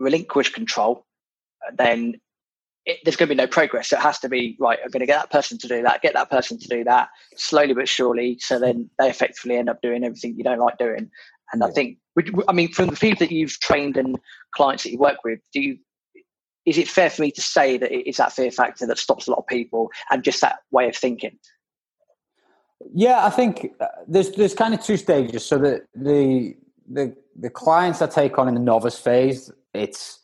relinquish 0.00 0.50
control, 0.50 1.06
then 1.76 2.20
it, 2.90 2.98
there's 3.04 3.16
going 3.16 3.28
to 3.28 3.34
be 3.34 3.38
no 3.38 3.46
progress. 3.46 3.92
It 3.92 3.98
has 3.98 4.18
to 4.20 4.28
be 4.28 4.56
right. 4.58 4.78
I'm 4.82 4.90
going 4.90 5.00
to 5.00 5.06
get 5.06 5.18
that 5.18 5.30
person 5.30 5.58
to 5.58 5.68
do 5.68 5.82
that, 5.82 6.02
get 6.02 6.14
that 6.14 6.30
person 6.30 6.58
to 6.58 6.68
do 6.68 6.84
that, 6.84 7.08
slowly 7.36 7.74
but 7.74 7.88
surely. 7.88 8.38
So 8.40 8.58
then 8.58 8.90
they 8.98 9.08
effectively 9.08 9.56
end 9.56 9.68
up 9.68 9.80
doing 9.80 10.04
everything 10.04 10.34
you 10.36 10.44
don't 10.44 10.58
like 10.58 10.78
doing. 10.78 11.10
And 11.52 11.60
yeah. 11.60 11.66
I 11.66 11.70
think, 11.70 11.98
I 12.48 12.52
mean, 12.52 12.72
from 12.72 12.88
the 12.88 12.96
people 12.96 13.20
that 13.20 13.32
you've 13.32 13.58
trained 13.60 13.96
and 13.96 14.18
clients 14.54 14.84
that 14.84 14.90
you 14.90 14.98
work 14.98 15.18
with, 15.24 15.40
do 15.52 15.60
you? 15.60 15.78
Is 16.66 16.76
it 16.76 16.88
fair 16.88 17.08
for 17.08 17.22
me 17.22 17.30
to 17.32 17.40
say 17.40 17.78
that 17.78 17.90
it 17.90 18.06
is 18.06 18.18
that 18.18 18.32
fear 18.32 18.50
factor 18.50 18.86
that 18.86 18.98
stops 18.98 19.26
a 19.26 19.30
lot 19.30 19.38
of 19.38 19.46
people 19.46 19.90
and 20.10 20.22
just 20.22 20.42
that 20.42 20.58
way 20.70 20.88
of 20.88 20.94
thinking? 20.94 21.38
Yeah, 22.92 23.24
I 23.24 23.30
think 23.30 23.72
uh, 23.80 23.86
there's 24.06 24.30
there's 24.32 24.54
kind 24.54 24.74
of 24.74 24.82
two 24.82 24.98
stages. 24.98 25.44
So 25.44 25.56
the 25.58 25.80
the 25.94 26.56
the 26.86 27.16
the 27.34 27.50
clients 27.50 28.02
I 28.02 28.06
take 28.06 28.38
on 28.38 28.46
in 28.46 28.54
the 28.54 28.60
novice 28.60 28.98
phase, 28.98 29.50
it's 29.72 30.19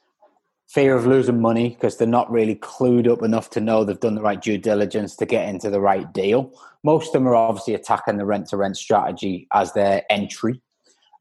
fear 0.76 0.94
of 0.94 1.06
losing 1.06 1.40
money 1.40 1.70
because 1.70 1.96
they're 1.96 2.06
not 2.06 2.30
really 2.30 2.54
clued 2.56 3.10
up 3.10 3.22
enough 3.22 3.48
to 3.48 3.62
know 3.62 3.82
they've 3.82 3.98
done 3.98 4.14
the 4.14 4.20
right 4.20 4.42
due 4.42 4.58
diligence 4.58 5.16
to 5.16 5.24
get 5.24 5.48
into 5.48 5.70
the 5.70 5.80
right 5.80 6.12
deal. 6.12 6.52
Most 6.84 7.06
of 7.06 7.12
them 7.14 7.26
are 7.26 7.34
obviously 7.34 7.72
attacking 7.72 8.18
the 8.18 8.26
rent 8.26 8.48
to 8.48 8.58
rent 8.58 8.76
strategy 8.76 9.48
as 9.54 9.72
their 9.72 10.02
entry. 10.10 10.60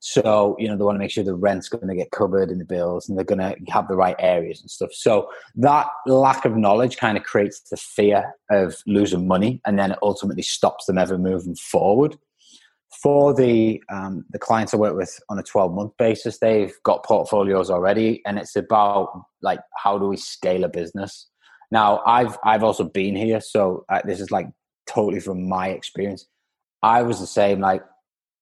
So, 0.01 0.57
you 0.59 0.67
know, 0.67 0.75
they 0.75 0.83
want 0.83 0.95
to 0.95 0.99
make 0.99 1.09
sure 1.09 1.23
the 1.23 1.33
rent's 1.33 1.69
going 1.69 1.87
to 1.87 1.95
get 1.95 2.11
covered 2.11 2.51
in 2.51 2.59
the 2.59 2.65
bills 2.65 3.07
and 3.07 3.17
they're 3.17 3.23
going 3.23 3.39
to 3.39 3.55
have 3.71 3.87
the 3.87 3.95
right 3.95 4.17
areas 4.19 4.59
and 4.59 4.69
stuff. 4.69 4.91
So, 4.91 5.29
that 5.55 5.87
lack 6.05 6.43
of 6.43 6.57
knowledge 6.57 6.97
kind 6.97 7.17
of 7.17 7.23
creates 7.23 7.61
the 7.61 7.77
fear 7.77 8.35
of 8.51 8.75
losing 8.85 9.25
money 9.25 9.61
and 9.65 9.79
then 9.79 9.91
it 9.91 9.99
ultimately 10.01 10.43
stops 10.43 10.85
them 10.85 10.97
ever 10.97 11.17
moving 11.17 11.55
forward 11.55 12.17
for 13.05 13.35
the 13.35 13.83
um, 13.89 14.25
the 14.31 14.39
clients 14.39 14.73
I 14.73 14.77
work 14.77 14.95
with 14.95 15.19
on 15.29 15.37
a 15.37 15.43
12 15.43 15.75
month 15.75 15.93
basis, 15.99 16.39
they've 16.39 16.73
got 16.81 17.05
portfolios 17.05 17.69
already, 17.69 18.23
and 18.25 18.39
it's 18.39 18.55
about 18.55 19.25
like 19.43 19.59
how 19.77 19.99
do 19.99 20.07
we 20.07 20.17
scale 20.17 20.63
a 20.63 20.69
business. 20.69 21.27
Now, 21.69 22.01
I've 22.07 22.35
I've 22.43 22.63
also 22.63 22.83
been 22.83 23.15
here, 23.15 23.41
so 23.41 23.85
uh, 23.89 24.01
this 24.05 24.19
is 24.19 24.31
like 24.31 24.47
totally 24.87 25.19
from 25.19 25.47
my 25.47 25.67
experience. 25.67 26.25
I 26.81 27.03
was 27.03 27.19
the 27.19 27.27
same. 27.27 27.59
Like, 27.59 27.83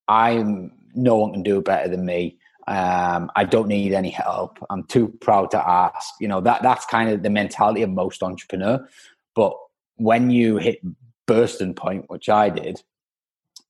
I'm 0.08 0.72
no 0.94 1.16
one 1.16 1.34
can 1.34 1.42
do 1.42 1.60
better 1.60 1.90
than 1.90 2.06
me. 2.06 2.38
Um, 2.66 3.30
I 3.36 3.44
don't 3.44 3.68
need 3.68 3.92
any 3.92 4.08
help. 4.08 4.64
I'm 4.70 4.84
too 4.84 5.08
proud 5.20 5.50
to 5.50 5.58
ask. 5.58 6.14
You 6.20 6.28
know 6.28 6.40
that 6.40 6.62
that's 6.62 6.86
kind 6.86 7.10
of 7.10 7.22
the 7.22 7.28
mentality 7.28 7.82
of 7.82 7.90
most 7.90 8.22
entrepreneur. 8.22 8.88
But 9.34 9.52
when 9.96 10.30
you 10.30 10.56
hit 10.56 10.80
bursting 11.26 11.74
point, 11.74 12.06
which 12.08 12.30
I 12.30 12.48
did, 12.48 12.82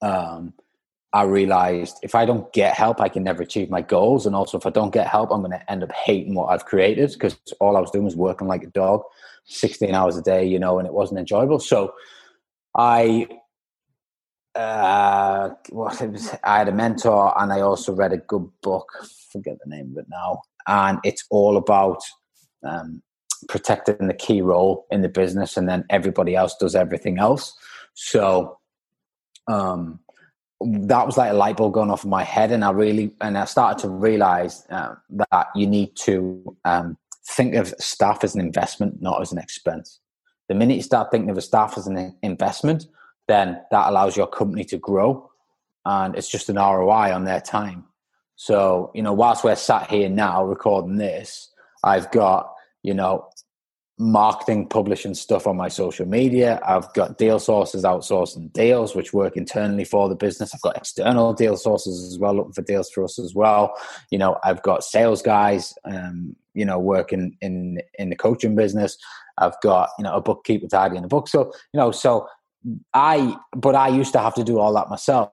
um, 0.00 0.54
I 1.14 1.22
realized 1.22 1.98
if 2.02 2.16
I 2.16 2.24
don't 2.24 2.52
get 2.52 2.74
help, 2.74 3.00
I 3.00 3.08
can 3.08 3.22
never 3.22 3.44
achieve 3.44 3.70
my 3.70 3.82
goals. 3.82 4.26
And 4.26 4.34
also, 4.34 4.58
if 4.58 4.66
I 4.66 4.70
don't 4.70 4.92
get 4.92 5.06
help, 5.06 5.30
I'm 5.30 5.42
going 5.42 5.52
to 5.52 5.70
end 5.70 5.84
up 5.84 5.92
hating 5.92 6.34
what 6.34 6.46
I've 6.46 6.64
created 6.64 7.12
because 7.12 7.38
all 7.60 7.76
I 7.76 7.80
was 7.80 7.92
doing 7.92 8.04
was 8.04 8.16
working 8.16 8.48
like 8.48 8.64
a 8.64 8.68
dog, 8.68 9.02
16 9.44 9.94
hours 9.94 10.16
a 10.16 10.22
day, 10.22 10.44
you 10.44 10.58
know, 10.58 10.80
and 10.80 10.88
it 10.88 10.92
wasn't 10.92 11.20
enjoyable. 11.20 11.60
So 11.60 11.94
I, 12.76 13.28
uh, 14.56 15.50
well, 15.70 15.96
was, 16.00 16.34
I 16.42 16.58
had 16.58 16.68
a 16.68 16.72
mentor 16.72 17.32
and 17.40 17.52
I 17.52 17.60
also 17.60 17.94
read 17.94 18.12
a 18.12 18.18
good 18.18 18.50
book, 18.60 18.88
forget 19.30 19.58
the 19.64 19.70
name 19.70 19.92
of 19.92 19.98
it 19.98 20.06
now. 20.10 20.42
And 20.66 20.98
it's 21.04 21.24
all 21.30 21.56
about 21.56 22.02
um, 22.64 23.04
protecting 23.48 24.08
the 24.08 24.14
key 24.14 24.42
role 24.42 24.84
in 24.90 25.02
the 25.02 25.08
business 25.08 25.56
and 25.56 25.68
then 25.68 25.84
everybody 25.90 26.34
else 26.34 26.56
does 26.58 26.74
everything 26.74 27.18
else. 27.18 27.56
So, 27.94 28.58
um, 29.46 30.00
that 30.64 31.06
was 31.06 31.16
like 31.16 31.30
a 31.30 31.34
light 31.34 31.56
bulb 31.56 31.74
going 31.74 31.90
off 31.90 32.04
in 32.04 32.10
my 32.10 32.24
head, 32.24 32.50
and 32.50 32.64
I 32.64 32.70
really 32.70 33.10
and 33.20 33.36
I 33.36 33.44
started 33.44 33.80
to 33.82 33.88
realize 33.88 34.66
uh, 34.70 34.94
that 35.10 35.48
you 35.54 35.66
need 35.66 35.94
to 35.96 36.56
um, 36.64 36.96
think 37.26 37.54
of 37.54 37.68
staff 37.78 38.24
as 38.24 38.34
an 38.34 38.40
investment, 38.40 39.00
not 39.02 39.20
as 39.20 39.32
an 39.32 39.38
expense. 39.38 40.00
The 40.48 40.54
minute 40.54 40.76
you 40.76 40.82
start 40.82 41.10
thinking 41.10 41.30
of 41.30 41.38
a 41.38 41.42
staff 41.42 41.76
as 41.76 41.86
an 41.86 42.16
investment, 42.22 42.86
then 43.28 43.60
that 43.70 43.88
allows 43.88 44.16
your 44.16 44.26
company 44.26 44.64
to 44.64 44.78
grow, 44.78 45.30
and 45.84 46.16
it's 46.16 46.28
just 46.28 46.48
an 46.48 46.56
ROI 46.56 47.14
on 47.14 47.24
their 47.24 47.40
time. 47.40 47.84
So 48.36 48.90
you 48.94 49.02
know, 49.02 49.12
whilst 49.12 49.44
we're 49.44 49.56
sat 49.56 49.90
here 49.90 50.08
now 50.08 50.44
recording 50.44 50.96
this, 50.96 51.50
I've 51.82 52.10
got 52.10 52.54
you 52.82 52.94
know 52.94 53.28
marketing, 53.98 54.66
publishing 54.66 55.14
stuff 55.14 55.46
on 55.46 55.56
my 55.56 55.68
social 55.68 56.06
media. 56.06 56.60
I've 56.66 56.92
got 56.94 57.16
deal 57.16 57.38
sources 57.38 57.84
outsourcing 57.84 58.52
deals, 58.52 58.96
which 58.96 59.12
work 59.12 59.36
internally 59.36 59.84
for 59.84 60.08
the 60.08 60.16
business. 60.16 60.52
I've 60.52 60.60
got 60.62 60.76
external 60.76 61.32
deal 61.32 61.56
sources 61.56 62.12
as 62.12 62.18
well, 62.18 62.34
looking 62.34 62.52
for 62.52 62.62
deals 62.62 62.90
for 62.90 63.04
us 63.04 63.18
as 63.18 63.34
well. 63.34 63.74
You 64.10 64.18
know, 64.18 64.36
I've 64.42 64.62
got 64.62 64.82
sales 64.82 65.22
guys, 65.22 65.74
um, 65.84 66.34
you 66.54 66.64
know, 66.64 66.78
working 66.78 67.36
in 67.40 67.80
in 67.98 68.10
the 68.10 68.16
coaching 68.16 68.56
business. 68.56 68.96
I've 69.38 69.60
got 69.62 69.90
you 69.98 70.02
know 70.02 70.14
a 70.14 70.20
bookkeeper 70.20 70.66
tidying 70.66 71.02
the 71.02 71.08
book. 71.08 71.28
So 71.28 71.52
you 71.72 71.78
know, 71.78 71.92
so 71.92 72.26
I, 72.94 73.36
but 73.56 73.76
I 73.76 73.88
used 73.88 74.12
to 74.14 74.18
have 74.18 74.34
to 74.34 74.44
do 74.44 74.58
all 74.58 74.72
that 74.74 74.88
myself. 74.88 75.30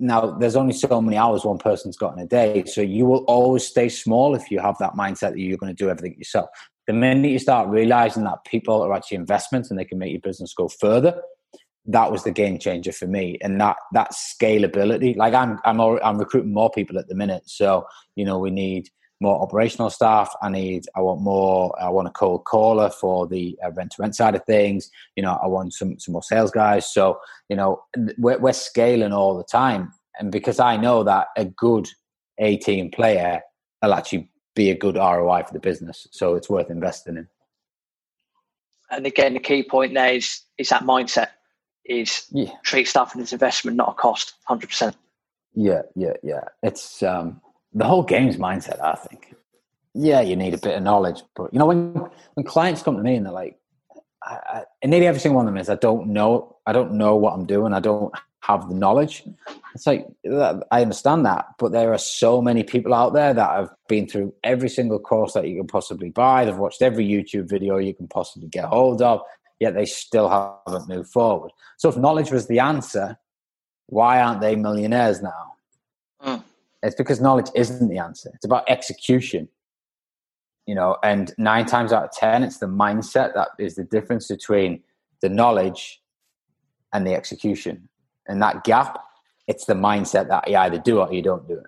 Now, 0.00 0.30
there's 0.30 0.56
only 0.56 0.72
so 0.72 1.00
many 1.00 1.16
hours 1.16 1.44
one 1.44 1.58
person's 1.58 1.96
got 1.96 2.16
in 2.16 2.20
a 2.20 2.26
day. 2.26 2.64
So 2.66 2.80
you 2.80 3.04
will 3.04 3.24
always 3.24 3.66
stay 3.66 3.88
small 3.88 4.36
if 4.36 4.48
you 4.48 4.60
have 4.60 4.78
that 4.78 4.94
mindset 4.94 5.32
that 5.32 5.40
you're 5.40 5.58
going 5.58 5.74
to 5.74 5.84
do 5.84 5.90
everything 5.90 6.16
yourself 6.16 6.48
the 6.88 6.94
minute 6.94 7.30
you 7.30 7.38
start 7.38 7.68
realizing 7.68 8.24
that 8.24 8.44
people 8.46 8.82
are 8.82 8.94
actually 8.94 9.18
investments 9.18 9.70
and 9.70 9.78
they 9.78 9.84
can 9.84 9.98
make 9.98 10.10
your 10.10 10.22
business 10.22 10.54
go 10.54 10.68
further, 10.68 11.22
that 11.84 12.10
was 12.10 12.24
the 12.24 12.32
game 12.32 12.58
changer 12.58 12.92
for 12.92 13.06
me. 13.06 13.38
And 13.42 13.60
that 13.60 13.76
that 13.92 14.12
scalability, 14.12 15.14
like 15.16 15.34
I'm 15.34 15.60
I'm 15.66 15.78
I'm 15.80 16.18
recruiting 16.18 16.52
more 16.52 16.70
people 16.70 16.98
at 16.98 17.06
the 17.06 17.14
minute. 17.14 17.42
So 17.46 17.86
you 18.16 18.24
know 18.24 18.38
we 18.38 18.50
need 18.50 18.88
more 19.20 19.40
operational 19.42 19.90
staff. 19.90 20.32
I 20.42 20.48
need 20.48 20.86
I 20.96 21.00
want 21.02 21.20
more. 21.20 21.74
I 21.78 21.90
want 21.90 22.08
a 22.08 22.12
cold 22.12 22.46
caller 22.46 22.88
for 22.88 23.26
the 23.26 23.56
rent 23.76 23.92
to 23.92 24.02
rent 24.02 24.16
side 24.16 24.34
of 24.34 24.44
things. 24.46 24.90
You 25.14 25.22
know 25.22 25.38
I 25.42 25.46
want 25.46 25.74
some 25.74 25.98
some 25.98 26.14
more 26.14 26.22
sales 26.22 26.50
guys. 26.50 26.90
So 26.90 27.18
you 27.50 27.56
know 27.56 27.82
we're, 28.16 28.38
we're 28.38 28.52
scaling 28.54 29.12
all 29.12 29.36
the 29.36 29.44
time, 29.44 29.92
and 30.18 30.32
because 30.32 30.58
I 30.58 30.78
know 30.78 31.04
that 31.04 31.28
a 31.36 31.44
good 31.44 31.86
A 32.38 32.56
team 32.56 32.90
player 32.90 33.42
will 33.82 33.92
actually 33.94 34.30
be 34.58 34.70
a 34.70 34.74
good 34.74 34.96
ROI 34.96 35.44
for 35.44 35.52
the 35.52 35.60
business. 35.60 36.08
So 36.10 36.34
it's 36.34 36.50
worth 36.50 36.68
investing 36.68 37.16
in. 37.16 37.28
And 38.90 39.06
again, 39.06 39.34
the 39.34 39.40
key 39.40 39.62
point 39.62 39.94
there 39.94 40.14
is 40.14 40.42
is 40.58 40.70
that 40.70 40.82
mindset 40.82 41.28
is 41.84 42.26
yeah. 42.32 42.50
treat 42.64 42.88
stuff 42.88 43.14
as 43.14 43.32
an 43.32 43.36
investment, 43.36 43.76
not 43.76 43.90
a 43.90 43.94
cost, 43.94 44.34
hundred 44.44 44.68
percent. 44.68 44.96
Yeah, 45.54 45.82
yeah, 45.94 46.14
yeah. 46.24 46.40
It's 46.62 47.02
um, 47.04 47.40
the 47.72 47.84
whole 47.84 48.02
game's 48.02 48.36
mindset. 48.36 48.82
I 48.82 48.94
think. 48.94 49.36
Yeah, 49.94 50.20
you 50.22 50.34
need 50.34 50.54
a 50.54 50.58
bit 50.58 50.76
of 50.76 50.82
knowledge, 50.82 51.22
but 51.36 51.52
you 51.52 51.60
know 51.60 51.66
when 51.66 51.94
when 52.34 52.44
clients 52.44 52.82
come 52.82 52.96
to 52.96 53.02
me 53.02 53.14
and 53.14 53.24
they're 53.24 53.32
like, 53.32 53.57
I, 54.28 54.64
and 54.82 54.90
nearly 54.90 55.06
every 55.06 55.20
single 55.20 55.36
one 55.36 55.48
of 55.48 55.54
them 55.54 55.60
is, 55.60 55.70
I 55.70 55.76
don't 55.76 56.08
know, 56.08 56.56
I 56.66 56.72
don't 56.72 56.92
know 56.92 57.16
what 57.16 57.32
I'm 57.32 57.46
doing, 57.46 57.72
I 57.72 57.80
don't 57.80 58.12
have 58.40 58.68
the 58.68 58.74
knowledge. 58.74 59.24
It's 59.74 59.86
like 59.86 60.06
I 60.70 60.82
understand 60.82 61.24
that, 61.26 61.46
but 61.58 61.72
there 61.72 61.92
are 61.92 61.98
so 61.98 62.40
many 62.40 62.62
people 62.62 62.94
out 62.94 63.12
there 63.12 63.34
that 63.34 63.50
have 63.56 63.70
been 63.88 64.06
through 64.06 64.34
every 64.44 64.68
single 64.68 64.98
course 64.98 65.32
that 65.34 65.48
you 65.48 65.56
can 65.56 65.66
possibly 65.66 66.10
buy. 66.10 66.44
They've 66.44 66.56
watched 66.56 66.82
every 66.82 67.06
YouTube 67.06 67.48
video 67.48 67.78
you 67.78 67.94
can 67.94 68.08
possibly 68.08 68.48
get 68.48 68.64
hold 68.64 69.02
of, 69.02 69.20
yet 69.60 69.74
they 69.74 69.86
still 69.86 70.28
haven't 70.28 70.88
moved 70.88 71.10
forward. 71.10 71.50
So 71.76 71.88
if 71.88 71.96
knowledge 71.96 72.30
was 72.30 72.46
the 72.46 72.58
answer, 72.58 73.18
why 73.86 74.20
aren't 74.20 74.40
they 74.40 74.56
millionaires 74.56 75.22
now? 75.22 75.54
Mm. 76.22 76.42
It's 76.82 76.94
because 76.94 77.20
knowledge 77.20 77.50
isn't 77.54 77.88
the 77.88 77.98
answer. 77.98 78.30
It's 78.34 78.44
about 78.44 78.64
execution. 78.68 79.48
You 80.68 80.74
know, 80.74 80.98
and 81.02 81.32
nine 81.38 81.64
times 81.64 81.92
out 81.92 82.04
of 82.04 82.12
ten, 82.12 82.42
it's 82.42 82.58
the 82.58 82.66
mindset 82.66 83.32
that 83.34 83.48
is 83.58 83.74
the 83.74 83.84
difference 83.84 84.28
between 84.28 84.82
the 85.22 85.30
knowledge 85.30 86.00
and 86.92 87.06
the 87.06 87.14
execution 87.14 87.88
and 88.28 88.42
that 88.42 88.62
gap, 88.64 89.02
it's 89.46 89.64
the 89.64 89.74
mindset 89.74 90.28
that 90.28 90.48
you 90.48 90.56
either 90.56 90.78
do 90.78 91.00
it 91.00 91.08
or 91.10 91.14
you 91.14 91.22
don't 91.22 91.48
do 91.48 91.54
it, 91.54 91.66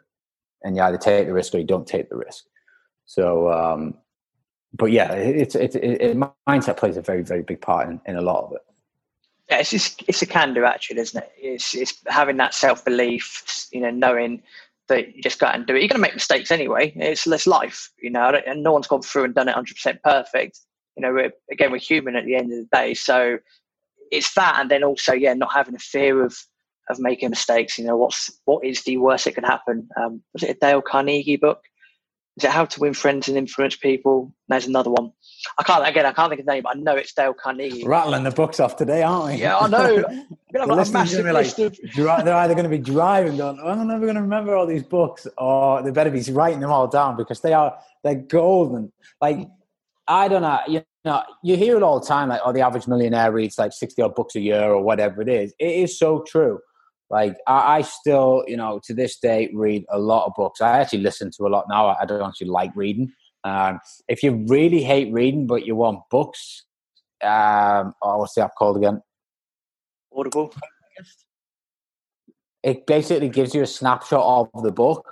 and 0.62 0.76
you 0.76 0.82
either 0.82 0.98
take 0.98 1.26
the 1.26 1.32
risk 1.32 1.54
or 1.54 1.58
you 1.58 1.64
don't 1.64 1.86
take 1.86 2.10
the 2.10 2.16
risk. 2.16 2.44
So, 3.06 3.50
um, 3.50 3.94
but 4.74 4.92
yeah, 4.92 5.12
it's 5.12 5.54
it's 5.54 5.74
it, 5.74 6.00
it, 6.00 6.16
mindset 6.46 6.76
plays 6.76 6.96
a 6.96 7.02
very 7.02 7.22
very 7.22 7.42
big 7.42 7.60
part 7.60 7.88
in, 7.88 8.00
in 8.06 8.16
a 8.16 8.20
lot 8.20 8.44
of 8.44 8.52
it. 8.52 8.60
Yeah, 9.48 9.58
it's 9.58 9.70
just, 9.70 10.04
it's 10.06 10.22
a 10.22 10.26
can 10.26 10.54
do 10.54 10.64
attitude, 10.64 10.98
isn't 10.98 11.24
it? 11.24 11.32
It's 11.36 11.74
it's 11.74 11.94
having 12.06 12.36
that 12.36 12.54
self 12.54 12.84
belief, 12.84 13.66
you 13.72 13.80
know, 13.80 13.90
knowing 13.90 14.42
that 14.90 15.16
you 15.16 15.22
just 15.22 15.38
go 15.38 15.46
out 15.46 15.54
and 15.54 15.66
do 15.66 15.74
it. 15.74 15.80
You're 15.80 15.88
going 15.88 16.00
to 16.00 16.06
make 16.06 16.14
mistakes 16.14 16.50
anyway. 16.50 16.92
It's 16.94 17.26
less 17.26 17.46
life, 17.46 17.90
you 18.02 18.10
know, 18.10 18.38
and 18.46 18.62
no 18.62 18.72
one's 18.72 18.86
gone 18.86 19.02
through 19.02 19.24
and 19.24 19.34
done 19.34 19.48
it 19.48 19.56
100% 19.56 20.02
perfect. 20.02 20.60
You 20.96 21.02
know, 21.02 21.12
we're, 21.12 21.32
again, 21.50 21.72
we're 21.72 21.78
human 21.78 22.16
at 22.16 22.26
the 22.26 22.34
end 22.34 22.52
of 22.52 22.58
the 22.58 22.68
day. 22.72 22.94
So 22.94 23.38
it's 24.10 24.34
that, 24.34 24.58
and 24.60 24.70
then 24.70 24.84
also, 24.84 25.14
yeah, 25.14 25.32
not 25.34 25.52
having 25.52 25.74
a 25.74 25.78
fear 25.78 26.24
of 26.24 26.36
of 26.90 26.98
making 26.98 27.30
mistakes. 27.30 27.78
You 27.78 27.86
know, 27.86 27.96
what's 27.96 28.30
what 28.44 28.64
is 28.64 28.82
the 28.82 28.96
worst 28.96 29.24
that 29.24 29.34
could 29.34 29.44
happen? 29.44 29.88
Um, 29.96 30.22
was 30.32 30.42
it 30.42 30.50
a 30.50 30.58
Dale 30.60 30.82
Carnegie 30.82 31.36
book? 31.36 31.62
Is 32.36 32.44
it 32.44 32.50
How 32.50 32.64
to 32.64 32.80
Win 32.80 32.94
Friends 32.94 33.28
and 33.28 33.36
Influence 33.36 33.76
People? 33.76 34.32
There's 34.48 34.66
another 34.66 34.90
one. 34.90 35.12
I 35.58 35.62
can't 35.62 35.86
again. 35.86 36.06
I 36.06 36.12
can't 36.12 36.30
think 36.30 36.40
of 36.40 36.46
the 36.46 36.52
name, 36.52 36.62
but 36.62 36.76
I 36.76 36.80
know 36.80 36.96
it's 36.96 37.12
Dale 37.12 37.34
Carnegie. 37.34 37.86
Rattling 37.86 38.22
the 38.22 38.30
books 38.30 38.60
off 38.60 38.76
today, 38.76 39.02
aren't 39.02 39.34
we? 39.34 39.40
Yeah, 39.40 39.58
I 39.58 39.68
know. 39.68 40.04
Like 40.52 40.90
massive 40.90 41.24
like, 41.26 41.58
of... 41.58 41.78
They're 41.94 42.34
either 42.34 42.54
going 42.54 42.64
to 42.64 42.68
be 42.68 42.78
driving, 42.78 43.36
going, 43.36 43.60
oh, 43.62 43.68
"I'm 43.68 43.86
never 43.86 44.00
going 44.00 44.16
to 44.16 44.22
remember 44.22 44.56
all 44.56 44.66
these 44.66 44.82
books," 44.82 45.28
or 45.38 45.80
they 45.80 45.92
better 45.92 46.10
be 46.10 46.22
writing 46.32 46.58
them 46.58 46.72
all 46.72 46.88
down 46.88 47.16
because 47.16 47.40
they 47.40 47.52
are 47.52 47.78
they're 48.02 48.16
golden. 48.16 48.90
Like 49.20 49.48
I 50.08 50.26
don't 50.26 50.42
know, 50.42 50.58
you 50.66 50.82
know, 51.04 51.22
you 51.44 51.56
hear 51.56 51.76
it 51.76 51.84
all 51.84 52.00
the 52.00 52.06
time, 52.06 52.30
like, 52.30 52.40
"Oh, 52.44 52.52
the 52.52 52.62
average 52.62 52.88
millionaire 52.88 53.30
reads 53.30 53.58
like 53.58 53.72
sixty 53.72 54.02
odd 54.02 54.16
books 54.16 54.34
a 54.34 54.40
year 54.40 54.72
or 54.72 54.82
whatever 54.82 55.22
it 55.22 55.28
is." 55.28 55.54
It 55.60 55.70
is 55.70 55.96
so 55.96 56.24
true. 56.26 56.58
Like 57.10 57.36
I, 57.46 57.78
I, 57.78 57.82
still, 57.82 58.44
you 58.46 58.56
know, 58.56 58.80
to 58.84 58.94
this 58.94 59.18
day 59.18 59.50
read 59.52 59.84
a 59.90 59.98
lot 59.98 60.26
of 60.26 60.32
books. 60.36 60.60
I 60.60 60.78
actually 60.78 61.00
listen 61.00 61.30
to 61.32 61.46
a 61.46 61.48
lot 61.48 61.66
now. 61.68 61.88
I 61.88 62.04
don't 62.04 62.22
actually 62.22 62.48
like 62.48 62.70
reading. 62.76 63.12
Um, 63.42 63.80
if 64.06 64.22
you 64.22 64.44
really 64.46 64.82
hate 64.82 65.12
reading 65.12 65.46
but 65.46 65.66
you 65.66 65.74
want 65.74 66.00
books, 66.10 66.64
um, 67.22 67.94
oh, 68.02 68.18
what's 68.18 68.34
the 68.34 68.44
app 68.44 68.54
called 68.56 68.76
again? 68.76 69.02
Audible. 70.14 70.54
It 72.62 72.86
basically 72.86 73.28
gives 73.28 73.54
you 73.54 73.62
a 73.62 73.66
snapshot 73.66 74.50
of 74.54 74.62
the 74.62 74.70
book. 74.70 75.04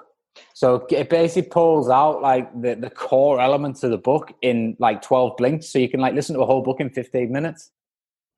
So 0.55 0.87
it 0.91 1.11
basically 1.11 1.51
pulls 1.51 1.89
out 1.89 2.23
like 2.23 2.49
the, 2.61 2.77
the 2.77 2.91
core 2.91 3.41
elements 3.41 3.83
of 3.83 3.91
the 3.91 3.99
book 3.99 4.33
in 4.41 4.77
like 4.79 5.03
12 5.03 5.37
blinks. 5.37 5.69
So 5.69 5.81
you 5.81 5.89
can 5.89 5.99
like 5.99 6.15
listen 6.15 6.37
to 6.37 6.43
a 6.43 6.47
whole 6.47 6.63
book 6.63 6.81
in 6.81 6.91
15 6.91 7.33
minutes 7.33 7.73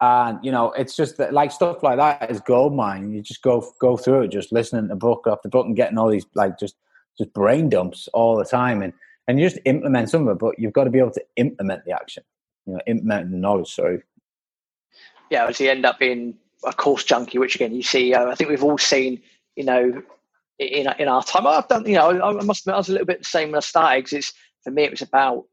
and 0.00 0.38
you 0.42 0.50
know 0.50 0.72
it's 0.72 0.96
just 0.96 1.18
that 1.18 1.32
like 1.32 1.52
stuff 1.52 1.82
like 1.82 1.98
that 1.98 2.30
is 2.30 2.40
gold 2.40 2.74
mine. 2.74 3.12
You 3.12 3.22
just 3.22 3.42
go 3.42 3.72
go 3.80 3.96
through 3.96 4.22
it 4.22 4.28
just 4.28 4.52
listening 4.52 4.88
to 4.88 4.96
book 4.96 5.26
after 5.26 5.48
book 5.48 5.66
and 5.66 5.76
getting 5.76 5.98
all 5.98 6.10
these 6.10 6.26
like 6.34 6.58
just 6.58 6.76
just 7.18 7.32
brain 7.32 7.68
dumps 7.68 8.08
all 8.14 8.36
the 8.36 8.44
time. 8.44 8.82
And 8.82 8.92
and 9.30 9.38
you 9.38 9.48
just 9.48 9.60
implement 9.64 10.10
some 10.10 10.26
of 10.26 10.34
it 10.34 10.38
but 10.40 10.58
you've 10.58 10.72
got 10.72 10.84
to 10.84 10.90
be 10.90 10.98
able 10.98 11.12
to 11.12 11.24
implement 11.36 11.84
the 11.84 11.92
action 11.92 12.24
you 12.66 12.74
know 12.74 12.80
implement 12.86 13.30
the 13.30 13.36
knowledge 13.36 13.72
sorry. 13.72 14.02
Yeah 15.30 15.42
obviously 15.42 15.68
end 15.68 15.86
up 15.86 15.98
being 15.98 16.34
a 16.64 16.72
course 16.72 17.04
junkie 17.04 17.38
which 17.38 17.54
again 17.54 17.72
you 17.72 17.82
see 17.82 18.12
uh, 18.12 18.26
i 18.26 18.34
think 18.34 18.50
we've 18.50 18.64
all 18.64 18.76
seen 18.76 19.22
you 19.56 19.64
know 19.64 20.02
in, 20.58 20.92
in 20.98 21.08
our 21.08 21.22
time. 21.22 21.46
I've 21.46 21.68
done 21.68 21.86
you 21.86 21.94
know 21.94 22.10
i, 22.22 22.32
must 22.42 22.62
admit 22.62 22.74
i 22.74 22.78
was 22.78 22.88
a 22.88 22.92
little 22.92 23.06
bit 23.06 23.20
the 23.20 23.24
same 23.24 23.50
when 23.50 23.56
i 23.58 23.60
started 23.60 24.04
because 24.04 24.18
it's 24.18 24.32
for 24.62 24.70
me 24.70 24.82
it 24.82 24.90
was 24.90 25.02
about 25.02 25.44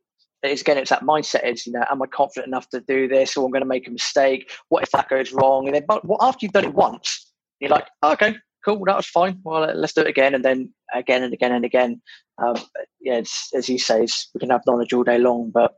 it's 0.44 0.62
again 0.62 0.78
it's 0.78 0.90
that 0.90 1.02
mindset 1.02 1.46
is 1.46 1.66
you 1.66 1.74
know 1.74 1.84
am 1.90 2.02
i 2.02 2.06
confident 2.06 2.48
enough 2.48 2.70
to 2.70 2.80
do 2.82 3.08
this 3.08 3.36
or 3.36 3.46
i'm 3.46 3.52
going 3.52 3.62
to 3.62 3.68
make 3.68 3.88
a 3.88 3.92
mistake? 3.92 4.52
What 4.70 4.84
if 4.84 4.92
that 4.92 5.10
goes 5.10 5.32
wrong? 5.34 5.68
And 5.68 5.76
then 5.76 5.86
but 5.88 6.04
after 6.22 6.46
you've 6.46 6.54
done 6.54 6.66
it 6.66 6.74
once 6.74 7.32
you're 7.60 7.72
like 7.72 7.88
oh, 8.04 8.14
okay 8.14 8.36
cool 8.66 8.84
that 8.86 8.98
was 8.98 9.08
fine. 9.08 9.40
Well 9.44 9.62
let's 9.74 9.94
do 9.94 10.02
it 10.02 10.08
again 10.08 10.36
and 10.36 10.44
then 10.44 10.74
again 10.94 11.24
and 11.24 11.34
again 11.34 11.54
and 11.54 11.66
again. 11.66 12.02
Um, 12.38 12.58
yeah 13.02 13.22
as 13.56 13.70
you 13.70 13.80
say 13.80 14.06
we 14.34 14.40
can 14.40 14.50
have 14.50 14.62
knowledge 14.68 14.94
all 14.94 15.04
day 15.04 15.18
long 15.18 15.52
but 15.52 15.76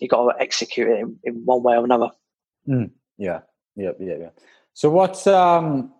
you've 0.00 0.10
got 0.10 0.32
to 0.32 0.40
execute 0.40 0.88
it 0.88 1.00
in, 1.00 1.18
in 1.24 1.34
one 1.44 1.62
way 1.62 1.76
or 1.76 1.84
another. 1.84 2.10
Mm, 2.68 2.90
yeah 3.16 3.40
yeah 3.76 3.92
yeah 3.98 4.14
yeah. 4.20 4.30
So 4.74 4.90
what's 4.90 5.26
um 5.26 5.92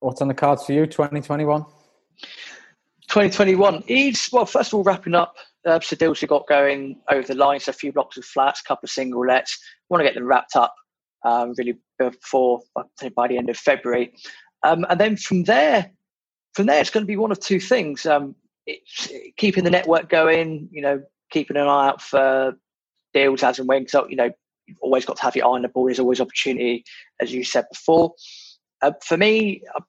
what's 0.00 0.20
on 0.22 0.28
the 0.28 0.34
cards 0.34 0.64
for 0.64 0.72
you 0.72 0.86
2021 0.86 1.62
2021 3.08 3.84
is 3.86 4.28
well 4.32 4.46
first 4.46 4.70
of 4.70 4.74
all 4.74 4.82
wrapping 4.82 5.14
up 5.14 5.36
uh, 5.66 5.80
so 5.80 5.96
deals 5.96 6.22
we 6.22 6.28
got 6.28 6.46
going 6.46 6.96
over 7.10 7.26
the 7.26 7.34
line. 7.34 7.60
So 7.60 7.70
a 7.70 7.72
few 7.74 7.92
blocks 7.92 8.16
of 8.16 8.24
flats, 8.24 8.60
a 8.60 8.68
couple 8.68 8.86
of 8.86 8.90
single 8.90 9.26
lets. 9.26 9.58
We 9.88 9.94
Want 9.94 10.00
to 10.00 10.08
get 10.08 10.14
them 10.14 10.26
wrapped 10.26 10.56
up 10.56 10.74
um, 11.24 11.54
really 11.58 11.78
before 11.98 12.60
by 13.14 13.28
the 13.28 13.36
end 13.36 13.50
of 13.50 13.56
February, 13.56 14.14
um, 14.62 14.86
and 14.88 14.98
then 14.98 15.16
from 15.16 15.44
there, 15.44 15.90
from 16.54 16.66
there 16.66 16.80
it's 16.80 16.90
going 16.90 17.04
to 17.04 17.08
be 17.08 17.16
one 17.16 17.32
of 17.32 17.40
two 17.40 17.60
things. 17.60 18.06
Um, 18.06 18.34
keeping 19.36 19.64
the 19.64 19.70
network 19.70 20.08
going. 20.08 20.68
You 20.70 20.82
know, 20.82 21.02
keeping 21.30 21.56
an 21.56 21.66
eye 21.66 21.88
out 21.88 22.00
for 22.02 22.54
deals 23.12 23.42
as 23.42 23.58
and 23.58 23.68
when. 23.68 23.88
So 23.88 24.08
you 24.08 24.16
know, 24.16 24.30
you've 24.66 24.78
always 24.80 25.04
got 25.04 25.16
to 25.18 25.22
have 25.22 25.36
your 25.36 25.46
eye 25.46 25.50
on 25.50 25.62
the 25.62 25.68
ball. 25.68 25.86
There's 25.86 26.00
always 26.00 26.20
opportunity, 26.20 26.84
as 27.20 27.32
you 27.32 27.44
said 27.44 27.66
before. 27.70 28.14
Uh, 28.82 28.92
for 29.04 29.16
me, 29.16 29.62
I'm 29.76 29.84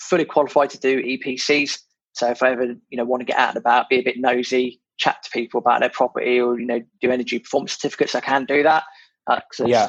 fully 0.00 0.24
qualified 0.24 0.70
to 0.70 0.78
do 0.78 1.02
EPCs. 1.02 1.78
So 2.12 2.28
if 2.30 2.42
I 2.42 2.52
ever 2.52 2.74
you 2.88 2.96
know 2.96 3.04
want 3.04 3.20
to 3.20 3.26
get 3.26 3.38
out 3.38 3.50
and 3.50 3.58
about, 3.58 3.88
be 3.88 3.98
a 3.98 4.02
bit 4.02 4.18
nosy, 4.18 4.80
chat 5.00 5.16
to 5.24 5.30
people 5.30 5.58
about 5.58 5.80
their 5.80 5.90
property 5.90 6.38
or 6.38 6.60
you 6.60 6.66
know 6.66 6.80
do 7.00 7.10
energy 7.10 7.38
performance 7.38 7.72
certificates 7.72 8.14
i 8.14 8.20
can 8.20 8.44
do 8.44 8.62
that. 8.62 8.84
Uh, 9.26 9.40
yeah. 9.64 9.88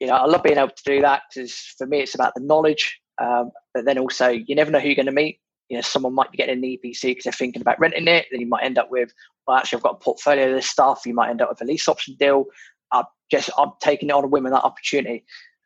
you 0.00 0.06
know 0.06 0.14
i 0.14 0.26
love 0.26 0.42
being 0.42 0.58
able 0.58 0.68
to 0.68 0.82
do 0.84 1.00
that 1.00 1.22
because 1.32 1.54
for 1.78 1.86
me 1.86 2.00
it's 2.00 2.14
about 2.14 2.34
the 2.34 2.42
knowledge 2.42 3.00
um, 3.20 3.50
but 3.74 3.84
then 3.84 3.98
also 3.98 4.28
you 4.28 4.54
never 4.54 4.70
know 4.70 4.78
who 4.78 4.86
you're 4.86 4.94
going 4.94 5.06
to 5.06 5.12
meet. 5.12 5.40
You 5.68 5.76
know 5.76 5.82
someone 5.82 6.14
might 6.14 6.30
be 6.30 6.38
getting 6.38 6.62
an 6.62 6.62
epc 6.62 7.02
because 7.02 7.24
they're 7.24 7.32
thinking 7.32 7.62
about 7.62 7.80
renting 7.80 8.08
it 8.08 8.26
then 8.30 8.40
you 8.40 8.46
might 8.46 8.64
end 8.64 8.78
up 8.78 8.90
with 8.90 9.12
well 9.46 9.56
actually 9.56 9.78
i've 9.78 9.82
got 9.82 9.96
a 9.96 10.04
portfolio 10.04 10.48
of 10.48 10.54
this 10.54 10.68
stuff 10.68 11.04
you 11.06 11.14
might 11.14 11.30
end 11.30 11.42
up 11.42 11.48
with 11.48 11.60
a 11.62 11.64
lease 11.64 11.88
option 11.88 12.16
deal. 12.18 12.44
I'm 12.92 13.04
just 13.30 13.50
i'm 13.58 13.72
taking 13.80 14.08
it 14.08 14.12
on 14.12 14.24
a 14.24 14.28
whim 14.28 14.46
of 14.46 14.52
that 14.52 14.64
opportunity. 14.64 15.24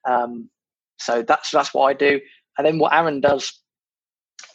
Um, 0.08 0.48
so 0.98 1.22
that's 1.22 1.50
that's 1.50 1.72
what 1.72 1.86
i 1.86 1.92
do. 1.92 2.20
And 2.58 2.66
then 2.66 2.78
what 2.78 2.92
aaron 2.92 3.20
does 3.20 3.60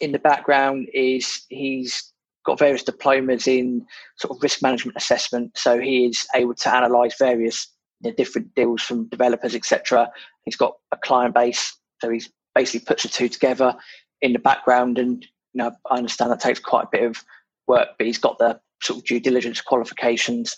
in 0.00 0.12
the 0.12 0.18
background 0.18 0.88
is 0.92 1.44
he's 1.48 2.12
got 2.48 2.58
various 2.58 2.82
diplomas 2.82 3.46
in 3.46 3.86
sort 4.16 4.36
of 4.36 4.42
risk 4.42 4.62
management 4.62 4.96
assessment. 4.96 5.56
So 5.56 5.78
he 5.78 6.06
is 6.06 6.26
able 6.34 6.54
to 6.54 6.74
analyze 6.74 7.14
various 7.18 7.68
you 8.00 8.10
know, 8.10 8.16
different 8.16 8.54
deals 8.54 8.82
from 8.82 9.08
developers, 9.08 9.54
etc. 9.54 10.10
He's 10.44 10.56
got 10.56 10.74
a 10.90 10.96
client 10.96 11.34
base, 11.34 11.76
so 12.00 12.10
he's 12.10 12.30
basically 12.54 12.86
puts 12.86 13.02
the 13.02 13.08
two 13.10 13.28
together 13.28 13.74
in 14.22 14.32
the 14.32 14.38
background. 14.38 14.98
And 14.98 15.22
you 15.52 15.58
know, 15.58 15.72
I 15.90 15.98
understand 15.98 16.32
that 16.32 16.40
takes 16.40 16.58
quite 16.58 16.84
a 16.84 16.88
bit 16.90 17.04
of 17.04 17.22
work, 17.66 17.88
but 17.98 18.06
he's 18.06 18.18
got 18.18 18.38
the 18.38 18.58
sort 18.82 19.00
of 19.00 19.04
due 19.04 19.20
diligence 19.20 19.60
qualifications 19.60 20.56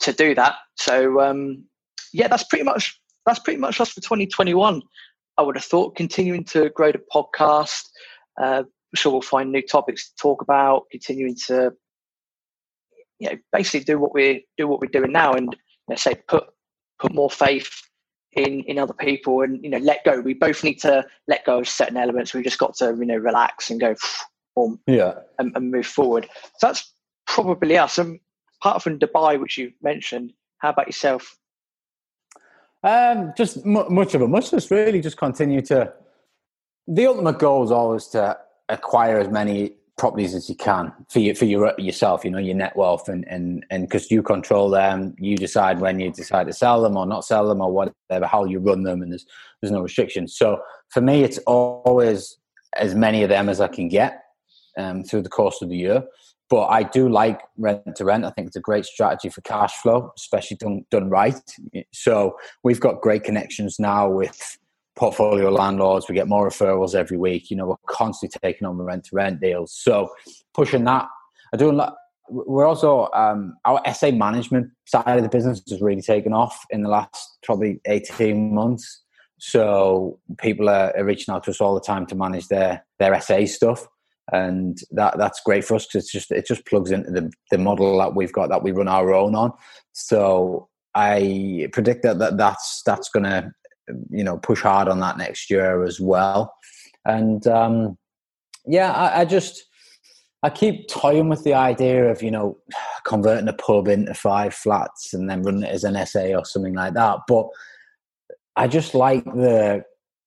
to 0.00 0.12
do 0.12 0.34
that. 0.34 0.56
So 0.76 1.20
um, 1.20 1.64
yeah, 2.12 2.28
that's 2.28 2.44
pretty 2.44 2.64
much 2.64 2.98
that's 3.26 3.38
pretty 3.38 3.60
much 3.60 3.80
us 3.80 3.90
for 3.90 4.00
2021. 4.00 4.82
I 5.38 5.42
would 5.42 5.56
have 5.56 5.64
thought 5.64 5.94
continuing 5.94 6.44
to 6.46 6.68
grow 6.70 6.90
the 6.90 7.00
podcast, 7.14 7.84
uh, 8.42 8.64
sure 8.94 9.12
we'll 9.12 9.22
find 9.22 9.50
new 9.50 9.62
topics 9.62 10.10
to 10.10 10.16
talk 10.16 10.42
about, 10.42 10.84
continuing 10.90 11.36
to 11.46 11.72
you 13.18 13.30
know 13.30 13.38
basically 13.52 13.84
do 13.84 13.98
what 13.98 14.12
we 14.12 14.46
do 14.56 14.66
what 14.66 14.80
we're 14.80 14.88
doing 14.88 15.12
now 15.12 15.32
and 15.32 15.52
you 15.52 15.58
know, 15.90 15.96
say 15.96 16.14
put 16.26 16.44
put 16.98 17.14
more 17.14 17.30
faith 17.30 17.82
in 18.32 18.60
in 18.62 18.78
other 18.78 18.94
people 18.94 19.42
and 19.42 19.62
you 19.62 19.70
know 19.70 19.78
let 19.78 20.04
go. 20.04 20.20
We 20.20 20.34
both 20.34 20.64
need 20.64 20.80
to 20.80 21.04
let 21.28 21.44
go 21.44 21.60
of 21.60 21.68
certain 21.68 21.96
elements. 21.96 22.34
We've 22.34 22.44
just 22.44 22.58
got 22.58 22.74
to 22.76 22.96
you 22.98 23.06
know 23.06 23.16
relax 23.16 23.70
and 23.70 23.80
go 23.80 23.94
boom, 24.56 24.80
yeah 24.86 25.14
and, 25.38 25.52
and 25.56 25.70
move 25.70 25.86
forward. 25.86 26.28
So 26.58 26.66
that's 26.66 26.92
probably 27.26 27.78
us. 27.78 27.98
And 27.98 28.20
apart 28.60 28.82
from 28.82 28.98
Dubai, 28.98 29.40
which 29.40 29.56
you 29.58 29.72
mentioned, 29.82 30.32
how 30.58 30.70
about 30.70 30.86
yourself? 30.86 31.36
Um, 32.82 33.32
just 33.36 33.58
m- 33.58 33.94
much 33.94 34.14
of 34.14 34.22
a 34.22 34.28
much. 34.28 34.50
Just 34.50 34.70
really 34.70 35.00
just 35.00 35.16
continue 35.16 35.62
to. 35.62 35.92
The 36.88 37.06
ultimate 37.06 37.38
goal 37.38 37.62
is 37.62 37.70
always 37.70 38.06
to 38.08 38.36
acquire 38.68 39.18
as 39.18 39.28
many 39.28 39.74
properties 39.98 40.34
as 40.34 40.48
you 40.48 40.56
can 40.56 40.92
for 41.10 41.18
you 41.18 41.34
for 41.34 41.44
your 41.44 41.74
yourself 41.78 42.24
you 42.24 42.30
know 42.30 42.38
your 42.38 42.54
net 42.54 42.74
wealth 42.76 43.08
and 43.08 43.26
and 43.28 43.64
and 43.70 43.86
because 43.86 44.10
you 44.10 44.22
control 44.22 44.70
them 44.70 45.14
you 45.18 45.36
decide 45.36 45.80
when 45.80 46.00
you 46.00 46.10
decide 46.10 46.46
to 46.46 46.52
sell 46.52 46.80
them 46.82 46.96
or 46.96 47.06
not 47.06 47.24
sell 47.24 47.46
them 47.46 47.60
or 47.60 47.70
whatever 47.70 48.26
how 48.26 48.44
you 48.44 48.58
run 48.58 48.82
them 48.84 49.02
and 49.02 49.12
there's 49.12 49.26
there's 49.60 49.70
no 49.70 49.82
restrictions 49.82 50.34
so 50.34 50.58
for 50.88 51.02
me 51.02 51.22
it's 51.22 51.38
always 51.46 52.38
as 52.76 52.94
many 52.94 53.22
of 53.22 53.28
them 53.28 53.50
as 53.50 53.60
i 53.60 53.68
can 53.68 53.86
get 53.86 54.22
um, 54.76 55.04
through 55.04 55.22
the 55.22 55.28
course 55.28 55.62
of 55.62 55.68
the 55.68 55.76
year. 55.76 56.02
But 56.50 56.66
i 56.66 56.82
do 56.82 57.08
like 57.08 57.40
rent 57.56 57.96
to 57.96 58.04
rent. 58.04 58.24
I 58.24 58.30
think 58.30 58.46
it's 58.46 58.56
a 58.56 58.60
great 58.60 58.84
strategy 58.84 59.30
for 59.30 59.40
cash 59.42 59.72
flow 59.76 60.12
especially 60.16 60.58
done 60.58 60.84
done 60.90 61.08
right. 61.08 61.40
So 61.92 62.36
we've 62.62 62.80
got 62.80 63.00
great 63.00 63.24
connections 63.24 63.78
now 63.78 64.10
with 64.10 64.58
portfolio 64.96 65.50
landlords. 65.50 66.08
We 66.08 66.14
get 66.14 66.28
more 66.28 66.48
referrals 66.48 66.94
every 66.94 67.16
week. 67.16 67.50
You 67.50 67.56
know, 67.56 67.66
we're 67.66 67.76
constantly 67.88 68.38
taking 68.42 68.66
on 68.66 68.76
rent 68.78 69.04
to 69.04 69.16
rent 69.16 69.40
deals. 69.40 69.74
So 69.74 70.10
pushing 70.54 70.84
that. 70.84 71.06
I 71.52 71.56
do. 71.56 71.80
We're 72.28 72.66
also 72.66 73.08
um, 73.14 73.56
our 73.64 73.82
SA 73.94 74.12
management 74.12 74.70
side 74.86 75.16
of 75.16 75.22
the 75.22 75.28
business 75.28 75.62
has 75.68 75.82
really 75.82 76.02
taken 76.02 76.32
off 76.32 76.64
in 76.70 76.82
the 76.82 76.88
last 76.88 77.38
probably 77.42 77.80
eighteen 77.86 78.54
months. 78.54 79.02
So 79.38 80.18
people 80.38 80.68
are, 80.68 80.96
are 80.96 81.04
reaching 81.04 81.34
out 81.34 81.44
to 81.44 81.50
us 81.50 81.60
all 81.60 81.74
the 81.74 81.80
time 81.80 82.06
to 82.06 82.14
manage 82.14 82.48
their 82.48 82.84
their 82.98 83.20
SA 83.20 83.46
stuff, 83.46 83.86
and 84.32 84.78
that 84.92 85.18
that's 85.18 85.42
great 85.44 85.64
for 85.64 85.74
us 85.74 85.86
because 85.86 86.04
it's 86.04 86.12
just 86.12 86.30
it 86.30 86.46
just 86.46 86.64
plugs 86.64 86.90
into 86.90 87.10
the 87.10 87.30
the 87.50 87.58
model 87.58 87.98
that 87.98 88.14
we've 88.14 88.32
got 88.32 88.48
that 88.50 88.62
we 88.62 88.70
run 88.70 88.88
our 88.88 89.12
own 89.12 89.34
on. 89.34 89.52
So 89.92 90.68
I 90.94 91.68
predict 91.72 92.02
that, 92.02 92.18
that 92.18 92.36
that's 92.36 92.82
that's 92.84 93.08
going 93.08 93.24
to 93.24 93.52
you 94.10 94.24
know, 94.24 94.38
push 94.38 94.62
hard 94.62 94.88
on 94.88 95.00
that 95.00 95.18
next 95.18 95.50
year 95.50 95.84
as 95.84 96.00
well. 96.00 96.54
And 97.04 97.46
um, 97.46 97.98
yeah, 98.66 98.92
I, 98.92 99.20
I 99.20 99.24
just 99.24 99.64
I 100.42 100.50
keep 100.50 100.88
toying 100.88 101.28
with 101.28 101.44
the 101.44 101.54
idea 101.54 102.10
of 102.10 102.22
you 102.22 102.30
know 102.30 102.58
converting 103.04 103.48
a 103.48 103.52
pub 103.52 103.88
into 103.88 104.14
five 104.14 104.54
flats 104.54 105.14
and 105.14 105.28
then 105.28 105.42
running 105.42 105.62
it 105.62 105.70
as 105.70 105.84
an 105.84 106.04
SA 106.06 106.36
or 106.36 106.44
something 106.44 106.74
like 106.74 106.94
that. 106.94 107.20
But 107.28 107.48
I 108.56 108.68
just 108.68 108.94
like 108.94 109.24
the 109.24 109.84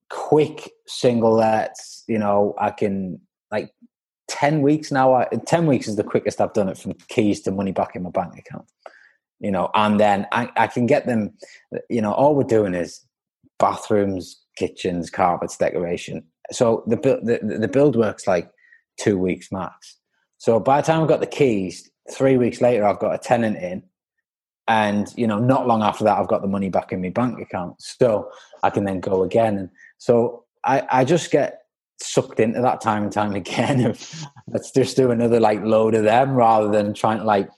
quick 0.09 0.71
single 0.87 1.33
lets. 1.33 2.03
You 2.07 2.19
know, 2.19 2.55
I 2.59 2.71
can 2.71 3.19
like 3.51 3.71
ten 4.27 4.61
weeks 4.61 4.91
now. 4.91 5.13
I, 5.13 5.27
ten 5.45 5.65
weeks 5.65 5.87
is 5.87 5.95
the 5.95 6.03
quickest 6.03 6.41
I've 6.41 6.53
done 6.53 6.69
it 6.69 6.77
from 6.77 6.93
keys 7.09 7.41
to 7.41 7.51
money 7.51 7.71
back 7.71 7.95
in 7.95 8.03
my 8.03 8.09
bank 8.09 8.37
account. 8.37 8.65
You 9.39 9.51
know, 9.51 9.69
and 9.75 9.99
then 9.99 10.27
I, 10.31 10.49
I 10.55 10.67
can 10.67 10.85
get 10.85 11.07
them. 11.07 11.33
You 11.89 12.01
know, 12.01 12.13
all 12.13 12.35
we're 12.35 12.43
doing 12.43 12.73
is 12.73 13.04
bathrooms, 13.59 14.41
kitchens, 14.57 15.09
carpets, 15.09 15.57
decoration. 15.57 16.23
So 16.51 16.83
the 16.87 16.97
the 16.97 17.57
the 17.57 17.67
build 17.67 17.95
works 17.95 18.27
like 18.27 18.49
two 18.99 19.17
weeks 19.17 19.51
max. 19.51 19.97
So 20.37 20.59
by 20.59 20.81
the 20.81 20.87
time 20.87 21.01
I've 21.01 21.07
got 21.07 21.19
the 21.19 21.27
keys, 21.27 21.89
three 22.11 22.37
weeks 22.37 22.61
later 22.61 22.85
I've 22.85 22.99
got 22.99 23.15
a 23.15 23.17
tenant 23.17 23.57
in, 23.57 23.83
and 24.67 25.07
you 25.15 25.27
know 25.27 25.39
not 25.39 25.67
long 25.67 25.81
after 25.81 26.03
that 26.03 26.17
I've 26.17 26.27
got 26.27 26.41
the 26.41 26.47
money 26.47 26.69
back 26.69 26.91
in 26.91 27.01
my 27.01 27.09
bank 27.09 27.39
account. 27.39 27.81
So 27.81 28.29
I 28.63 28.69
can 28.69 28.85
then 28.85 28.99
go 28.99 29.23
again, 29.23 29.57
and 29.57 29.69
so 29.97 30.45
I 30.63 30.83
I 30.89 31.05
just 31.05 31.31
get 31.31 31.61
sucked 32.01 32.39
into 32.39 32.61
that 32.61 32.81
time 32.81 33.03
and 33.03 33.11
time 33.11 33.33
again. 33.35 33.95
let's 34.47 34.71
just 34.71 34.95
do 34.95 35.11
another 35.11 35.39
like 35.39 35.63
load 35.63 35.95
of 35.95 36.03
them 36.03 36.31
rather 36.31 36.69
than 36.69 36.93
trying 36.93 37.19
to 37.19 37.23
like 37.23 37.49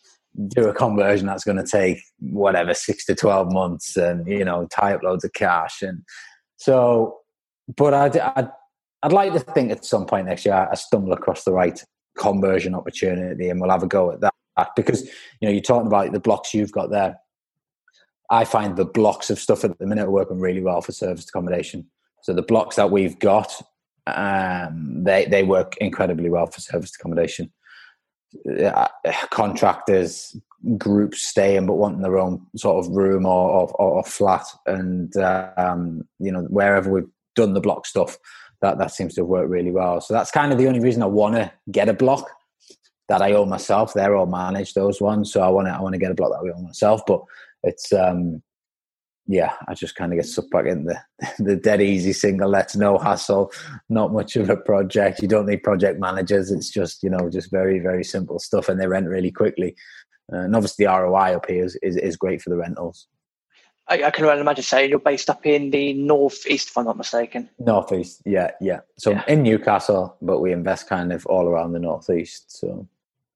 do 0.50 0.68
a 0.68 0.74
conversion 0.74 1.26
that's 1.26 1.44
going 1.44 1.58
to 1.58 1.66
take 1.66 2.00
whatever 2.20 2.74
six 2.74 3.06
to 3.06 3.16
12 3.16 3.52
months 3.52 3.98
and 3.98 4.28
you 4.28 4.46
know 4.46 4.68
tie 4.72 4.94
up 4.94 5.02
loads 5.02 5.24
of 5.24 5.34
cash 5.34 5.82
and 5.82 6.04
so 6.58 7.18
but 7.76 7.94
i'd, 7.94 8.18
I'd, 8.18 8.50
I'd 9.02 9.14
like 9.14 9.34
to 9.34 9.40
think 9.40 9.72
at 9.72 9.84
some 9.84 10.06
point 10.06 10.28
next 10.28 10.46
year 10.46 10.68
i 10.72 10.76
stumble 10.76 11.14
across 11.14 11.44
the 11.44 11.54
right 11.54 11.84
conversion 12.18 12.76
opportunity 12.76 13.50
and 13.50 13.62
we'll 13.62 13.70
have 13.70 13.84
a 13.84 13.88
go 13.88 14.12
at 14.12 14.20
that. 14.22 14.34
Because 14.76 15.04
you 15.40 15.48
know 15.48 15.52
you're 15.52 15.62
talking 15.62 15.88
about 15.88 16.12
the 16.12 16.20
blocks 16.20 16.54
you've 16.54 16.72
got 16.72 16.90
there. 16.90 17.18
I 18.30 18.44
find 18.44 18.76
the 18.76 18.86
blocks 18.86 19.30
of 19.30 19.40
stuff 19.40 19.64
at 19.64 19.78
the 19.78 19.86
minute 19.86 20.08
are 20.08 20.12
working 20.12 20.40
really 20.40 20.62
well 20.62 20.82
for 20.82 20.92
serviced 20.92 21.30
accommodation. 21.30 21.86
So 22.24 22.34
the 22.34 22.42
blocks 22.42 22.76
that 22.76 22.90
we've 22.92 23.18
got 23.20 23.54
um, 24.08 25.04
they 25.04 25.26
they 25.26 25.44
work 25.44 25.78
incredibly 25.78 26.30
well 26.30 26.48
for 26.48 26.60
serviced 26.60 26.96
accommodation 26.96 27.52
uh, 28.64 28.88
contractors 29.30 30.36
groups 30.78 31.28
staying 31.28 31.66
but 31.66 31.76
wanting 31.76 32.02
their 32.02 32.18
own 32.18 32.46
sort 32.56 32.84
of 32.84 32.92
room 32.92 33.26
or, 33.26 33.50
or, 33.52 33.68
or 33.80 34.04
flat 34.04 34.46
and 34.66 35.16
um, 35.18 36.04
you 36.20 36.32
know 36.32 36.42
wherever 36.50 36.92
we've 36.92 37.10
done 37.36 37.54
the 37.54 37.62
block 37.62 37.86
stuff 37.86 38.18
that 38.62 38.78
that 38.78 38.92
seems 38.92 39.14
to 39.16 39.22
have 39.22 39.28
worked 39.28 39.50
really 39.50 39.72
well. 39.72 40.02
So 40.02 40.14
that's 40.14 40.32
kind 40.32 40.52
of 40.52 40.58
the 40.58 40.68
only 40.68 40.80
reason 40.80 41.04
i 41.04 41.08
want 41.08 41.36
to 41.36 41.52
get 41.72 41.90
a 41.90 41.94
block 41.94 42.30
that 43.08 43.22
i 43.22 43.32
own 43.32 43.50
myself. 43.50 43.94
They're 43.94 44.16
all 44.16 44.26
those 44.76 45.00
ones. 45.00 45.32
So 45.32 45.42
i 45.42 45.48
want 45.48 45.68
to 45.68 45.74
i 45.74 45.82
want 45.82 45.94
to 45.94 46.00
get 46.00 46.12
a 46.12 46.16
block 46.16 46.32
that 46.32 46.48
i 46.48 46.58
own 46.58 46.66
myself. 46.66 47.02
But 47.06 47.22
it's 47.64 47.94
um 47.94 48.42
yeah, 49.28 49.54
I 49.68 49.74
just 49.74 49.96
kind 49.96 50.14
of 50.14 50.18
get 50.18 50.26
sucked 50.26 50.52
back 50.52 50.66
in 50.66 50.86
the 50.86 50.98
the 51.40 51.56
dead 51.56 51.82
easy 51.82 52.14
single 52.14 52.50
lets, 52.50 52.76
no 52.76 52.98
hassle, 52.98 53.52
not 53.90 54.14
much 54.14 54.36
of 54.36 54.50
a 54.50 54.58
project. 54.58 55.22
You 55.22 55.28
don't 55.28 55.46
need 55.46 55.64
project 55.64 56.00
managers. 56.00 56.52
It's 56.52 56.70
just 56.70 57.04
you 57.04 57.10
know 57.10 57.30
just 57.30 57.52
very 57.52 57.80
very 57.80 58.04
simple 58.04 58.40
stuff, 58.40 58.70
and 58.70 58.80
they 58.80 58.88
rent 58.88 59.08
really 59.08 59.32
quickly. 59.32 59.76
Uh, 60.32 60.40
and 60.40 60.56
obviously, 60.56 60.86
the 60.86 60.92
ROI 60.92 61.36
up 61.36 61.50
here 61.50 61.64
is, 61.64 61.78
is, 61.82 61.96
is 61.96 62.18
great 62.18 62.42
for 62.42 62.50
the 62.50 62.58
rentals. 62.58 63.08
I, 63.88 64.04
I 64.04 64.12
can 64.12 64.26
only 64.26 64.42
imagine 64.42 64.64
saying 64.64 64.90
you're 64.90 65.00
based 65.00 65.30
up 65.30 65.46
in 65.46 65.72
the 65.72 65.94
northeast, 65.94 66.70
if 66.70 66.78
I'm 66.78 66.86
not 66.86 66.98
mistaken. 66.98 67.50
Northeast, 67.60 68.22
yeah, 68.26 68.52
yeah. 68.60 68.82
So 68.98 69.12
yeah. 69.12 69.24
in 69.28 69.44
Newcastle, 69.44 70.18
but 70.22 70.40
we 70.40 70.52
invest 70.52 70.90
kind 70.90 71.14
of 71.14 71.26
all 71.28 71.48
around 71.48 71.72
the 71.72 71.80
northeast. 71.80 72.60
So. 72.60 72.88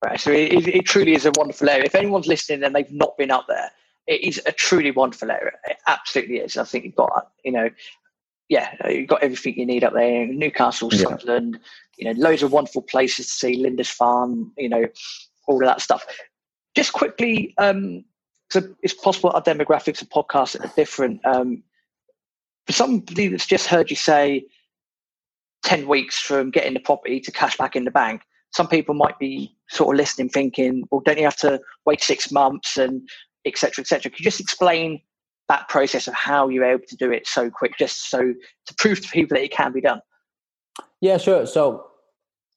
Right, 0.03 0.19
so 0.19 0.31
it, 0.31 0.67
it 0.67 0.85
truly 0.85 1.13
is 1.13 1.25
a 1.25 1.31
wonderful 1.35 1.69
area. 1.69 1.85
If 1.85 1.95
anyone's 1.95 2.27
listening 2.27 2.63
and 2.63 2.75
they've 2.75 2.91
not 2.91 3.17
been 3.17 3.31
up 3.31 3.45
there, 3.47 3.71
it 4.07 4.21
is 4.21 4.41
a 4.45 4.51
truly 4.51 4.91
wonderful 4.91 5.31
area. 5.31 5.53
It 5.65 5.77
absolutely 5.87 6.37
is. 6.37 6.57
I 6.57 6.63
think 6.63 6.85
you've 6.85 6.95
got, 6.95 7.31
you 7.43 7.51
know, 7.51 7.69
yeah, 8.49 8.75
you've 8.89 9.07
got 9.07 9.23
everything 9.23 9.57
you 9.57 9.65
need 9.65 9.83
up 9.83 9.93
there. 9.93 10.27
Newcastle, 10.27 10.89
yeah. 10.91 10.99
Scotland, 10.99 11.59
you 11.97 12.05
know, 12.05 12.19
loads 12.19 12.43
of 12.43 12.51
wonderful 12.51 12.81
places 12.81 13.27
to 13.27 13.31
see. 13.33 13.63
Lindisfarne, 13.63 14.51
you 14.57 14.69
know, 14.69 14.85
all 15.47 15.63
of 15.63 15.67
that 15.67 15.81
stuff. 15.81 16.05
Just 16.75 16.93
quickly, 16.93 17.53
um, 17.57 18.03
so 18.49 18.61
it's 18.81 18.93
possible 18.93 19.29
our 19.29 19.41
demographics 19.41 20.01
of 20.01 20.09
podcasts 20.09 20.59
are 20.59 20.73
different. 20.75 21.25
Um, 21.25 21.63
for 22.65 22.73
somebody 22.73 23.27
that's 23.29 23.47
just 23.47 23.67
heard 23.67 23.89
you 23.89 23.95
say 23.95 24.45
10 25.63 25.87
weeks 25.87 26.19
from 26.19 26.51
getting 26.51 26.73
the 26.73 26.79
property 26.79 27.19
to 27.21 27.31
cash 27.31 27.57
back 27.57 27.75
in 27.75 27.85
the 27.85 27.91
bank, 27.91 28.21
some 28.53 28.67
people 28.67 28.93
might 28.93 29.17
be 29.17 29.55
sort 29.69 29.95
of 29.95 29.97
listening 29.97 30.27
thinking, 30.27 30.83
well, 30.91 31.01
don't 31.05 31.17
you 31.17 31.23
have 31.23 31.37
to 31.37 31.61
wait 31.85 32.01
six 32.01 32.31
months 32.31 32.77
and 32.77 33.07
etc., 33.45 33.81
etc. 33.81 34.11
Could 34.11 34.19
you 34.19 34.23
just 34.23 34.39
explain 34.39 35.01
that 35.49 35.67
process 35.67 36.07
of 36.07 36.13
how 36.13 36.47
you're 36.47 36.63
able 36.63 36.85
to 36.87 36.95
do 36.95 37.11
it 37.11 37.27
so 37.27 37.49
quick, 37.49 37.77
just 37.77 38.09
so 38.09 38.33
to 38.65 38.75
prove 38.75 39.01
to 39.01 39.09
people 39.09 39.35
that 39.35 39.43
it 39.43 39.51
can 39.51 39.71
be 39.73 39.81
done? 39.81 40.01
Yeah, 41.01 41.17
sure. 41.17 41.45
So 41.45 41.87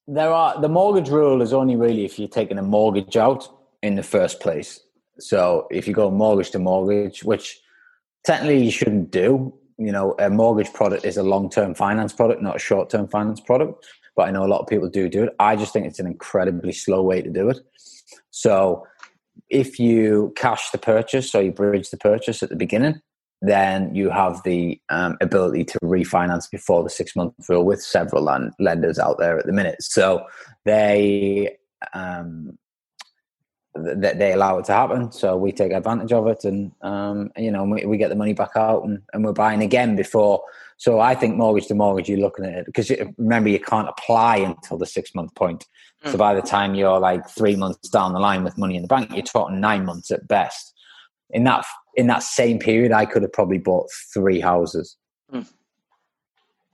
there 0.07 0.31
are 0.31 0.61
the 0.61 0.69
mortgage 0.69 1.09
rule 1.09 1.41
is 1.41 1.51
only 1.51 1.75
really 1.75 2.05
if 2.05 2.19
you're 2.19 2.27
taking 2.27 2.57
a 2.57 2.63
mortgage 2.63 3.17
out 3.17 3.47
in 3.81 3.95
the 3.95 4.03
first 4.03 4.39
place. 4.39 4.79
So 5.19 5.67
if 5.71 5.87
you 5.87 5.93
go 5.93 6.11
mortgage 6.11 6.51
to 6.51 6.59
mortgage, 6.59 7.23
which 7.23 7.59
technically 8.23 8.63
you 8.63 8.71
shouldn't 8.71 9.11
do, 9.11 9.53
you 9.77 9.91
know, 9.91 10.15
a 10.19 10.29
mortgage 10.29 10.71
product 10.73 11.05
is 11.05 11.17
a 11.17 11.23
long-term 11.23 11.75
finance 11.75 12.13
product, 12.13 12.41
not 12.41 12.55
a 12.55 12.59
short-term 12.59 13.07
finance 13.07 13.39
product. 13.39 13.85
But 14.15 14.29
I 14.29 14.31
know 14.31 14.45
a 14.45 14.47
lot 14.47 14.61
of 14.61 14.67
people 14.67 14.87
do 14.89 15.09
do 15.09 15.23
it. 15.25 15.35
I 15.39 15.55
just 15.57 15.73
think 15.73 15.85
it's 15.85 15.99
an 15.99 16.07
incredibly 16.07 16.71
slow 16.71 17.01
way 17.01 17.21
to 17.21 17.29
do 17.29 17.49
it. 17.49 17.59
So 18.31 18.85
if 19.49 19.79
you 19.79 20.33
cash 20.35 20.71
the 20.71 20.77
purchase 20.77 21.33
or 21.35 21.41
you 21.41 21.51
bridge 21.51 21.89
the 21.89 21.97
purchase 21.97 22.41
at 22.43 22.49
the 22.49 22.55
beginning, 22.55 23.01
then 23.41 23.93
you 23.93 24.09
have 24.09 24.41
the 24.43 24.79
um, 24.89 25.17
ability 25.21 25.63
to 25.65 25.79
refinance 25.83 26.49
before 26.49 26.83
the 26.83 26.89
six 26.89 27.15
month 27.15 27.33
rule 27.47 27.65
with 27.65 27.81
several 27.81 28.23
land- 28.23 28.53
lenders 28.59 28.97
out 28.97 29.17
there 29.19 29.37
at 29.37 29.45
the 29.45 29.51
minute. 29.51 29.81
So 29.81 30.25
they 30.63 31.57
um, 31.93 32.57
th- 33.75 34.17
they 34.17 34.33
allow 34.33 34.57
it 34.57 34.65
to 34.65 34.73
happen. 34.73 35.11
So 35.11 35.37
we 35.37 35.51
take 35.51 35.71
advantage 35.71 36.13
of 36.13 36.27
it, 36.27 36.43
and 36.43 36.71
um, 36.81 37.31
you 37.37 37.51
know 37.51 37.63
we, 37.63 37.85
we, 37.85 37.97
get 37.97 38.09
the 38.09 38.15
money 38.15 38.33
back 38.33 38.51
out, 38.55 38.83
and, 38.83 39.01
and 39.13 39.23
we're 39.23 39.33
buying 39.33 39.61
again 39.61 39.95
before. 39.95 40.41
So 40.77 40.99
I 40.99 41.15
think 41.15 41.37
mortgage 41.37 41.67
to 41.67 41.75
mortgage, 41.75 42.09
you're 42.09 42.19
looking 42.19 42.45
at 42.45 42.53
it 42.53 42.65
because 42.65 42.91
remember 43.17 43.49
you 43.49 43.59
can't 43.59 43.87
apply 43.87 44.37
until 44.37 44.77
the 44.77 44.85
six 44.85 45.15
month 45.15 45.33
point. 45.35 45.65
Mm. 46.05 46.11
So 46.11 46.17
by 46.17 46.33
the 46.33 46.41
time 46.41 46.75
you're 46.75 46.99
like 46.99 47.27
three 47.29 47.55
months 47.55 47.89
down 47.89 48.13
the 48.13 48.19
line 48.19 48.43
with 48.43 48.57
money 48.57 48.75
in 48.75 48.81
the 48.81 48.87
bank, 48.87 49.11
you're 49.13 49.23
talking 49.23 49.61
nine 49.61 49.85
months 49.85 50.11
at 50.11 50.27
best. 50.27 50.73
In 51.31 51.43
that 51.45 51.65
in 51.95 52.07
that 52.07 52.23
same 52.23 52.59
period, 52.59 52.91
I 52.91 53.05
could 53.05 53.21
have 53.21 53.33
probably 53.33 53.57
bought 53.57 53.87
three 54.13 54.41
houses 54.41 54.97
mm. 55.33 55.47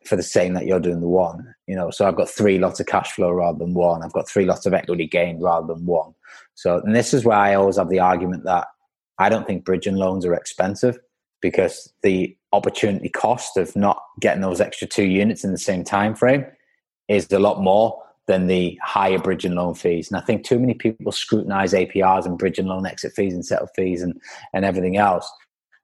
for 0.05 0.15
the 0.15 0.23
same 0.23 0.55
that 0.55 0.65
you're 0.65 0.79
doing 0.79 0.99
the 0.99 1.07
one. 1.07 1.53
You 1.67 1.75
know, 1.75 1.91
so 1.91 2.07
I've 2.07 2.17
got 2.17 2.29
three 2.29 2.57
lots 2.57 2.79
of 2.79 2.87
cash 2.87 3.11
flow 3.11 3.31
rather 3.31 3.59
than 3.59 3.75
one. 3.75 4.03
I've 4.03 4.13
got 4.13 4.27
three 4.27 4.45
lots 4.45 4.65
of 4.65 4.73
equity 4.73 5.07
gain 5.07 5.39
rather 5.39 5.67
than 5.67 5.85
one. 5.85 6.13
So, 6.55 6.81
and 6.83 6.95
this 6.95 7.13
is 7.13 7.23
where 7.23 7.37
I 7.37 7.53
always 7.53 7.77
have 7.77 7.89
the 7.89 7.99
argument 7.99 8.43
that 8.45 8.67
I 9.19 9.29
don't 9.29 9.45
think 9.45 9.63
bridging 9.63 9.95
loans 9.95 10.25
are 10.25 10.33
expensive 10.33 10.97
because 11.41 11.93
the 12.01 12.35
opportunity 12.53 13.09
cost 13.09 13.57
of 13.57 13.75
not 13.75 14.01
getting 14.19 14.41
those 14.41 14.61
extra 14.61 14.87
two 14.87 15.05
units 15.05 15.43
in 15.43 15.51
the 15.51 15.57
same 15.57 15.83
time 15.83 16.15
frame 16.15 16.45
is 17.07 17.31
a 17.31 17.39
lot 17.39 17.61
more 17.61 18.01
than 18.27 18.47
the 18.47 18.79
higher 18.83 19.19
bridging 19.19 19.55
loan 19.55 19.73
fees. 19.73 20.09
And 20.09 20.17
I 20.17 20.23
think 20.23 20.45
too 20.45 20.59
many 20.59 20.73
people 20.73 21.11
scrutinize 21.11 21.73
APRs 21.73 22.25
and 22.25 22.37
bridging 22.37 22.67
loan 22.67 22.85
exit 22.85 23.13
fees 23.13 23.33
and 23.33 23.45
settle 23.45 23.67
fees 23.75 24.01
and, 24.01 24.19
and 24.53 24.63
everything 24.63 24.97
else. 24.97 25.29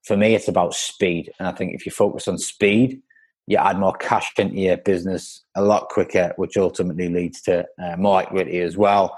For 0.03 0.15
me, 0.15 0.35
it's 0.35 0.47
about 0.47 0.73
speed. 0.73 1.31
And 1.39 1.47
I 1.47 1.51
think 1.51 1.73
if 1.73 1.85
you 1.85 1.91
focus 1.91 2.27
on 2.27 2.37
speed, 2.37 3.01
you 3.47 3.57
add 3.57 3.79
more 3.79 3.93
cash 3.93 4.31
into 4.37 4.55
your 4.55 4.77
business 4.77 5.43
a 5.55 5.61
lot 5.61 5.89
quicker, 5.89 6.33
which 6.35 6.57
ultimately 6.57 7.09
leads 7.09 7.41
to 7.43 7.65
uh, 7.81 7.95
more 7.97 8.21
equity 8.21 8.59
as 8.59 8.77
well. 8.77 9.17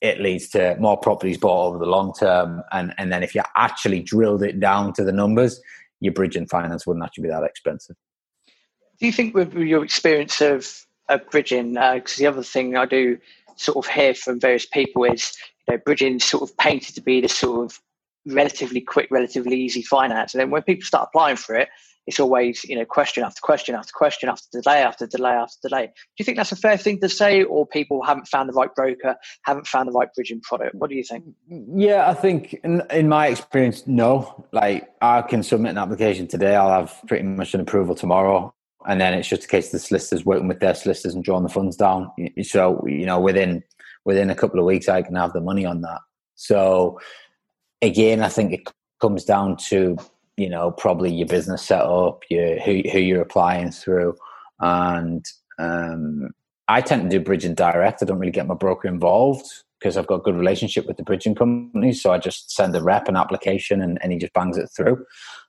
It 0.00 0.20
leads 0.20 0.48
to 0.50 0.76
more 0.78 0.98
properties 0.98 1.38
bought 1.38 1.68
over 1.68 1.78
the 1.78 1.86
long 1.86 2.12
term. 2.12 2.62
And, 2.72 2.94
and 2.98 3.12
then 3.12 3.22
if 3.22 3.34
you 3.34 3.42
actually 3.56 4.02
drilled 4.02 4.42
it 4.42 4.60
down 4.60 4.92
to 4.94 5.04
the 5.04 5.12
numbers, 5.12 5.60
your 6.00 6.12
bridging 6.12 6.46
finance 6.46 6.86
wouldn't 6.86 7.04
actually 7.04 7.22
be 7.22 7.28
that 7.28 7.44
expensive. 7.44 7.96
Do 8.98 9.06
you 9.06 9.12
think 9.12 9.34
with 9.34 9.54
your 9.54 9.84
experience 9.84 10.40
of 10.40 10.66
uh, 11.08 11.18
bridging 11.30 11.74
because 11.74 12.14
uh, 12.14 12.18
the 12.18 12.26
other 12.26 12.42
thing 12.42 12.76
I 12.76 12.86
do 12.86 13.18
sort 13.56 13.76
of 13.76 13.92
hear 13.92 14.14
from 14.14 14.40
various 14.40 14.66
people 14.66 15.04
is 15.04 15.36
you 15.66 15.74
know 15.74 15.80
bridging 15.84 16.18
sort 16.20 16.48
of 16.48 16.56
painted 16.56 16.94
to 16.94 17.00
be 17.00 17.20
the 17.20 17.28
sort 17.28 17.64
of 17.64 17.80
relatively 18.26 18.80
quick, 18.80 19.08
relatively 19.10 19.56
easy 19.56 19.82
finance, 19.82 20.34
and 20.34 20.40
then 20.40 20.50
when 20.50 20.62
people 20.62 20.84
start 20.84 21.08
applying 21.08 21.36
for 21.36 21.54
it, 21.54 21.68
it's 22.06 22.20
always 22.20 22.64
you 22.64 22.76
know 22.76 22.84
question 22.84 23.24
after 23.24 23.40
question 23.40 23.74
after 23.74 23.92
question 23.92 24.28
after 24.28 24.46
delay 24.60 24.78
after 24.78 25.06
delay 25.06 25.32
after 25.32 25.68
delay. 25.68 25.86
Do 25.86 25.92
you 26.18 26.24
think 26.24 26.36
that's 26.36 26.52
a 26.52 26.56
fair 26.56 26.76
thing 26.76 27.00
to 27.00 27.08
say, 27.08 27.42
or 27.42 27.66
people 27.66 28.02
haven't 28.04 28.28
found 28.28 28.48
the 28.48 28.52
right 28.52 28.72
broker, 28.74 29.16
haven't 29.42 29.66
found 29.66 29.88
the 29.88 29.92
right 29.92 30.08
bridging 30.14 30.40
product? 30.40 30.74
What 30.74 30.90
do 30.90 30.96
you 30.96 31.04
think? 31.04 31.24
Yeah, 31.48 32.08
I 32.08 32.14
think 32.14 32.54
in, 32.64 32.82
in 32.90 33.08
my 33.08 33.28
experience, 33.28 33.86
no. 33.86 34.46
Like 34.52 34.88
I 35.00 35.22
can 35.22 35.42
submit 35.42 35.72
an 35.72 35.78
application 35.78 36.28
today, 36.28 36.54
I'll 36.54 36.70
have 36.70 36.94
pretty 37.08 37.24
much 37.24 37.54
an 37.54 37.60
approval 37.60 37.94
tomorrow, 37.94 38.54
and 38.86 39.00
then 39.00 39.14
it's 39.14 39.28
just 39.28 39.44
a 39.44 39.48
case 39.48 39.66
of 39.66 39.72
the 39.72 39.78
solicitors 39.80 40.24
working 40.24 40.48
with 40.48 40.60
their 40.60 40.74
solicitors 40.74 41.14
and 41.14 41.24
drawing 41.24 41.42
the 41.42 41.48
funds 41.48 41.76
down. 41.76 42.10
So 42.42 42.84
you 42.86 43.06
know, 43.06 43.20
within 43.20 43.62
within 44.04 44.30
a 44.30 44.36
couple 44.36 44.60
of 44.60 44.66
weeks, 44.66 44.88
I 44.88 45.02
can 45.02 45.16
have 45.16 45.32
the 45.32 45.40
money 45.40 45.66
on 45.66 45.80
that. 45.82 46.00
So 46.36 47.00
again, 47.82 48.22
I 48.22 48.28
think 48.28 48.52
it 48.52 48.72
comes 49.00 49.24
down 49.24 49.56
to 49.56 49.96
you 50.36 50.48
know 50.48 50.70
probably 50.70 51.12
your 51.12 51.28
business 51.28 51.62
setup, 51.62 52.22
your 52.30 52.58
who 52.60 52.82
who 52.90 52.98
you're 52.98 53.22
applying 53.22 53.70
through, 53.70 54.16
and 54.60 55.24
um, 55.58 56.30
I 56.68 56.80
tend 56.80 57.02
to 57.02 57.18
do 57.18 57.24
bridging 57.24 57.54
direct. 57.54 58.02
I 58.02 58.06
don't 58.06 58.18
really 58.18 58.32
get 58.32 58.46
my 58.46 58.54
broker 58.54 58.88
involved 58.88 59.46
because 59.78 59.96
I've 59.96 60.06
got 60.06 60.16
a 60.16 60.22
good 60.22 60.36
relationship 60.36 60.86
with 60.86 60.96
the 60.96 61.02
bridging 61.02 61.34
company. 61.34 61.92
So 61.92 62.12
I 62.12 62.18
just 62.18 62.50
send 62.50 62.74
the 62.74 62.82
rep 62.82 63.08
an 63.08 63.16
application 63.16 63.82
and, 63.82 63.98
and 64.02 64.10
he 64.10 64.18
just 64.18 64.32
bangs 64.32 64.56
it 64.56 64.70
through. 64.74 65.04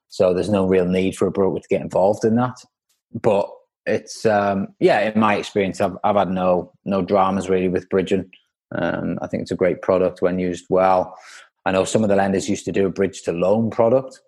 So 0.09 0.33
there's 0.33 0.49
no 0.49 0.67
real 0.67 0.85
need 0.85 1.15
for 1.15 1.27
a 1.27 1.31
broker 1.31 1.59
to 1.59 1.67
get 1.69 1.81
involved 1.81 2.25
in 2.25 2.35
that. 2.35 2.57
But 3.13 3.49
it's 3.85 4.25
um, 4.25 4.67
yeah, 4.79 5.09
in 5.09 5.19
my 5.19 5.35
experience, 5.35 5.81
I've 5.81 5.97
I've 6.03 6.15
had 6.15 6.29
no 6.29 6.71
no 6.85 7.01
dramas 7.01 7.49
really 7.49 7.69
with 7.69 7.89
bridging. 7.89 8.29
Um, 8.75 9.17
I 9.21 9.27
think 9.27 9.41
it's 9.41 9.51
a 9.51 9.55
great 9.55 9.81
product 9.81 10.21
when 10.21 10.39
used 10.39 10.65
well. 10.69 11.17
I 11.65 11.71
know 11.71 11.85
some 11.85 12.03
of 12.03 12.09
the 12.09 12.15
lenders 12.15 12.49
used 12.49 12.65
to 12.65 12.71
do 12.71 12.85
a 12.85 12.91
bridge 12.91 13.23
to 13.23 13.31
loan 13.31 13.69
product, 13.69 14.21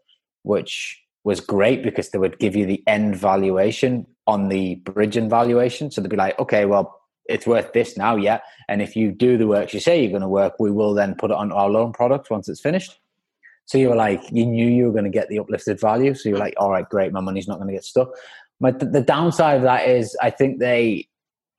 which 0.43 1.01
was 1.23 1.39
great 1.39 1.83
because 1.83 2.09
they 2.09 2.17
would 2.17 2.39
give 2.39 2.55
you 2.55 2.65
the 2.65 2.83
end 2.87 3.15
valuation 3.15 4.05
on 4.25 4.49
the 4.49 4.75
bridging 4.75 5.29
valuation. 5.29 5.91
So 5.91 6.01
they'd 6.01 6.09
be 6.09 6.15
like, 6.15 6.39
okay, 6.39 6.65
well, 6.65 6.99
it's 7.25 7.45
worth 7.45 7.73
this 7.73 7.97
now, 7.97 8.15
yeah. 8.15 8.39
And 8.67 8.81
if 8.81 8.95
you 8.95 9.11
do 9.11 9.37
the 9.37 9.47
work 9.47 9.73
you 9.73 9.79
say 9.79 10.01
you're 10.01 10.09
going 10.09 10.21
to 10.21 10.27
work, 10.27 10.55
we 10.59 10.71
will 10.71 10.93
then 10.93 11.15
put 11.15 11.31
it 11.31 11.37
on 11.37 11.51
our 11.51 11.69
loan 11.69 11.93
product 11.93 12.31
once 12.31 12.49
it's 12.49 12.61
finished. 12.61 12.99
So 13.65 13.77
you 13.77 13.89
were 13.89 13.95
like, 13.95 14.21
you 14.31 14.45
knew 14.45 14.67
you 14.67 14.85
were 14.85 14.91
going 14.91 15.03
to 15.03 15.11
get 15.11 15.29
the 15.29 15.37
uplifted 15.37 15.79
value. 15.79 16.15
So 16.15 16.29
you're 16.29 16.39
like, 16.39 16.55
all 16.57 16.71
right, 16.71 16.87
great, 16.89 17.11
my 17.11 17.21
money's 17.21 17.47
not 17.47 17.57
going 17.57 17.67
to 17.67 17.73
get 17.73 17.83
stuck. 17.83 18.09
But 18.59 18.91
the 18.91 19.01
downside 19.01 19.57
of 19.57 19.63
that 19.63 19.87
is, 19.87 20.17
I 20.21 20.31
think 20.31 20.59
they 20.59 21.07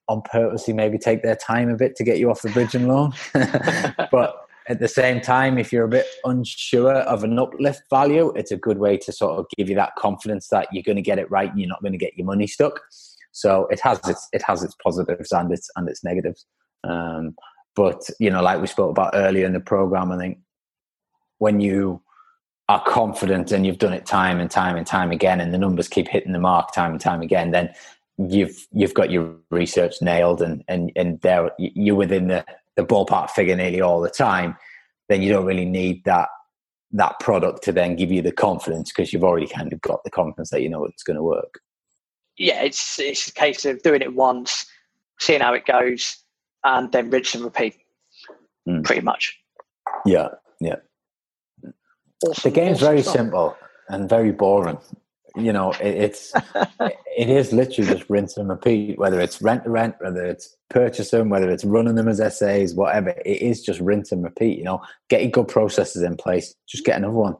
on 0.09 0.23
purposely 0.23 0.75
maybe 0.75 0.99
take 0.99 1.23
their 1.23 1.37
time 1.37 1.71
a 1.71 1.77
bit 1.77 1.95
to 1.97 2.05
get 2.05 2.19
you 2.19 2.31
off 2.31 2.43
the 2.43 2.51
bridging 2.51 2.89
loan. 2.89 3.13
but 4.11 4.40
at 4.71 4.79
the 4.79 4.87
same 4.87 5.21
time, 5.21 5.59
if 5.59 5.73
you're 5.73 5.85
a 5.85 5.89
bit 5.89 6.07
unsure 6.25 6.95
of 6.95 7.25
an 7.25 7.41
uplift 7.41 7.83
value, 7.91 8.33
it's 8.37 8.53
a 8.53 8.57
good 8.57 8.79
way 8.79 8.97
to 8.99 9.11
sort 9.11 9.37
of 9.37 9.47
give 9.59 9.69
you 9.69 9.75
that 9.75 9.97
confidence 9.97 10.47
that 10.53 10.69
you're 10.73 10.85
going 10.85 10.95
to 10.95 11.03
get 11.03 11.19
it 11.19 11.29
right 11.29 11.51
and 11.51 11.59
you're 11.59 11.69
not 11.69 11.83
going 11.83 11.93
to 11.93 11.99
get 11.99 12.17
your 12.17 12.25
money 12.25 12.47
stuck. 12.47 12.81
So 13.33 13.67
it 13.67 13.81
has 13.81 13.99
its 14.09 14.29
it 14.33 14.43
has 14.43 14.63
its 14.63 14.77
positives 14.81 15.33
and 15.33 15.53
its 15.53 15.69
and 15.75 15.89
its 15.89 16.05
negatives. 16.05 16.47
Um, 16.85 17.35
but 17.75 18.01
you 18.21 18.31
know, 18.31 18.43
like 18.43 18.61
we 18.61 18.69
spoke 18.69 18.91
about 18.91 19.11
earlier 19.15 19.45
in 19.45 19.55
the 19.55 19.61
program, 19.61 20.13
I 20.13 20.19
think 20.19 20.39
when 21.39 21.59
you 21.59 22.01
are 22.69 22.83
confident 22.85 23.51
and 23.51 23.67
you've 23.67 23.79
done 23.79 23.93
it 23.93 24.07
time 24.07 24.39
and 24.39 24.49
time 24.49 24.77
and 24.77 24.87
time 24.87 25.11
again, 25.11 25.41
and 25.41 25.53
the 25.53 25.59
numbers 25.59 25.89
keep 25.89 26.07
hitting 26.07 26.33
the 26.33 26.39
mark 26.39 26.73
time 26.73 26.93
and 26.93 27.01
time 27.01 27.23
again, 27.23 27.51
then 27.51 27.75
you've 28.19 28.69
you've 28.71 28.95
got 28.95 29.11
your 29.11 29.35
research 29.51 29.95
nailed 30.01 30.41
and 30.41 30.63
and 30.69 30.93
and 30.95 31.21
there 31.23 31.51
you're 31.59 31.97
within 31.97 32.29
the 32.29 32.45
the 32.81 32.95
ballpark 32.95 33.31
figure 33.31 33.57
nearly 33.57 33.81
all 33.81 34.01
the 34.01 34.11
time, 34.11 34.57
then 35.09 35.23
you 35.23 35.31
don't 35.33 35.45
really 35.45 35.65
need 35.65 36.05
that 36.05 36.29
that 36.93 37.21
product 37.21 37.63
to 37.63 37.73
then 37.73 37.95
give 37.95 38.11
you 38.11 38.21
the 38.21 38.33
confidence 38.33 38.91
because 38.91 39.13
you've 39.13 39.23
already 39.23 39.47
kind 39.47 39.73
of 39.73 39.81
got 39.81 40.03
the 40.03 40.11
confidence 40.11 40.51
that 40.51 40.63
you 40.63 40.69
know 40.69 40.85
it's 40.85 41.05
going 41.05 41.17
to 41.17 41.23
work. 41.23 41.61
Yeah, 42.37 42.63
it's 42.63 42.99
it's 42.99 43.29
a 43.29 43.33
case 43.33 43.65
of 43.65 43.83
doing 43.83 44.03
it 44.03 44.15
once, 44.15 44.67
seeing 45.19 45.41
how 45.41 45.53
it 45.53 45.67
goes, 45.67 46.17
and 46.65 46.91
then 46.91 47.11
rinse 47.11 47.35
and 47.35 47.45
repeat. 47.45 47.77
Mm. 48.69 48.85
Pretty 48.85 49.03
much. 49.03 49.37
Yeah, 50.07 50.29
yeah. 50.61 50.77
Awesome, 52.27 52.51
the 52.51 52.51
game's 52.51 52.79
awesome 52.79 52.87
very 52.89 53.03
stuff. 53.03 53.15
simple 53.15 53.57
and 53.89 54.09
very 54.09 54.33
boring 54.33 54.79
you 55.37 55.53
know 55.53 55.73
it, 55.73 55.95
it's 55.95 56.33
it 57.17 57.29
is 57.29 57.53
literally 57.53 57.91
just 57.91 58.09
rinse 58.09 58.37
and 58.37 58.49
repeat 58.49 58.99
whether 58.99 59.21
it's 59.21 59.43
rent 59.43 59.65
to 59.65 59.71
rent 59.71 59.95
whether 60.01 60.25
it's 60.25 60.57
purchase 60.69 61.11
them 61.11 61.29
whether 61.29 61.51
it's 61.51 61.65
running 61.65 61.95
them 61.95 62.09
as 62.09 62.19
SAs 62.37 62.75
whatever. 62.75 63.11
It 63.25 63.43
is 63.43 63.63
just 63.63 63.81
rinse 63.81 64.13
and 64.13 64.23
repeat 64.23 64.59
you 64.59 64.65
know. 64.65 64.83
Getting 65.09 65.31
good 65.31 65.49
processes 65.49 66.03
in 66.03 66.17
place 66.17 66.55
just 66.69 66.85
get 66.85 66.97
another 66.97 67.15
one. 67.15 67.37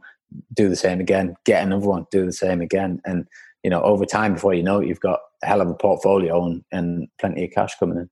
Do 0.55 0.69
the 0.69 0.77
same 0.77 1.01
again 1.01 1.35
get 1.45 1.63
another 1.63 1.87
one 1.87 2.07
do 2.11 2.27
the 2.27 2.33
same 2.33 2.61
again. 2.61 3.01
And 3.05 3.27
you 3.63 3.71
know 3.71 3.83
over 3.83 4.05
time 4.05 4.35
before 4.35 4.55
you 4.55 4.63
know 4.63 4.81
it 4.81 4.89
you've 4.89 5.01
got 5.01 5.21
a 5.43 5.47
hell 5.47 5.61
of 5.61 5.69
a 5.69 5.75
portfolio 5.75 6.45
and, 6.45 6.65
and 6.73 7.09
plenty 7.19 7.45
of 7.45 7.51
cash 7.51 7.75
coming 7.79 7.99
in. 7.99 8.11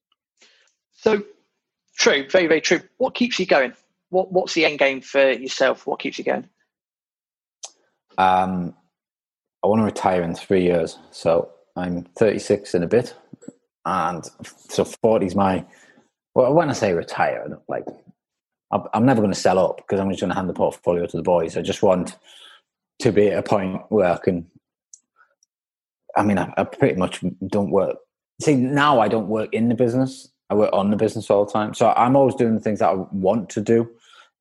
So 0.92 1.22
true 1.96 2.26
very 2.30 2.46
very 2.46 2.60
true. 2.60 2.80
What 2.96 3.14
keeps 3.14 3.38
you 3.38 3.46
going? 3.46 3.74
What 4.10 4.32
what's 4.32 4.54
the 4.54 4.64
end 4.64 4.78
game 4.78 5.00
for 5.00 5.32
yourself? 5.32 5.86
What 5.86 6.00
keeps 6.00 6.18
you 6.18 6.24
going? 6.24 6.48
Um 8.16 8.74
I 9.64 9.66
want 9.66 9.80
to 9.80 9.84
retire 9.84 10.22
in 10.22 10.34
three 10.34 10.62
years. 10.62 10.98
So 11.10 11.50
I'm 11.76 12.04
36 12.16 12.74
in 12.74 12.82
a 12.82 12.88
bit. 12.88 13.14
And 13.84 14.24
so 14.68 14.84
40 14.84 15.26
is 15.26 15.34
my, 15.34 15.64
well, 16.34 16.52
when 16.52 16.70
I 16.70 16.74
say 16.74 16.92
retire, 16.92 17.58
like, 17.68 17.84
I'm 18.70 19.06
never 19.06 19.22
going 19.22 19.32
to 19.32 19.38
sell 19.38 19.58
up 19.58 19.78
because 19.78 19.98
I'm 19.98 20.10
just 20.10 20.20
going 20.20 20.30
to 20.30 20.36
hand 20.36 20.48
the 20.48 20.54
portfolio 20.54 21.06
to 21.06 21.16
the 21.16 21.22
boys. 21.22 21.56
I 21.56 21.62
just 21.62 21.82
want 21.82 22.16
to 23.00 23.12
be 23.12 23.28
at 23.28 23.38
a 23.38 23.42
point 23.42 23.80
where 23.88 24.12
I 24.12 24.18
can, 24.18 24.46
I 26.16 26.22
mean, 26.22 26.38
I, 26.38 26.52
I 26.56 26.64
pretty 26.64 26.96
much 26.96 27.24
don't 27.46 27.70
work. 27.70 27.96
See, 28.42 28.56
now 28.56 29.00
I 29.00 29.08
don't 29.08 29.28
work 29.28 29.54
in 29.54 29.70
the 29.70 29.74
business. 29.74 30.28
I 30.50 30.54
work 30.54 30.70
on 30.72 30.90
the 30.90 30.96
business 30.96 31.30
all 31.30 31.46
the 31.46 31.52
time. 31.52 31.72
So 31.72 31.94
I'm 31.96 32.14
always 32.14 32.34
doing 32.34 32.54
the 32.54 32.60
things 32.60 32.80
that 32.80 32.90
I 32.90 32.94
want 32.94 33.48
to 33.50 33.62
do 33.62 33.88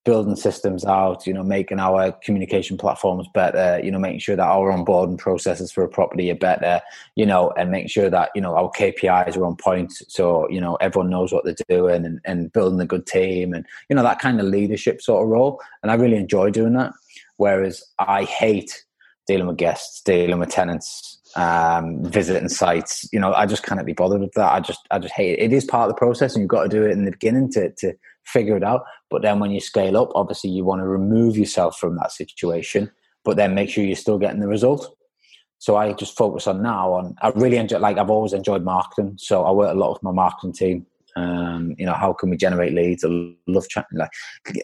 building 0.08 0.38
systems 0.38 0.86
out, 0.86 1.28
you 1.28 1.34
know, 1.34 1.44
making 1.44 1.80
our 1.80 2.14
communication 2.24 2.78
platforms 2.78 3.28
better, 3.34 3.78
you 3.84 3.92
know, 3.92 4.00
making 4.00 4.22
sure 4.22 4.38
that 4.38 4.48
our 4.48 4.72
onboarding 4.72 5.18
processes 5.18 5.70
for 5.70 5.84
a 5.84 5.90
property 5.90 6.32
are 6.32 6.36
better, 6.36 6.80
you 7.16 7.26
know, 7.26 7.52
and 7.58 7.72
making 7.72 7.90
sure 7.90 8.10
that, 8.10 8.30
you 8.34 8.40
know, 8.40 8.56
our 8.56 8.72
KPIs 8.72 9.36
are 9.36 9.46
on 9.46 9.58
point. 9.58 9.92
So, 10.08 10.50
you 10.50 10.62
know, 10.62 10.76
everyone 10.76 11.10
knows 11.10 11.34
what 11.34 11.44
they're 11.44 11.56
doing 11.68 12.06
and, 12.06 12.22
and 12.24 12.54
building 12.54 12.80
a 12.80 12.86
good 12.86 13.06
team 13.06 13.54
and, 13.54 13.66
you 13.90 13.98
know, 13.98 14.04
that 14.04 14.20
kind 14.20 14.40
of 14.40 14.46
leadership 14.46 15.02
sort 15.02 15.24
of 15.24 15.30
role. 15.30 15.60
And 15.84 15.92
I 15.92 15.96
really 15.96 16.16
enjoy 16.16 16.52
doing 16.52 16.72
that. 16.76 16.94
Whereas 17.36 17.84
I 18.00 18.24
hate 18.24 18.86
dealing 19.28 19.48
with 19.48 19.58
guests, 19.58 20.02
dealing 20.04 20.40
with 20.40 20.52
tenants, 20.52 21.20
um, 21.36 22.02
visiting 22.06 22.48
sites. 22.48 23.10
You 23.12 23.20
know, 23.20 23.34
I 23.34 23.46
just 23.46 23.64
cannot 23.64 23.86
be 23.86 23.92
bothered 23.92 24.22
with 24.22 24.32
that. 24.36 24.54
I 24.54 24.62
just, 24.62 24.88
I 24.90 25.00
just 25.00 25.14
hate 25.14 25.38
it. 25.38 25.44
It 25.44 25.54
is 25.54 25.66
part 25.66 25.90
of 25.90 25.94
the 25.94 26.00
process, 26.00 26.34
and 26.34 26.42
you've 26.42 26.50
got 26.50 26.64
to 26.64 26.70
do 26.70 26.86
it 26.86 26.92
in 26.92 27.04
the 27.04 27.12
beginning 27.12 27.52
to 27.52 27.72
to 27.72 27.94
figure 28.28 28.58
it 28.58 28.64
out. 28.64 28.84
But 29.10 29.22
then 29.22 29.40
when 29.40 29.52
you 29.52 29.60
scale 29.60 29.98
up, 29.98 30.12
obviously 30.16 30.50
you 30.50 30.64
want 30.64 30.82
to 30.82 30.88
remove 30.88 31.38
yourself 31.38 31.78
from 31.78 31.96
that 31.98 32.12
situation, 32.12 32.92
but 33.24 33.38
then 33.38 33.56
make 33.56 33.70
sure 33.70 33.84
you're 33.84 33.96
still 33.96 34.20
getting 34.20 34.40
the 34.40 34.48
result. 34.48 34.96
So 35.60 35.76
I 35.76 35.94
just 35.94 36.16
focus 36.16 36.46
on 36.46 36.62
now 36.62 36.94
on 36.94 37.16
I 37.22 37.30
really 37.30 37.58
enjoy 37.58 37.80
like 37.80 37.98
I've 37.98 38.12
always 38.12 38.34
enjoyed 38.34 38.64
marketing. 38.64 39.16
So 39.18 39.44
I 39.44 39.52
work 39.52 39.74
a 39.74 39.80
lot 39.80 39.94
with 39.94 40.04
my 40.04 40.12
marketing 40.12 40.54
team. 40.54 40.86
Um, 41.16 41.74
you 41.80 41.86
know, 41.86 41.94
how 41.94 42.14
can 42.14 42.30
we 42.30 42.38
generate 42.38 42.74
leads? 42.74 43.04
I 43.04 43.08
love 43.48 43.68
chatting. 43.68 43.98
Like 43.98 44.12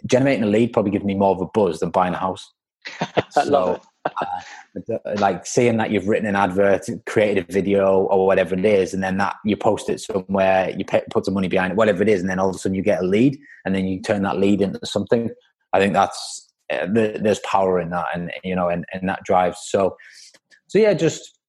generating 0.05 0.43
a 0.43 0.47
lead 0.47 0.71
probably 0.71 0.91
gives 0.91 1.05
me 1.05 1.15
more 1.15 1.31
of 1.31 1.41
a 1.41 1.47
buzz 1.47 1.79
than 1.79 1.89
buying 1.89 2.13
a 2.13 2.17
house. 2.17 2.53
so 3.31 3.81
uh, 4.05 4.95
like 5.17 5.45
seeing 5.45 5.77
that 5.77 5.91
you've 5.91 6.07
written 6.07 6.27
an 6.27 6.35
advert, 6.35 6.87
created 7.05 7.49
a 7.49 7.53
video 7.53 8.01
or 8.03 8.25
whatever 8.25 8.55
it 8.55 8.65
is, 8.65 8.93
and 8.93 9.03
then 9.03 9.17
that 9.17 9.35
you 9.45 9.55
post 9.55 9.89
it 9.89 9.99
somewhere, 9.99 10.73
you 10.77 10.85
pay, 10.85 11.01
put 11.09 11.25
some 11.25 11.33
money 11.33 11.47
behind 11.47 11.71
it, 11.71 11.77
whatever 11.77 12.03
it 12.03 12.09
is, 12.09 12.21
and 12.21 12.29
then 12.29 12.39
all 12.39 12.49
of 12.49 12.55
a 12.55 12.59
sudden 12.59 12.75
you 12.75 12.81
get 12.81 13.01
a 13.01 13.05
lead, 13.05 13.37
and 13.65 13.73
then 13.73 13.85
you 13.85 14.01
turn 14.01 14.23
that 14.23 14.37
lead 14.37 14.61
into 14.61 14.79
something. 14.85 15.29
I 15.73 15.79
think 15.79 15.93
that's 15.93 16.51
uh, 16.71 16.87
there's 16.91 17.39
power 17.39 17.79
in 17.79 17.89
that, 17.91 18.07
and 18.13 18.31
you 18.43 18.55
know, 18.55 18.69
and, 18.69 18.85
and 18.93 19.07
that 19.09 19.23
drives. 19.23 19.59
So, 19.63 19.95
so 20.67 20.79
yeah, 20.79 20.93
just 20.93 21.39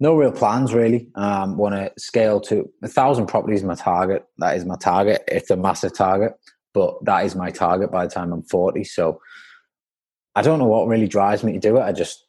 no 0.00 0.16
real 0.16 0.32
plans 0.32 0.74
really. 0.74 1.08
Um, 1.14 1.56
Want 1.56 1.74
to 1.74 1.92
scale 1.98 2.40
to 2.42 2.68
a 2.82 2.88
thousand 2.88 3.26
properties. 3.26 3.62
My 3.62 3.74
target. 3.74 4.24
That 4.38 4.56
is 4.56 4.64
my 4.64 4.76
target. 4.76 5.22
It's 5.28 5.50
a 5.50 5.56
massive 5.56 5.94
target, 5.94 6.32
but 6.72 7.02
that 7.04 7.24
is 7.24 7.36
my 7.36 7.50
target 7.50 7.92
by 7.92 8.06
the 8.06 8.12
time 8.12 8.32
I'm 8.32 8.42
forty. 8.42 8.84
So 8.84 9.20
I 10.34 10.42
don't 10.42 10.58
know 10.58 10.66
what 10.66 10.88
really 10.88 11.08
drives 11.08 11.44
me 11.44 11.52
to 11.52 11.58
do 11.58 11.76
it. 11.76 11.82
I 11.82 11.92
just, 11.92 12.24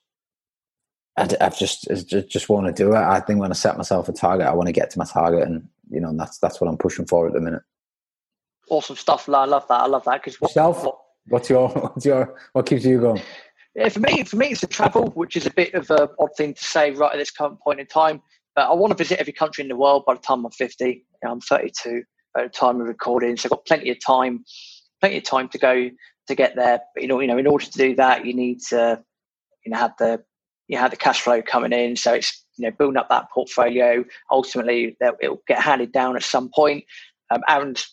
I, 1.17 1.27
I 1.41 1.49
just, 1.49 1.87
just, 2.07 2.29
just 2.29 2.49
want 2.49 2.67
to 2.67 2.83
do 2.83 2.93
it. 2.93 2.97
I 2.97 3.19
think 3.19 3.39
when 3.39 3.51
I 3.51 3.55
set 3.55 3.77
myself 3.77 4.07
a 4.09 4.13
target, 4.13 4.47
I 4.47 4.53
want 4.53 4.67
to 4.67 4.73
get 4.73 4.89
to 4.91 4.99
my 4.99 5.05
target, 5.05 5.47
and 5.47 5.67
you 5.89 5.99
know, 5.99 6.09
and 6.09 6.19
that's 6.19 6.37
that's 6.39 6.61
what 6.61 6.69
I'm 6.69 6.77
pushing 6.77 7.05
for 7.05 7.27
at 7.27 7.33
the 7.33 7.39
minute. 7.39 7.61
Awesome 8.69 8.95
stuff. 8.95 9.29
I 9.29 9.45
love 9.45 9.67
that. 9.67 9.81
I 9.81 9.87
love 9.87 10.03
that 10.05 10.23
because 10.23 10.39
what, 10.39 10.51
yourself. 10.51 10.85
What's 11.27 11.49
your 11.49 11.69
what's 11.69 12.05
your 12.05 12.35
what 12.53 12.65
keeps 12.65 12.85
you 12.85 12.99
going? 12.99 13.21
Yeah, 13.75 13.89
for 13.89 13.99
me, 13.99 14.23
for 14.23 14.37
me, 14.37 14.47
it's 14.47 14.61
the 14.61 14.67
travel, 14.67 15.09
which 15.15 15.35
is 15.35 15.45
a 15.45 15.51
bit 15.51 15.73
of 15.73 15.89
an 15.91 16.07
odd 16.17 16.29
thing 16.37 16.53
to 16.53 16.63
say 16.63 16.91
right 16.91 17.11
at 17.11 17.17
this 17.17 17.31
current 17.31 17.59
point 17.59 17.79
in 17.79 17.87
time. 17.87 18.21
But 18.55 18.69
I 18.69 18.73
want 18.73 18.91
to 18.91 18.97
visit 18.97 19.19
every 19.19 19.33
country 19.33 19.63
in 19.63 19.67
the 19.67 19.75
world 19.75 20.05
by 20.05 20.13
the 20.13 20.21
time 20.21 20.45
I'm 20.45 20.51
50. 20.51 20.85
You 20.85 21.01
know, 21.23 21.31
I'm 21.31 21.41
32 21.41 22.03
at 22.37 22.43
the 22.43 22.49
time 22.49 22.79
of 22.79 22.87
recording, 22.87 23.35
so 23.35 23.47
I've 23.47 23.51
got 23.51 23.65
plenty 23.65 23.89
of 23.89 23.97
time, 24.05 24.45
plenty 25.01 25.17
of 25.17 25.23
time 25.23 25.49
to 25.49 25.57
go 25.57 25.89
to 26.27 26.35
get 26.35 26.55
there. 26.55 26.81
But, 26.93 27.03
you 27.03 27.07
know, 27.07 27.19
you 27.19 27.27
know, 27.27 27.37
in 27.37 27.47
order 27.47 27.65
to 27.65 27.71
do 27.71 27.95
that, 27.95 28.25
you 28.25 28.33
need 28.33 28.61
to, 28.69 29.03
you 29.65 29.71
know, 29.71 29.77
have 29.77 29.93
the 29.97 30.23
you 30.67 30.77
have 30.77 30.91
the 30.91 30.97
cash 30.97 31.21
flow 31.21 31.41
coming 31.41 31.73
in. 31.73 31.95
So 31.95 32.13
it's 32.13 32.43
you 32.57 32.65
know 32.65 32.75
building 32.75 32.97
up 32.97 33.09
that 33.09 33.29
portfolio. 33.31 34.03
Ultimately, 34.31 34.97
it'll 35.21 35.41
get 35.47 35.61
handed 35.61 35.91
down 35.91 36.15
at 36.15 36.23
some 36.23 36.49
point. 36.53 36.85
Um, 37.31 37.41
and 37.47 37.83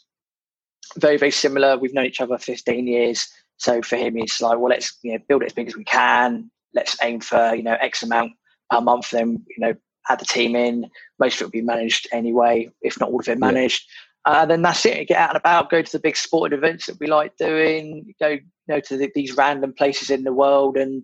very 0.97 1.17
very 1.17 1.31
similar. 1.31 1.79
We've 1.79 1.95
known 1.95 2.07
each 2.07 2.21
other 2.21 2.39
15 2.39 2.87
years. 2.87 3.29
So 3.57 3.83
for 3.83 3.97
him, 3.97 4.17
it's 4.17 4.41
like, 4.41 4.59
well, 4.59 4.71
let's 4.71 4.99
you 5.03 5.13
know 5.13 5.19
build 5.29 5.43
it 5.43 5.47
as 5.47 5.53
big 5.53 5.69
as 5.69 5.77
we 5.77 5.85
can. 5.85 6.51
Let's 6.75 6.97
aim 7.03 7.21
for 7.21 7.55
you 7.55 7.63
know 7.63 7.77
X 7.81 8.03
amount 8.03 8.33
per 8.71 8.81
month. 8.81 9.11
Then 9.11 9.45
you 9.49 9.67
know 9.67 9.75
add 10.09 10.21
the 10.21 10.25
team 10.25 10.57
in. 10.57 10.87
Most 11.19 11.37
of 11.37 11.43
it 11.43 11.45
will 11.45 11.51
be 11.51 11.63
managed 11.63 12.09
anyway, 12.13 12.71
if 12.81 12.99
not 12.99 13.11
all 13.11 13.21
of 13.21 13.29
it 13.29 13.39
managed. 13.39 13.85
Yeah. 13.87 14.12
Uh, 14.25 14.47
then 14.47 14.63
that's 14.63 14.87
it. 14.87 15.09
Get 15.09 15.19
out 15.19 15.31
and 15.31 15.37
about, 15.37 15.71
go 15.71 15.83
to 15.83 15.93
the 15.93 15.99
big 15.99 16.17
sporting 16.17 16.57
events 16.57 16.87
that 16.87 17.01
we 17.01 17.07
like 17.07 17.37
doing, 17.37 18.15
go 18.21 18.29
you 18.29 18.41
know 18.69 18.81
to 18.81 18.97
the, 18.97 19.11
these 19.15 19.37
random 19.37 19.73
places 19.73 20.11
in 20.11 20.23
the 20.23 20.33
world, 20.33 20.77
and 20.77 21.03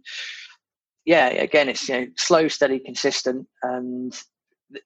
yeah, 1.05 1.27
again, 1.29 1.69
it's 1.69 1.89
you 1.89 2.01
know 2.01 2.07
slow, 2.17 2.47
steady, 2.49 2.79
consistent, 2.79 3.49
and 3.63 4.17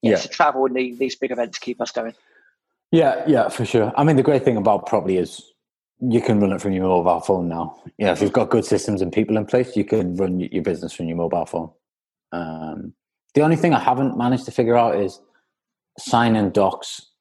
yeah, 0.01 0.17
to 0.17 0.29
travel 0.29 0.65
and 0.65 0.75
the, 0.75 0.95
these 0.95 1.17
big 1.17 1.31
events 1.31 1.59
keep 1.59 1.81
us 1.81 1.91
going. 1.91 2.15
Yeah, 2.91 3.23
yeah, 3.27 3.49
for 3.49 3.65
sure. 3.65 3.93
I 3.97 4.05
mean, 4.05 4.17
the 4.17 4.23
great 4.23 4.45
thing 4.45 4.57
about 4.57 4.87
probably 4.87 5.19
is 5.19 5.43
you 6.01 6.21
can 6.21 6.41
run 6.41 6.53
it 6.53 6.61
from 6.61 6.73
your 6.73 6.85
mobile 6.85 7.21
phone 7.21 7.49
now. 7.49 7.79
Yeah, 7.99 8.13
if 8.13 8.23
you've 8.23 8.33
got 8.33 8.51
good 8.51 8.65
systems 8.65 9.03
and 9.03 9.13
people 9.13 9.37
in 9.37 9.45
place, 9.45 9.77
you 9.77 9.85
can 9.85 10.17
run 10.17 10.41
your 10.41 10.63
business 10.63 10.93
from 10.93 11.07
your 11.07 11.17
mobile 11.17 11.47
phone. 11.47 11.71
Um, 12.33 12.95
the 13.35 13.43
only 13.43 13.57
thing 13.57 13.75
I 13.75 13.79
haven't 13.79 14.17
managed 14.17 14.47
to 14.47 14.51
figure 14.51 14.77
out 14.77 14.97
is 14.97 15.21
signing 15.99 16.51
docs 16.51 17.12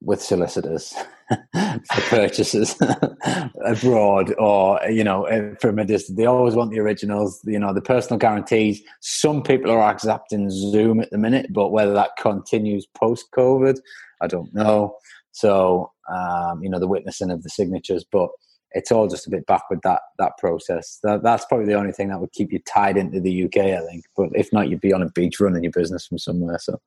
with 0.00 0.22
solicitors 0.22 0.94
for 1.52 2.00
purchases 2.08 2.76
abroad 3.64 4.34
or 4.38 4.80
you 4.88 5.04
know 5.04 5.24
eh, 5.24 5.54
from 5.60 5.78
a 5.78 5.84
distance. 5.84 6.16
They 6.16 6.26
always 6.26 6.54
want 6.54 6.70
the 6.70 6.78
originals 6.78 7.40
you 7.44 7.58
know 7.58 7.74
the 7.74 7.82
personal 7.82 8.18
guarantees. 8.18 8.82
Some 9.00 9.42
people 9.42 9.70
are 9.70 9.82
accepting 9.82 10.50
zoom 10.50 11.00
at 11.00 11.10
the 11.10 11.18
minute 11.18 11.52
but 11.52 11.70
whether 11.70 11.92
that 11.92 12.10
continues 12.18 12.86
post 12.96 13.26
covid 13.36 13.78
i 14.22 14.26
don't 14.26 14.52
know. 14.54 14.96
So 15.32 15.92
um, 16.12 16.62
you 16.62 16.70
know 16.70 16.78
the 16.78 16.88
witnessing 16.88 17.30
of 17.30 17.42
the 17.42 17.50
signatures 17.50 18.04
but 18.10 18.30
it's 18.72 18.92
all 18.92 19.08
just 19.08 19.26
a 19.26 19.30
bit 19.30 19.46
backward 19.46 19.80
that 19.82 20.00
that 20.18 20.32
process. 20.38 20.98
That, 21.02 21.22
that's 21.22 21.44
probably 21.46 21.66
the 21.66 21.74
only 21.74 21.92
thing 21.92 22.08
that 22.08 22.20
would 22.20 22.32
keep 22.32 22.52
you 22.52 22.60
tied 22.72 22.96
into 22.96 23.20
the 23.20 23.44
uk 23.44 23.56
i 23.56 23.80
think. 23.86 24.04
But 24.16 24.28
if 24.34 24.52
not 24.52 24.68
you'd 24.68 24.80
be 24.80 24.92
on 24.92 25.02
a 25.02 25.10
beach 25.10 25.40
running 25.40 25.64
your 25.64 25.72
business 25.72 26.06
from 26.06 26.18
somewhere 26.18 26.58
so. 26.60 26.80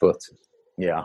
But 0.00 0.20
yeah 0.76 1.04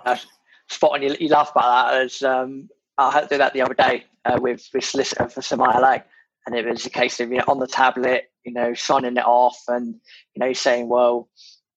spot 0.70 0.92
on. 0.94 1.02
You, 1.02 1.16
you 1.20 1.30
laugh 1.30 1.52
about 1.52 1.92
that 1.92 2.02
as 2.02 2.22
um, 2.22 2.70
I 2.98 3.12
had 3.12 3.22
to 3.22 3.28
do 3.28 3.38
that 3.38 3.54
the 3.54 3.62
other 3.62 3.74
day 3.74 4.06
uh, 4.26 4.40
with 4.42 4.68
with 4.74 4.84
solicitor 4.84 5.30
for 5.30 5.42
some 5.42 5.60
ILA, 5.60 6.04
and 6.46 6.56
it 6.56 6.66
was 6.66 6.86
a 6.86 6.90
case 6.90 7.20
of 7.20 7.32
you 7.32 7.38
know 7.38 7.46
on 7.48 7.60
the 7.60 7.68
tablet, 7.68 8.32
you 8.44 8.54
know, 8.54 8.74
signing 8.74 9.18
it 9.18 9.26
off, 9.26 9.58
and 9.68 9.96
you 10.36 10.40
know, 10.40 10.54
saying, 10.54 10.90
well, 10.90 11.30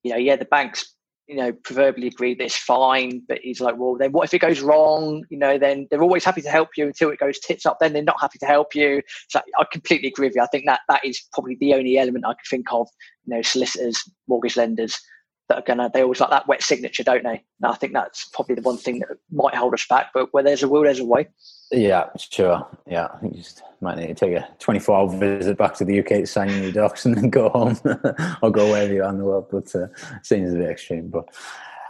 you 0.02 0.10
know, 0.12 0.18
yeah, 0.18 0.36
the 0.36 0.44
banks, 0.44 0.94
you 1.28 1.36
know, 1.36 1.52
proverbially 1.52 2.08
agreed 2.08 2.38
that 2.38 2.44
it's 2.44 2.56
fine, 2.56 3.22
but 3.28 3.38
he's 3.42 3.60
like, 3.60 3.76
well, 3.78 3.96
then 3.96 4.12
what 4.12 4.24
if 4.24 4.34
it 4.34 4.40
goes 4.40 4.60
wrong? 4.60 5.24
You 5.30 5.38
know, 5.38 5.58
then 5.58 5.86
they're 5.90 6.02
always 6.02 6.24
happy 6.24 6.42
to 6.42 6.50
help 6.50 6.70
you 6.76 6.86
until 6.86 7.10
it 7.10 7.20
goes 7.20 7.38
tits 7.38 7.66
up. 7.66 7.78
Then 7.80 7.92
they're 7.92 8.02
not 8.02 8.20
happy 8.20 8.38
to 8.38 8.46
help 8.46 8.74
you. 8.74 9.02
So 9.28 9.40
I 9.58 9.64
completely 9.72 10.08
agree 10.08 10.26
with 10.26 10.36
you. 10.36 10.42
I 10.42 10.46
think 10.46 10.64
that 10.66 10.80
that 10.88 11.04
is 11.04 11.22
probably 11.32 11.56
the 11.60 11.74
only 11.74 11.98
element 11.98 12.26
I 12.26 12.32
can 12.32 12.44
think 12.50 12.72
of. 12.72 12.88
You 13.24 13.36
know, 13.36 13.42
solicitors, 13.42 14.02
mortgage 14.26 14.56
lenders 14.56 15.00
that 15.48 15.58
are 15.58 15.64
gonna 15.66 15.90
they 15.92 16.02
always 16.02 16.20
like 16.20 16.30
that 16.30 16.46
wet 16.46 16.62
signature, 16.62 17.02
don't 17.02 17.24
they? 17.24 17.44
And 17.62 17.72
I 17.72 17.74
think 17.74 17.92
that's 17.92 18.26
probably 18.26 18.54
the 18.54 18.62
one 18.62 18.76
thing 18.76 19.00
that 19.00 19.08
might 19.30 19.54
hold 19.54 19.74
us 19.74 19.86
back. 19.88 20.10
But 20.14 20.32
where 20.32 20.42
there's 20.42 20.62
a 20.62 20.68
will, 20.68 20.82
there's 20.82 21.00
a 21.00 21.04
way. 21.04 21.28
Yeah, 21.70 22.08
sure. 22.18 22.66
Yeah, 22.86 23.08
I 23.12 23.18
think 23.18 23.34
you 23.34 23.42
just 23.42 23.62
might 23.80 23.96
need 23.96 24.08
to 24.08 24.14
take 24.14 24.36
a 24.36 24.48
24 24.58 24.96
hour 24.96 25.16
visit 25.16 25.56
back 25.56 25.74
to 25.74 25.84
the 25.84 26.00
UK 26.00 26.06
to 26.06 26.26
sign 26.26 26.62
your 26.62 26.72
docs 26.72 27.04
and 27.04 27.16
then 27.16 27.30
go 27.30 27.48
home 27.48 27.78
or 28.42 28.50
go 28.50 28.70
wherever 28.70 28.92
you 28.92 29.02
are 29.02 29.10
in 29.10 29.18
the 29.18 29.24
world. 29.24 29.46
But 29.50 29.74
uh, 29.74 29.86
seems 30.22 30.52
a 30.52 30.56
bit 30.56 30.70
extreme. 30.70 31.08
But 31.08 31.28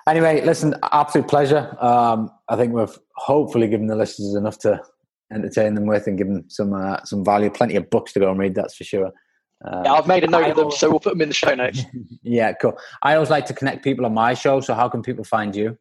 anyway, 0.08 0.44
listen, 0.44 0.74
absolute 0.92 1.28
pleasure. 1.28 1.76
Um, 1.80 2.30
I 2.48 2.56
think 2.56 2.72
we've 2.72 2.98
hopefully 3.16 3.68
given 3.68 3.86
the 3.86 3.96
listeners 3.96 4.34
enough 4.34 4.58
to 4.60 4.82
entertain 5.32 5.74
them 5.74 5.86
with 5.86 6.06
and 6.06 6.18
give 6.18 6.28
them 6.28 6.44
some 6.48 6.72
uh, 6.74 7.02
some 7.04 7.24
value. 7.24 7.50
Plenty 7.50 7.76
of 7.76 7.90
books 7.90 8.12
to 8.12 8.20
go 8.20 8.30
and 8.30 8.38
read, 8.38 8.54
that's 8.54 8.76
for 8.76 8.84
sure. 8.84 9.12
Uh, 9.64 9.82
yeah, 9.84 9.92
I've 9.92 10.06
made 10.06 10.24
a 10.24 10.26
note 10.26 10.50
of 10.50 10.56
them, 10.56 10.70
so 10.70 10.90
we'll 10.90 11.00
put 11.00 11.12
them 11.12 11.22
in 11.22 11.28
the 11.28 11.34
show 11.34 11.54
notes. 11.54 11.82
yeah, 12.22 12.52
cool. 12.54 12.76
I 13.02 13.14
always 13.14 13.30
like 13.30 13.46
to 13.46 13.54
connect 13.54 13.84
people 13.84 14.04
on 14.04 14.14
my 14.14 14.34
show. 14.34 14.60
So, 14.60 14.74
how 14.74 14.88
can 14.88 15.02
people 15.02 15.24
find 15.24 15.54
you? 15.54 15.78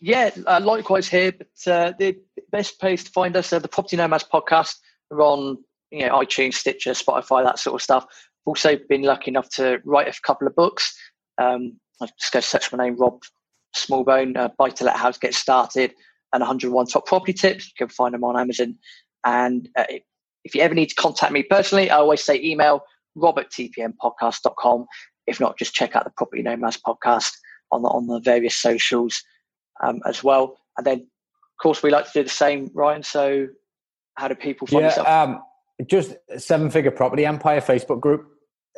Yeah, 0.00 0.30
uh, 0.46 0.60
likewise 0.62 1.08
here. 1.08 1.32
But 1.32 1.70
uh, 1.70 1.92
the 1.98 2.16
best 2.50 2.80
place 2.80 3.04
to 3.04 3.10
find 3.10 3.36
us, 3.36 3.52
are 3.52 3.58
the 3.58 3.68
Property 3.68 3.96
Nomads 3.96 4.24
podcast. 4.24 4.76
We're 5.10 5.22
on 5.22 5.58
you 5.90 6.06
know 6.06 6.18
iTunes, 6.18 6.54
Stitcher, 6.54 6.92
Spotify, 6.92 7.44
that 7.44 7.58
sort 7.58 7.74
of 7.74 7.82
stuff. 7.82 8.04
I've 8.08 8.46
also 8.46 8.78
been 8.88 9.02
lucky 9.02 9.30
enough 9.30 9.50
to 9.56 9.80
write 9.84 10.08
a 10.08 10.20
couple 10.22 10.46
of 10.46 10.56
books. 10.56 10.96
Um, 11.36 11.78
I 12.00 12.06
just 12.18 12.32
go 12.32 12.40
search 12.40 12.72
my 12.72 12.84
name, 12.84 12.96
Rob 12.96 13.22
Smallbone, 13.76 14.36
uh, 14.36 14.48
Buy 14.56 14.70
to 14.70 14.84
Let 14.84 14.96
House 14.96 15.18
Get 15.18 15.34
Started, 15.34 15.94
and 16.32 16.40
101 16.40 16.86
Top 16.86 17.06
Property 17.06 17.32
Tips. 17.32 17.66
You 17.66 17.86
can 17.86 17.88
find 17.88 18.14
them 18.14 18.24
on 18.24 18.38
Amazon. 18.38 18.76
And 19.24 19.68
uh, 19.76 19.84
if 20.48 20.54
you 20.54 20.62
ever 20.62 20.74
need 20.74 20.88
to 20.88 20.94
contact 20.94 21.30
me 21.30 21.42
personally, 21.42 21.90
I 21.90 21.96
always 21.96 22.24
say 22.24 22.40
email 22.42 22.82
rob 23.14 23.38
at 23.38 23.50
tpmpodcast.com. 23.50 24.86
If 25.26 25.40
not, 25.40 25.58
just 25.58 25.74
check 25.74 25.94
out 25.94 26.04
the 26.04 26.10
Property 26.16 26.42
Nomads 26.42 26.78
podcast 26.78 27.32
on 27.70 27.82
the, 27.82 27.88
on 27.88 28.06
the 28.06 28.18
various 28.20 28.56
socials 28.56 29.22
um, 29.82 30.00
as 30.06 30.24
well. 30.24 30.56
And 30.78 30.86
then, 30.86 31.00
of 31.00 31.62
course, 31.62 31.82
we 31.82 31.90
like 31.90 32.06
to 32.06 32.12
do 32.14 32.22
the 32.22 32.30
same, 32.30 32.70
Ryan. 32.72 33.02
So, 33.02 33.48
how 34.14 34.28
do 34.28 34.34
people 34.34 34.66
find 34.66 34.84
yeah, 34.84 35.02
um, 35.02 35.42
just 35.86 36.16
Seven 36.38 36.70
Figure 36.70 36.90
Property 36.90 37.26
Empire 37.26 37.60
Facebook 37.60 38.00
group. 38.00 38.26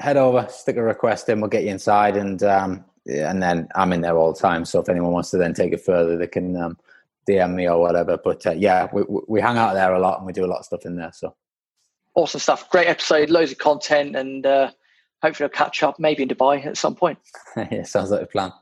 Head 0.01 0.17
over, 0.17 0.49
stick 0.51 0.77
a 0.77 0.83
request 0.83 1.29
in, 1.29 1.41
we'll 1.41 1.51
get 1.51 1.63
you 1.63 1.71
inside, 1.71 2.17
and 2.17 2.43
um, 2.43 2.85
and 3.07 3.43
then 3.43 3.69
I'm 3.77 3.93
in 3.93 4.01
there 4.01 4.17
all 4.17 4.33
the 4.33 4.39
time. 4.41 4.65
So 4.65 4.81
if 4.81 4.89
anyone 4.89 5.13
wants 5.13 5.31
to 5.31 5.39
then 5.39 5.55
take 5.55 5.73
it 5.73 5.83
further, 5.83 6.17
they 6.17 6.27
can 6.27 6.57
um, 6.57 6.79
DM 7.29 7.55
me 7.55 7.69
or 7.69 7.79
whatever. 7.79 8.19
But 8.23 8.47
uh, 8.47 8.53
yeah, 8.53 8.89
we, 8.93 9.05
we 9.29 9.41
hang 9.41 9.57
out 9.57 9.75
there 9.75 9.95
a 9.95 10.01
lot, 10.01 10.19
and 10.19 10.27
we 10.27 10.33
do 10.33 10.45
a 10.45 10.49
lot 10.49 10.59
of 10.59 10.65
stuff 10.65 10.85
in 10.85 10.97
there. 10.97 11.13
So 11.15 11.35
awesome 12.15 12.41
stuff. 12.41 12.69
Great 12.71 12.87
episode, 12.87 13.31
loads 13.31 13.53
of 13.53 13.59
content, 13.59 14.17
and 14.17 14.47
uh, 14.47 14.71
hopefully 15.23 15.45
I'll 15.45 15.57
catch 15.57 15.83
up 15.83 15.99
maybe 15.99 16.23
in 16.23 16.29
Dubai 16.29 16.65
at 16.65 16.77
some 16.77 16.95
point. 16.95 17.19
yeah, 17.57 17.83
sounds 17.83 18.11
like 18.11 18.23
a 18.23 18.27
plan. 18.27 18.53